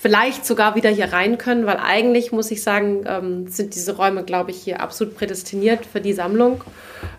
vielleicht 0.00 0.46
sogar 0.46 0.76
wieder 0.76 0.90
hier 0.90 1.12
rein 1.12 1.38
können, 1.38 1.66
weil 1.66 1.76
eigentlich 1.76 2.30
muss 2.30 2.50
ich 2.52 2.62
sagen, 2.62 3.04
ähm, 3.06 3.48
sind 3.48 3.74
diese 3.74 3.96
Räume, 3.96 4.22
glaube 4.22 4.52
ich, 4.52 4.58
hier 4.58 4.80
absolut 4.80 5.16
prädestiniert 5.16 5.84
für 5.84 6.00
die 6.00 6.12
Sammlung. 6.12 6.62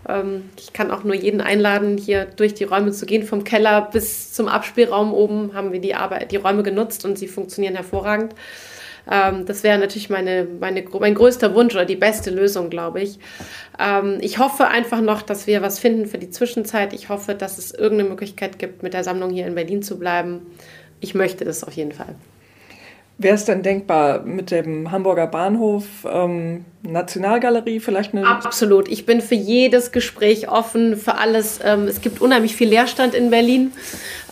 Ähm, 0.08 0.48
ich 0.56 0.72
kann 0.72 0.90
auch 0.90 1.04
nur 1.04 1.14
jeden 1.14 1.42
einladen, 1.42 1.98
hier 1.98 2.24
durch 2.24 2.54
die 2.54 2.64
Räume 2.64 2.92
zu 2.92 3.04
gehen. 3.04 3.24
Vom 3.24 3.44
Keller 3.44 3.90
bis 3.92 4.32
zum 4.32 4.48
Abspielraum 4.48 5.12
oben 5.12 5.52
haben 5.52 5.72
wir 5.72 5.80
die, 5.80 5.94
Arbeit, 5.94 6.32
die 6.32 6.36
Räume 6.36 6.62
genutzt 6.62 7.04
und 7.04 7.18
sie 7.18 7.28
funktionieren 7.28 7.74
hervorragend. 7.74 8.34
Ähm, 9.10 9.46
das 9.46 9.62
wäre 9.62 9.78
natürlich 9.78 10.10
meine, 10.10 10.46
meine, 10.58 10.82
mein 10.98 11.14
größter 11.14 11.54
Wunsch 11.54 11.74
oder 11.74 11.84
die 11.84 11.96
beste 11.96 12.30
Lösung, 12.30 12.70
glaube 12.70 13.00
ich. 13.00 13.18
Ähm, 13.78 14.18
ich 14.20 14.38
hoffe 14.38 14.68
einfach 14.68 15.00
noch, 15.00 15.22
dass 15.22 15.46
wir 15.46 15.62
was 15.62 15.78
finden 15.78 16.06
für 16.06 16.18
die 16.18 16.30
Zwischenzeit. 16.30 16.92
Ich 16.92 17.08
hoffe, 17.08 17.34
dass 17.34 17.58
es 17.58 17.72
irgendeine 17.72 18.10
Möglichkeit 18.10 18.58
gibt, 18.58 18.82
mit 18.82 18.94
der 18.94 19.04
Sammlung 19.04 19.30
hier 19.30 19.46
in 19.46 19.54
Berlin 19.54 19.82
zu 19.82 19.98
bleiben. 19.98 20.46
Ich 21.00 21.14
möchte 21.14 21.44
das 21.44 21.64
auf 21.64 21.74
jeden 21.74 21.92
Fall. 21.92 22.14
Wäre 23.22 23.34
es 23.34 23.44
denn 23.44 23.62
denkbar 23.62 24.22
mit 24.22 24.50
dem 24.50 24.90
Hamburger 24.90 25.26
Bahnhof, 25.26 25.84
ähm, 26.10 26.64
Nationalgalerie 26.80 27.78
vielleicht 27.78 28.14
eine? 28.14 28.26
Absolut. 28.26 28.88
Ich 28.88 29.04
bin 29.04 29.20
für 29.20 29.34
jedes 29.34 29.92
Gespräch 29.92 30.48
offen, 30.48 30.96
für 30.96 31.16
alles. 31.16 31.60
Ähm, 31.62 31.86
es 31.86 32.00
gibt 32.00 32.22
unheimlich 32.22 32.56
viel 32.56 32.70
Leerstand 32.70 33.12
in 33.12 33.28
Berlin. 33.28 33.72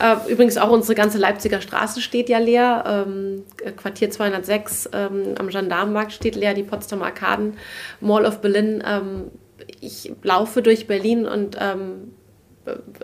Äh, 0.01 0.33
übrigens 0.33 0.57
auch 0.57 0.71
unsere 0.71 0.95
ganze 0.95 1.19
Leipziger 1.19 1.61
Straße 1.61 2.01
steht 2.01 2.31
ja 2.31 2.39
leer. 2.39 3.05
Ähm, 3.07 3.43
Quartier 3.77 4.11
206 4.11 4.89
ähm, 4.95 5.35
am 5.39 5.49
Gendarmenmarkt 5.49 6.13
steht 6.13 6.35
leer, 6.35 6.55
die 6.55 6.63
Potsdamer 6.63 7.05
Arkaden, 7.05 7.59
Mall 8.01 8.25
of 8.25 8.41
Berlin. 8.41 8.83
Ähm, 8.87 9.25
ich 9.83 10.11
laufe 10.23 10.63
durch 10.63 10.87
Berlin 10.87 11.27
und 11.27 11.59
ähm, 11.61 12.15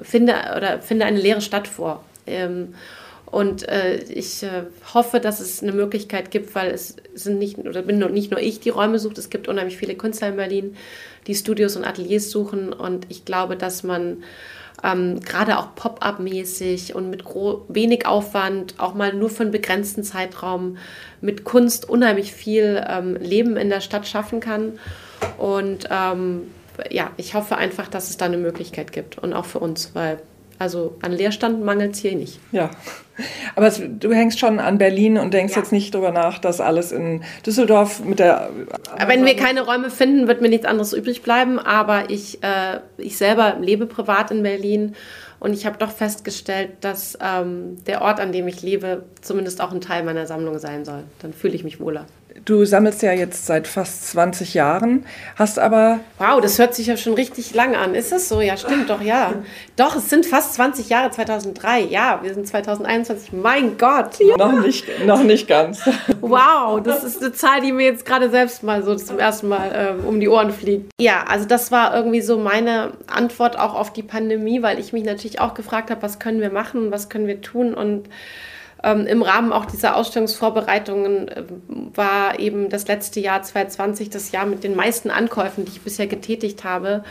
finde, 0.00 0.32
oder 0.56 0.80
finde 0.80 1.04
eine 1.04 1.20
leere 1.20 1.42
Stadt 1.42 1.68
vor. 1.68 2.02
Und 3.26 3.68
äh, 3.68 3.96
ich 4.04 4.42
äh, 4.42 4.64
hoffe, 4.92 5.18
dass 5.18 5.40
es 5.40 5.62
eine 5.62 5.72
Möglichkeit 5.72 6.30
gibt, 6.30 6.54
weil 6.54 6.70
es 6.70 6.96
sind 7.14 7.38
nicht, 7.38 7.58
oder 7.58 7.82
bin 7.82 7.98
nicht 8.12 8.30
nur 8.30 8.40
ich, 8.40 8.60
die 8.60 8.70
Räume 8.70 8.98
sucht. 8.98 9.18
Es 9.18 9.30
gibt 9.30 9.48
unheimlich 9.48 9.76
viele 9.76 9.94
Künstler 9.94 10.28
in 10.28 10.36
Berlin, 10.36 10.76
die 11.26 11.34
Studios 11.34 11.76
und 11.76 11.84
Ateliers 11.84 12.30
suchen. 12.30 12.72
Und 12.72 13.06
ich 13.08 13.24
glaube, 13.24 13.56
dass 13.56 13.82
man 13.82 14.22
ähm, 14.84 15.20
gerade 15.20 15.58
auch 15.58 15.74
Pop-up-mäßig 15.74 16.94
und 16.94 17.10
mit 17.10 17.24
wenig 17.68 18.06
Aufwand, 18.06 18.74
auch 18.78 18.94
mal 18.94 19.14
nur 19.14 19.30
für 19.30 19.42
einen 19.42 19.52
begrenzten 19.52 20.04
Zeitraum 20.04 20.76
mit 21.20 21.44
Kunst 21.44 21.88
unheimlich 21.88 22.32
viel 22.32 22.84
ähm, 22.86 23.16
Leben 23.16 23.56
in 23.56 23.70
der 23.70 23.80
Stadt 23.80 24.06
schaffen 24.06 24.40
kann. 24.40 24.78
Und 25.38 25.88
ähm, 25.90 26.42
ja, 26.90 27.10
ich 27.16 27.34
hoffe 27.34 27.56
einfach, 27.56 27.88
dass 27.88 28.10
es 28.10 28.16
da 28.16 28.26
eine 28.26 28.36
Möglichkeit 28.36 28.92
gibt 28.92 29.18
und 29.18 29.32
auch 29.32 29.46
für 29.46 29.60
uns, 29.60 29.90
weil 29.94 30.20
also 30.58 30.96
an 31.02 31.12
Leerstand 31.12 31.64
mangelt 31.64 31.94
es 31.94 32.00
hier 32.00 32.14
nicht. 32.14 32.38
Ja, 32.52 32.70
aber 33.54 33.66
es, 33.66 33.80
du 33.80 34.12
hängst 34.12 34.38
schon 34.38 34.58
an 34.58 34.78
Berlin 34.78 35.18
und 35.18 35.34
denkst 35.34 35.54
ja. 35.54 35.60
jetzt 35.60 35.72
nicht 35.72 35.94
darüber 35.94 36.10
nach, 36.10 36.38
dass 36.38 36.60
alles 36.60 36.92
in 36.92 37.22
Düsseldorf 37.46 38.04
mit 38.04 38.18
der... 38.18 38.50
Wenn 39.06 39.24
wir 39.24 39.36
keine 39.36 39.62
Räume 39.62 39.90
finden, 39.90 40.26
wird 40.26 40.40
mir 40.40 40.48
nichts 40.48 40.66
anderes 40.66 40.92
übrig 40.92 41.22
bleiben. 41.22 41.58
Aber 41.58 42.10
ich, 42.10 42.42
äh, 42.42 42.80
ich 42.96 43.16
selber 43.16 43.56
lebe 43.60 43.86
privat 43.86 44.30
in 44.30 44.42
Berlin 44.42 44.94
und 45.40 45.52
ich 45.52 45.66
habe 45.66 45.78
doch 45.78 45.90
festgestellt, 45.90 46.70
dass 46.80 47.18
ähm, 47.20 47.84
der 47.86 48.02
Ort, 48.02 48.20
an 48.20 48.32
dem 48.32 48.48
ich 48.48 48.62
lebe, 48.62 49.04
zumindest 49.20 49.60
auch 49.60 49.72
ein 49.72 49.80
Teil 49.80 50.02
meiner 50.02 50.26
Sammlung 50.26 50.58
sein 50.58 50.84
soll. 50.84 51.04
Dann 51.20 51.32
fühle 51.32 51.54
ich 51.54 51.64
mich 51.64 51.80
wohler. 51.80 52.06
Du 52.44 52.64
sammelst 52.64 53.02
ja 53.02 53.12
jetzt 53.12 53.46
seit 53.46 53.68
fast 53.68 54.08
20 54.08 54.54
Jahren, 54.54 55.06
hast 55.36 55.60
aber. 55.60 56.00
Wow, 56.18 56.40
das 56.40 56.58
hört 56.58 56.74
sich 56.74 56.88
ja 56.88 56.96
schon 56.96 57.14
richtig 57.14 57.54
lang 57.54 57.76
an. 57.76 57.94
Ist 57.94 58.10
das 58.10 58.28
so? 58.28 58.40
Ja, 58.40 58.56
stimmt 58.56 58.90
doch, 58.90 59.00
ja. 59.00 59.34
Doch, 59.76 59.94
es 59.94 60.10
sind 60.10 60.26
fast 60.26 60.54
20 60.54 60.88
Jahre, 60.88 61.12
2003. 61.12 61.82
Ja, 61.82 62.18
wir 62.22 62.34
sind 62.34 62.48
2021. 62.48 63.32
Mein 63.32 63.78
Gott. 63.78 64.18
Ja. 64.18 64.36
Noch, 64.36 64.60
nicht, 64.60 64.84
noch 65.06 65.22
nicht 65.22 65.46
ganz. 65.46 65.88
Wow, 66.20 66.82
das 66.82 67.04
ist 67.04 67.22
eine 67.22 67.32
Zahl, 67.32 67.60
die 67.60 67.70
mir 67.70 67.84
jetzt 67.84 68.04
gerade 68.04 68.30
selbst 68.30 68.62
mal 68.62 68.82
so 68.82 68.96
zum 68.96 69.18
ersten 69.18 69.48
Mal 69.48 69.96
äh, 70.02 70.06
um 70.06 70.18
die 70.18 70.28
Ohren 70.28 70.50
fliegt. 70.50 70.90
Ja, 71.00 71.24
also 71.28 71.46
das 71.46 71.70
war 71.70 71.94
irgendwie 71.94 72.20
so 72.20 72.38
meine 72.38 72.92
Antwort 73.06 73.58
auch 73.58 73.74
auf 73.74 73.92
die 73.92 74.02
Pandemie, 74.02 74.62
weil 74.62 74.80
ich 74.80 74.92
mich 74.92 75.04
natürlich 75.04 75.40
auch 75.40 75.54
gefragt 75.54 75.90
habe, 75.90 76.02
was 76.02 76.18
können 76.18 76.40
wir 76.40 76.50
machen, 76.50 76.90
was 76.90 77.08
können 77.08 77.26
wir 77.26 77.40
tun 77.42 77.74
und 77.74 78.08
ähm, 78.84 79.06
im 79.06 79.22
Rahmen 79.22 79.52
auch 79.52 79.64
dieser 79.64 79.96
Ausstellungsvorbereitungen 79.96 81.28
äh, 81.28 81.44
war 81.94 82.38
eben 82.38 82.68
das 82.68 82.86
letzte 82.86 83.20
Jahr 83.20 83.42
2020 83.42 84.10
das 84.10 84.30
Jahr 84.30 84.46
mit 84.46 84.62
den 84.62 84.76
meisten 84.76 85.10
Ankäufen, 85.10 85.64
die 85.64 85.72
ich 85.72 85.80
bisher 85.80 86.06
getätigt 86.06 86.64
habe 86.64 87.02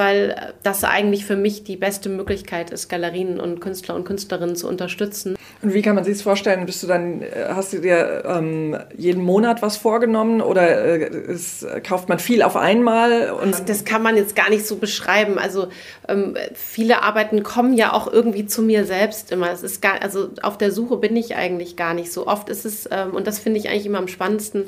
weil 0.00 0.54
das 0.62 0.82
eigentlich 0.82 1.26
für 1.26 1.36
mich 1.36 1.62
die 1.62 1.76
beste 1.76 2.08
Möglichkeit 2.08 2.70
ist, 2.70 2.88
Galerien 2.88 3.38
und 3.38 3.60
Künstler 3.60 3.94
und 3.94 4.04
Künstlerinnen 4.04 4.56
zu 4.56 4.66
unterstützen. 4.66 5.36
Und 5.60 5.74
wie 5.74 5.82
kann 5.82 5.94
man 5.94 6.04
sich 6.04 6.14
das 6.14 6.22
vorstellen? 6.22 6.64
Bist 6.64 6.82
du 6.82 6.86
dann, 6.86 7.20
äh, 7.20 7.28
hast 7.50 7.74
du 7.74 7.80
dir 7.80 8.22
ähm, 8.24 8.78
jeden 8.96 9.22
Monat 9.22 9.60
was 9.60 9.76
vorgenommen 9.76 10.40
oder 10.40 11.02
äh, 11.02 11.04
es, 11.04 11.66
kauft 11.86 12.08
man 12.08 12.18
viel 12.18 12.40
auf 12.40 12.56
einmal? 12.56 13.30
Und 13.30 13.68
das 13.68 13.84
kann 13.84 14.02
man 14.02 14.16
jetzt 14.16 14.34
gar 14.34 14.48
nicht 14.48 14.66
so 14.66 14.76
beschreiben. 14.76 15.38
Also 15.38 15.68
ähm, 16.08 16.34
viele 16.54 17.02
Arbeiten 17.02 17.42
kommen 17.42 17.74
ja 17.74 17.92
auch 17.92 18.10
irgendwie 18.10 18.46
zu 18.46 18.62
mir 18.62 18.86
selbst 18.86 19.30
immer. 19.30 19.52
Es 19.52 19.62
ist 19.62 19.82
gar, 19.82 20.00
also 20.00 20.30
auf 20.40 20.56
der 20.56 20.72
Suche 20.72 20.96
bin 20.96 21.14
ich 21.14 21.36
eigentlich 21.36 21.76
gar 21.76 21.92
nicht 21.92 22.10
so. 22.10 22.26
Oft 22.26 22.48
ist 22.48 22.64
es, 22.64 22.88
ähm, 22.90 23.10
und 23.12 23.26
das 23.26 23.38
finde 23.38 23.58
ich 23.58 23.68
eigentlich 23.68 23.84
immer 23.84 23.98
am 23.98 24.08
spannendsten, 24.08 24.64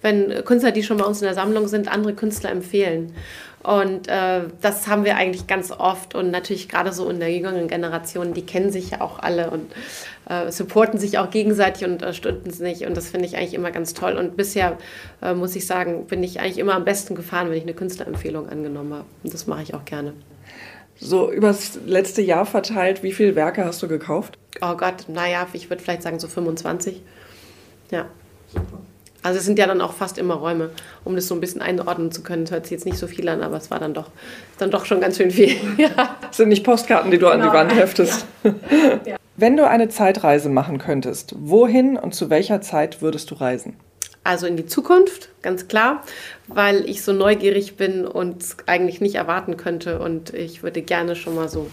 wenn 0.00 0.44
Künstler, 0.44 0.72
die 0.72 0.82
schon 0.82 0.96
bei 0.96 1.04
uns 1.04 1.20
in 1.20 1.26
der 1.26 1.34
Sammlung 1.34 1.68
sind, 1.68 1.86
andere 1.86 2.14
Künstler 2.14 2.50
empfehlen. 2.50 3.14
Und 3.62 4.08
äh, 4.08 4.42
das 4.60 4.88
haben 4.88 5.04
wir 5.04 5.16
eigentlich 5.16 5.46
ganz 5.46 5.70
oft 5.70 6.16
und 6.16 6.30
natürlich 6.30 6.68
gerade 6.68 6.92
so 6.92 7.08
in 7.08 7.20
der 7.20 7.32
jüngeren 7.32 7.68
Generation, 7.68 8.34
die 8.34 8.44
kennen 8.44 8.72
sich 8.72 8.90
ja 8.90 9.00
auch 9.00 9.20
alle 9.20 9.50
und 9.50 9.72
äh, 10.28 10.50
supporten 10.50 10.98
sich 10.98 11.18
auch 11.18 11.30
gegenseitig 11.30 11.84
und 11.84 11.92
unterstützen 11.92 12.50
sich 12.50 12.86
und 12.86 12.96
das 12.96 13.10
finde 13.10 13.26
ich 13.26 13.36
eigentlich 13.36 13.54
immer 13.54 13.70
ganz 13.70 13.94
toll. 13.94 14.16
Und 14.16 14.36
bisher 14.36 14.78
äh, 15.22 15.34
muss 15.34 15.54
ich 15.54 15.66
sagen, 15.66 16.06
bin 16.06 16.24
ich 16.24 16.40
eigentlich 16.40 16.58
immer 16.58 16.74
am 16.74 16.84
besten 16.84 17.14
gefahren, 17.14 17.50
wenn 17.50 17.56
ich 17.56 17.62
eine 17.62 17.74
Künstlerempfehlung 17.74 18.48
angenommen 18.48 18.94
habe. 18.94 19.04
Und 19.22 19.32
das 19.32 19.46
mache 19.46 19.62
ich 19.62 19.74
auch 19.74 19.84
gerne. 19.84 20.12
So 20.96 21.30
übers 21.30 21.78
letzte 21.86 22.22
Jahr 22.22 22.46
verteilt, 22.46 23.02
wie 23.02 23.12
viele 23.12 23.36
Werke 23.36 23.64
hast 23.64 23.82
du 23.82 23.88
gekauft? 23.88 24.38
Oh 24.60 24.76
Gott, 24.76 25.06
naja, 25.08 25.46
ich 25.52 25.70
würde 25.70 25.82
vielleicht 25.82 26.02
sagen 26.02 26.18
so 26.18 26.28
25. 26.28 27.00
Ja. 27.90 28.06
Super. 28.48 28.78
Also 29.22 29.38
es 29.38 29.44
sind 29.44 29.58
ja 29.58 29.66
dann 29.66 29.80
auch 29.80 29.92
fast 29.92 30.18
immer 30.18 30.34
Räume, 30.34 30.70
um 31.04 31.14
das 31.14 31.28
so 31.28 31.34
ein 31.34 31.40
bisschen 31.40 31.62
einordnen 31.62 32.10
zu 32.10 32.22
können. 32.22 32.44
Das 32.44 32.52
hört 32.52 32.64
sich 32.66 32.72
jetzt 32.72 32.86
nicht 32.86 32.98
so 32.98 33.06
viel 33.06 33.28
an, 33.28 33.42
aber 33.42 33.56
es 33.56 33.70
war 33.70 33.78
dann 33.78 33.94
doch, 33.94 34.10
dann 34.58 34.70
doch 34.70 34.84
schon 34.84 35.00
ganz 35.00 35.16
schön 35.16 35.30
viel. 35.30 35.56
ja. 35.78 36.16
Das 36.20 36.36
sind 36.36 36.48
nicht 36.48 36.64
Postkarten, 36.64 37.10
die 37.10 37.18
du 37.18 37.26
genau. 37.26 37.34
an 37.34 37.40
die 37.40 37.46
genau. 37.46 37.54
Wand 37.54 37.74
heftest. 37.74 38.26
Ja. 38.42 38.52
ja. 39.12 39.16
Wenn 39.36 39.56
du 39.56 39.66
eine 39.66 39.88
Zeitreise 39.88 40.48
machen 40.48 40.78
könntest, 40.78 41.34
wohin 41.38 41.96
und 41.96 42.14
zu 42.14 42.30
welcher 42.30 42.60
Zeit 42.60 43.00
würdest 43.00 43.30
du 43.30 43.36
reisen? 43.36 43.76
Also 44.24 44.46
in 44.46 44.56
die 44.56 44.66
Zukunft, 44.66 45.30
ganz 45.42 45.66
klar, 45.66 46.02
weil 46.46 46.88
ich 46.88 47.02
so 47.02 47.12
neugierig 47.12 47.76
bin 47.76 48.06
und 48.06 48.42
es 48.42 48.56
eigentlich 48.66 49.00
nicht 49.00 49.16
erwarten 49.16 49.56
könnte. 49.56 49.98
Und 49.98 50.32
ich 50.32 50.62
würde 50.62 50.82
gerne 50.82 51.16
schon 51.16 51.34
mal 51.34 51.48
so 51.48 51.68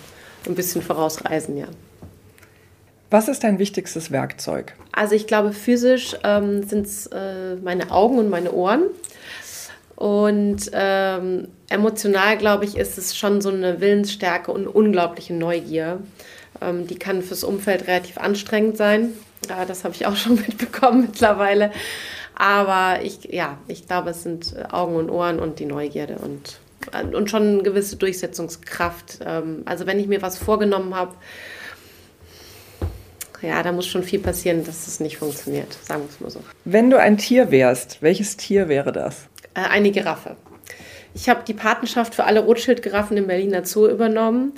ein 0.47 0.55
bisschen 0.55 0.81
vorausreisen, 0.81 1.57
ja. 1.57 1.67
Was 3.09 3.27
ist 3.27 3.43
dein 3.43 3.57
wichtigstes 3.57 4.11
Werkzeug? 4.11 4.75
Also 4.91 5.15
ich 5.15 5.25
glaube, 5.25 5.51
physisch 5.51 6.15
ähm, 6.23 6.63
sind 6.63 6.85
es 6.85 7.07
äh, 7.07 7.55
meine 7.55 7.91
Augen 7.91 8.19
und 8.19 8.29
meine 8.29 8.51
Ohren. 8.51 8.83
Und 9.95 10.69
ähm, 10.73 11.47
emotional, 11.69 12.37
glaube 12.37 12.65
ich, 12.65 12.77
ist 12.77 12.97
es 12.97 13.17
schon 13.17 13.41
so 13.41 13.49
eine 13.49 13.81
Willensstärke 13.81 14.51
und 14.51 14.67
unglaubliche 14.67 15.33
Neugier. 15.33 15.99
Ähm, 16.61 16.87
die 16.87 16.99
kann 16.99 17.21
fürs 17.21 17.43
Umfeld 17.43 17.87
relativ 17.87 18.17
anstrengend 18.17 18.77
sein. 18.77 19.13
Ja, 19.49 19.65
das 19.65 19.83
habe 19.83 19.95
ich 19.95 20.05
auch 20.05 20.15
schon 20.17 20.35
mitbekommen 20.35 21.01
mittlerweile. 21.01 21.71
Aber 22.35 23.03
ich, 23.03 23.25
ja, 23.25 23.57
ich 23.67 23.87
glaube, 23.87 24.11
es 24.11 24.23
sind 24.23 24.55
Augen 24.71 24.95
und 24.95 25.09
Ohren 25.09 25.39
und 25.39 25.59
die 25.59 25.65
Neugierde 25.65 26.17
und, 26.19 26.59
und 27.13 27.29
schon 27.29 27.43
eine 27.43 27.63
gewisse 27.63 27.97
Durchsetzungskraft. 27.97 29.19
Ähm, 29.25 29.63
also 29.65 29.87
wenn 29.87 29.99
ich 29.99 30.07
mir 30.07 30.21
was 30.21 30.37
vorgenommen 30.37 30.95
habe, 30.95 31.15
ja, 33.41 33.63
da 33.63 33.71
muss 33.71 33.87
schon 33.87 34.03
viel 34.03 34.19
passieren, 34.19 34.63
dass 34.65 34.87
es 34.87 34.99
nicht 34.99 35.17
funktioniert, 35.17 35.77
sagen 35.83 36.03
wir 36.03 36.09
es 36.09 36.19
mal 36.19 36.29
so. 36.29 36.41
Wenn 36.65 36.89
du 36.89 36.99
ein 36.99 37.17
Tier 37.17 37.51
wärst, 37.51 38.01
welches 38.01 38.37
Tier 38.37 38.67
wäre 38.67 38.91
das? 38.91 39.27
Äh, 39.53 39.61
eine 39.61 39.91
Giraffe. 39.91 40.35
Ich 41.15 41.27
habe 41.27 41.41
die 41.47 41.53
Patenschaft 41.53 42.13
für 42.13 42.25
alle 42.25 42.41
Rotschildgiraffen 42.41 43.17
im 43.17 43.27
Berliner 43.27 43.65
Zoo 43.65 43.87
übernommen, 43.87 44.53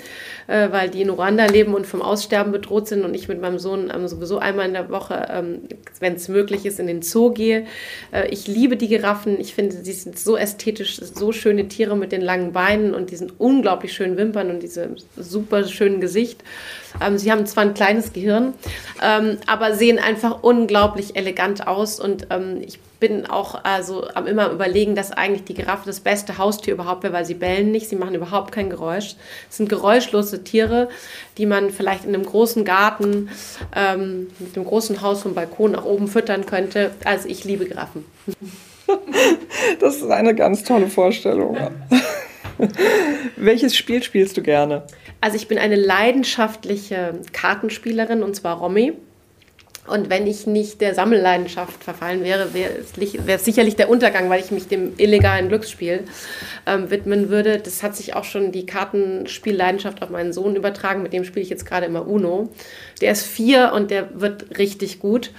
äh, 0.48 0.70
weil 0.72 0.90
die 0.90 1.02
in 1.02 1.10
Ruanda 1.10 1.46
leben 1.46 1.74
und 1.74 1.88
vom 1.88 2.02
Aussterben 2.02 2.52
bedroht 2.52 2.88
sind 2.88 3.06
und 3.06 3.14
ich 3.14 3.30
mit 3.30 3.40
meinem 3.40 3.58
Sohn 3.58 3.92
ähm, 3.94 4.08
sowieso 4.08 4.38
einmal 4.38 4.68
in 4.68 4.74
der 4.74 4.90
Woche, 4.90 5.28
ähm, 5.32 5.62
wenn 6.00 6.16
es 6.16 6.28
möglich 6.28 6.66
ist, 6.66 6.80
in 6.80 6.88
den 6.88 7.02
Zoo 7.02 7.32
gehe. 7.32 7.66
Äh, 8.12 8.28
ich 8.30 8.48
liebe 8.48 8.76
die 8.76 8.90
Giraffen. 8.90 9.40
Ich 9.40 9.56
finde, 9.56 9.78
sie 9.78 9.94
sind 9.94 10.20
so 10.20 10.36
ästhetisch, 10.36 10.98
so 10.98 11.32
schöne 11.32 11.70
Tiere 11.70 11.96
mit 11.96 12.12
den 12.12 12.22
langen 12.22 12.52
Beinen 12.52 12.94
und 12.94 13.12
diesen 13.12 13.32
unglaublich 13.38 13.94
schönen 13.94 14.18
Wimpern 14.18 14.50
und 14.50 14.62
diesem 14.62 14.98
super 15.16 15.64
schönen 15.66 16.02
Gesicht. 16.02 16.44
Ähm, 17.02 17.18
sie 17.18 17.32
haben 17.32 17.46
zwar 17.46 17.64
ein 17.64 17.74
kleines 17.74 18.12
Gehirn, 18.12 18.54
ähm, 19.02 19.38
aber 19.48 19.74
sehen 19.76 20.00
einfach 20.00 20.44
unglaublich 20.44 21.16
elegant 21.16 21.66
aus 21.66 22.00
und 22.00 22.28
ähm, 22.30 22.62
ich 22.62 22.80
bin 23.02 23.26
auch 23.26 23.64
also 23.64 24.08
am 24.14 24.28
immer 24.28 24.52
überlegen, 24.52 24.96
dass 24.96 25.12
eigentlich 25.12 25.44
die 25.44 25.56
Giraffe 25.56 25.88
das 25.88 26.00
beste 26.00 26.38
Haustier 26.42 26.74
überhaupt 26.74 27.04
wäre, 27.04 27.14
weil 27.14 27.26
sie 27.26 27.36
bellen 27.36 27.72
nicht, 27.72 27.88
sie 27.88 27.96
machen 27.96 28.16
überhaupt 28.16 28.52
kein 28.52 28.70
Geräusch. 28.70 29.16
Es 29.50 29.58
sind 29.58 29.70
geräuschlose 29.70 30.44
Tiere, 30.44 30.90
die 31.38 31.46
man 31.46 31.70
vielleicht 31.70 32.04
in 32.04 32.14
einem 32.14 32.26
großen 32.26 32.66
Garten 32.66 33.30
ähm, 33.74 34.28
mit 34.40 34.58
einem 34.58 34.66
großen 34.66 35.02
Haus 35.02 35.22
vom 35.22 35.34
Balkon 35.34 35.72
nach 35.72 35.86
oben 35.86 36.10
füttern 36.10 36.46
könnte. 36.46 36.92
Also 37.06 37.30
ich 37.30 37.46
liebe 37.46 37.66
Giraffen. 37.66 38.04
Das 39.80 39.98
ist 39.98 40.10
eine 40.10 40.36
ganz 40.36 40.66
tolle 40.66 40.88
Vorstellung. 40.88 41.56
Welches 43.38 43.76
Spiel 43.76 44.04
spielst 44.04 44.36
du 44.36 44.42
gerne? 44.42 44.84
Also 45.22 45.38
ich 45.38 45.48
bin 45.48 45.60
eine 45.60 45.76
leidenschaftliche 45.76 47.14
Kartenspielerin 47.32 48.22
und 48.22 48.36
zwar 48.36 48.58
Romy. 48.58 48.94
Und 49.92 50.10
wenn 50.10 50.26
ich 50.26 50.48
nicht 50.48 50.80
der 50.80 50.96
Sammelleidenschaft 50.96 51.84
verfallen 51.84 52.24
wäre, 52.24 52.54
wäre 52.54 52.72
es, 53.28 53.46
sicherlich 53.46 53.76
der 53.76 53.90
Untergang, 53.90 54.30
weil 54.30 54.40
ich 54.40 54.50
mich 54.50 54.70
dem 54.70 54.94
illegalen 54.98 55.50
Glücksspiel 55.50 56.06
ähm, 56.66 56.90
widmen 56.90 57.30
würde. 57.30 57.58
Das 57.58 57.84
hat 57.84 57.96
sich 57.96 58.16
auch 58.16 58.24
schon 58.24 58.54
die 58.54 58.66
Kartenspielleidenschaft 58.66 60.02
auf 60.02 60.10
meinen 60.10 60.32
Sohn 60.32 60.56
übertragen. 60.56 61.04
Mit 61.04 61.12
dem 61.12 61.26
spiele 61.26 61.44
ich 61.44 61.50
jetzt 61.50 61.66
gerade 61.66 61.88
immer 61.88 62.08
Uno. 62.08 62.50
Der 63.02 63.12
ist 63.12 63.26
vier 63.26 63.74
und 63.76 63.92
der 63.92 64.22
wird 64.22 64.58
richtig 64.58 65.00
gut. 65.00 65.32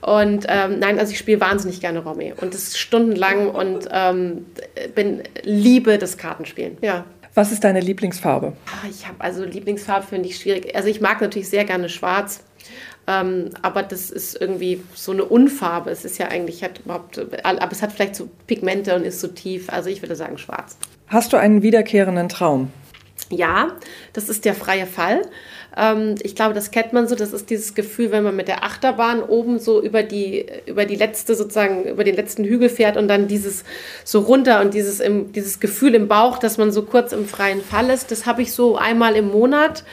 Und 0.00 0.46
ähm, 0.48 0.78
nein, 0.78 0.98
also 0.98 1.12
ich 1.12 1.18
spiele 1.18 1.40
wahnsinnig 1.40 1.80
gerne 1.80 1.98
Romy. 1.98 2.32
Und 2.34 2.54
das 2.54 2.62
ist 2.62 2.78
stundenlang 2.78 3.50
und 3.50 3.88
ähm, 3.92 4.46
bin, 4.94 5.22
liebe 5.42 5.98
das 5.98 6.16
Kartenspielen. 6.16 6.78
Ja. 6.80 7.04
Was 7.34 7.52
ist 7.52 7.62
deine 7.62 7.80
Lieblingsfarbe? 7.80 8.54
Ah, 8.66 8.88
ich 8.90 9.06
habe 9.06 9.20
also 9.20 9.44
Lieblingsfarbe 9.44 10.06
finde 10.06 10.28
ich 10.28 10.36
schwierig. 10.38 10.74
Also 10.74 10.88
ich 10.88 11.00
mag 11.00 11.20
natürlich 11.20 11.48
sehr 11.48 11.64
gerne 11.64 11.88
Schwarz. 11.88 12.42
Ähm, 13.08 13.48
aber 13.62 13.82
das 13.82 14.10
ist 14.10 14.38
irgendwie 14.38 14.82
so 14.94 15.12
eine 15.12 15.24
Unfarbe. 15.24 15.90
Es 15.90 16.04
ist 16.04 16.18
ja 16.18 16.28
eigentlich, 16.28 16.62
hat 16.62 16.80
überhaupt, 16.80 17.18
aber 17.42 17.72
es 17.72 17.80
hat 17.80 17.92
vielleicht 17.92 18.14
so 18.14 18.28
Pigmente 18.46 18.94
und 18.94 19.04
ist 19.04 19.20
so 19.20 19.28
tief. 19.28 19.70
Also 19.70 19.88
ich 19.88 20.02
würde 20.02 20.14
sagen 20.14 20.36
schwarz. 20.36 20.76
Hast 21.06 21.32
du 21.32 21.38
einen 21.38 21.62
wiederkehrenden 21.62 22.28
Traum? 22.28 22.70
Ja, 23.30 23.72
das 24.12 24.28
ist 24.28 24.44
der 24.44 24.54
freie 24.54 24.86
Fall. 24.86 25.22
Ähm, 25.76 26.14
ich 26.22 26.34
glaube, 26.34 26.54
das 26.54 26.70
kennt 26.70 26.92
man 26.92 27.08
so. 27.08 27.14
Das 27.14 27.32
ist 27.32 27.50
dieses 27.50 27.74
Gefühl, 27.74 28.10
wenn 28.10 28.24
man 28.24 28.36
mit 28.36 28.48
der 28.48 28.64
Achterbahn 28.64 29.22
oben 29.22 29.58
so 29.58 29.82
über 29.82 30.02
die, 30.02 30.46
über 30.66 30.84
die 30.84 30.96
letzte, 30.96 31.34
sozusagen, 31.34 31.84
über 31.84 32.04
den 32.04 32.16
letzten 32.16 32.44
Hügel 32.44 32.68
fährt 32.68 32.96
und 32.96 33.08
dann 33.08 33.28
dieses 33.28 33.64
so 34.04 34.20
runter 34.20 34.60
und 34.60 34.74
dieses, 34.74 35.00
im, 35.00 35.32
dieses 35.32 35.60
Gefühl 35.60 35.94
im 35.94 36.08
Bauch, 36.08 36.38
dass 36.38 36.58
man 36.58 36.72
so 36.72 36.82
kurz 36.82 37.12
im 37.12 37.26
freien 37.26 37.62
Fall 37.62 37.90
ist. 37.90 38.10
Das 38.10 38.26
habe 38.26 38.42
ich 38.42 38.52
so 38.52 38.76
einmal 38.76 39.16
im 39.16 39.28
Monat. 39.28 39.84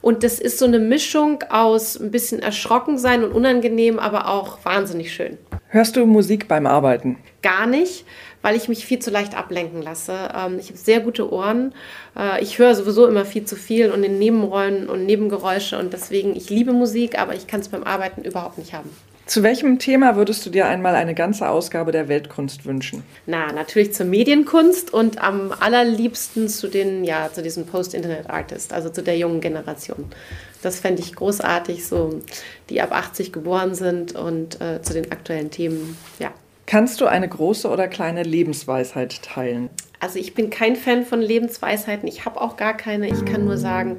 Und 0.00 0.24
das 0.24 0.40
ist 0.40 0.58
so 0.58 0.64
eine 0.64 0.80
Mischung 0.80 1.44
aus 1.48 1.98
ein 1.98 2.10
bisschen 2.10 2.40
erschrocken 2.40 2.98
sein 2.98 3.22
und 3.22 3.32
unangenehm, 3.32 3.98
aber 3.98 4.28
auch 4.28 4.64
wahnsinnig 4.64 5.14
schön. 5.14 5.38
Hörst 5.72 5.96
du 5.96 6.06
Musik 6.06 6.48
beim 6.48 6.66
Arbeiten? 6.66 7.16
Gar 7.42 7.66
nicht 7.66 8.04
weil 8.42 8.56
ich 8.56 8.68
mich 8.68 8.84
viel 8.84 8.98
zu 8.98 9.10
leicht 9.10 9.36
ablenken 9.36 9.80
lasse. 9.80 10.12
Ähm, 10.36 10.58
ich 10.58 10.68
habe 10.68 10.78
sehr 10.78 11.00
gute 11.00 11.32
Ohren. 11.32 11.72
Äh, 12.16 12.42
ich 12.42 12.58
höre 12.58 12.74
sowieso 12.74 13.06
immer 13.06 13.24
viel 13.24 13.44
zu 13.44 13.56
viel 13.56 13.90
und 13.90 14.02
in 14.02 14.18
Nebenrollen 14.18 14.88
und 14.88 15.06
Nebengeräusche 15.06 15.78
und 15.78 15.92
deswegen, 15.92 16.36
ich 16.36 16.50
liebe 16.50 16.72
Musik, 16.72 17.18
aber 17.18 17.34
ich 17.34 17.46
kann 17.46 17.60
es 17.60 17.68
beim 17.68 17.84
Arbeiten 17.84 18.22
überhaupt 18.22 18.58
nicht 18.58 18.74
haben. 18.74 18.90
Zu 19.24 19.44
welchem 19.44 19.78
Thema 19.78 20.16
würdest 20.16 20.44
du 20.44 20.50
dir 20.50 20.66
einmal 20.66 20.96
eine 20.96 21.14
ganze 21.14 21.48
Ausgabe 21.48 21.92
der 21.92 22.08
Weltkunst 22.08 22.66
wünschen? 22.66 23.04
Na, 23.24 23.52
natürlich 23.52 23.94
zur 23.94 24.04
Medienkunst 24.04 24.92
und 24.92 25.22
am 25.22 25.52
allerliebsten 25.58 26.48
zu 26.48 26.66
den, 26.66 27.04
ja, 27.04 27.30
zu 27.32 27.40
diesen 27.40 27.64
Post-Internet-Artists, 27.64 28.72
also 28.72 28.90
zu 28.90 29.00
der 29.00 29.16
jungen 29.16 29.40
Generation. 29.40 30.06
Das 30.62 30.80
fände 30.80 31.02
ich 31.02 31.14
großartig, 31.14 31.86
so 31.86 32.20
die 32.70 32.80
ab 32.80 32.92
80 32.92 33.32
geboren 33.32 33.74
sind 33.74 34.14
und 34.14 34.60
äh, 34.60 34.80
zu 34.80 34.94
den 34.94 35.12
aktuellen 35.12 35.50
Themen, 35.50 35.96
ja. 36.18 36.32
Kannst 36.66 37.00
du 37.00 37.06
eine 37.06 37.28
große 37.28 37.68
oder 37.68 37.88
kleine 37.88 38.22
Lebensweisheit 38.22 39.22
teilen? 39.22 39.68
Also 40.00 40.18
ich 40.18 40.34
bin 40.34 40.48
kein 40.48 40.76
Fan 40.76 41.04
von 41.04 41.20
Lebensweisheiten. 41.20 42.08
Ich 42.08 42.24
habe 42.24 42.40
auch 42.40 42.56
gar 42.56 42.76
keine. 42.76 43.08
Ich 43.08 43.24
kann 43.24 43.44
nur 43.44 43.58
sagen, 43.58 43.98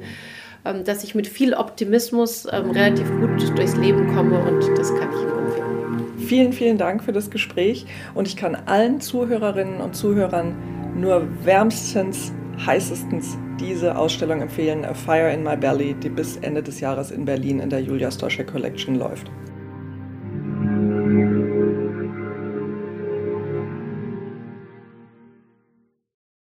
ähm, 0.64 0.84
dass 0.84 1.04
ich 1.04 1.14
mit 1.14 1.26
viel 1.26 1.54
Optimismus 1.54 2.46
ähm, 2.50 2.70
relativ 2.70 3.08
gut 3.20 3.56
durchs 3.56 3.76
Leben 3.76 4.14
komme 4.14 4.38
und 4.38 4.78
das 4.78 4.88
kann 4.94 5.10
ich 5.10 5.22
nur 5.22 5.38
empfehlen. 5.38 6.18
Vielen, 6.18 6.52
vielen 6.52 6.78
Dank 6.78 7.04
für 7.04 7.12
das 7.12 7.30
Gespräch 7.30 7.86
und 8.14 8.26
ich 8.26 8.36
kann 8.36 8.54
allen 8.54 9.00
Zuhörerinnen 9.00 9.80
und 9.80 9.94
Zuhörern 9.94 10.56
nur 10.96 11.26
wärmstens 11.44 12.32
heißestens 12.64 13.38
diese 13.60 13.96
Ausstellung 13.96 14.42
empfehlen, 14.42 14.84
A 14.84 14.94
Fire 14.94 15.32
in 15.32 15.42
My 15.42 15.56
Belly, 15.56 15.94
die 15.94 16.08
bis 16.08 16.36
Ende 16.36 16.62
des 16.62 16.80
Jahres 16.80 17.10
in 17.10 17.24
Berlin 17.24 17.60
in 17.60 17.70
der 17.70 17.80
Julia 17.80 18.10
Stoschek 18.10 18.48
Collection 18.48 18.96
läuft. 18.96 19.30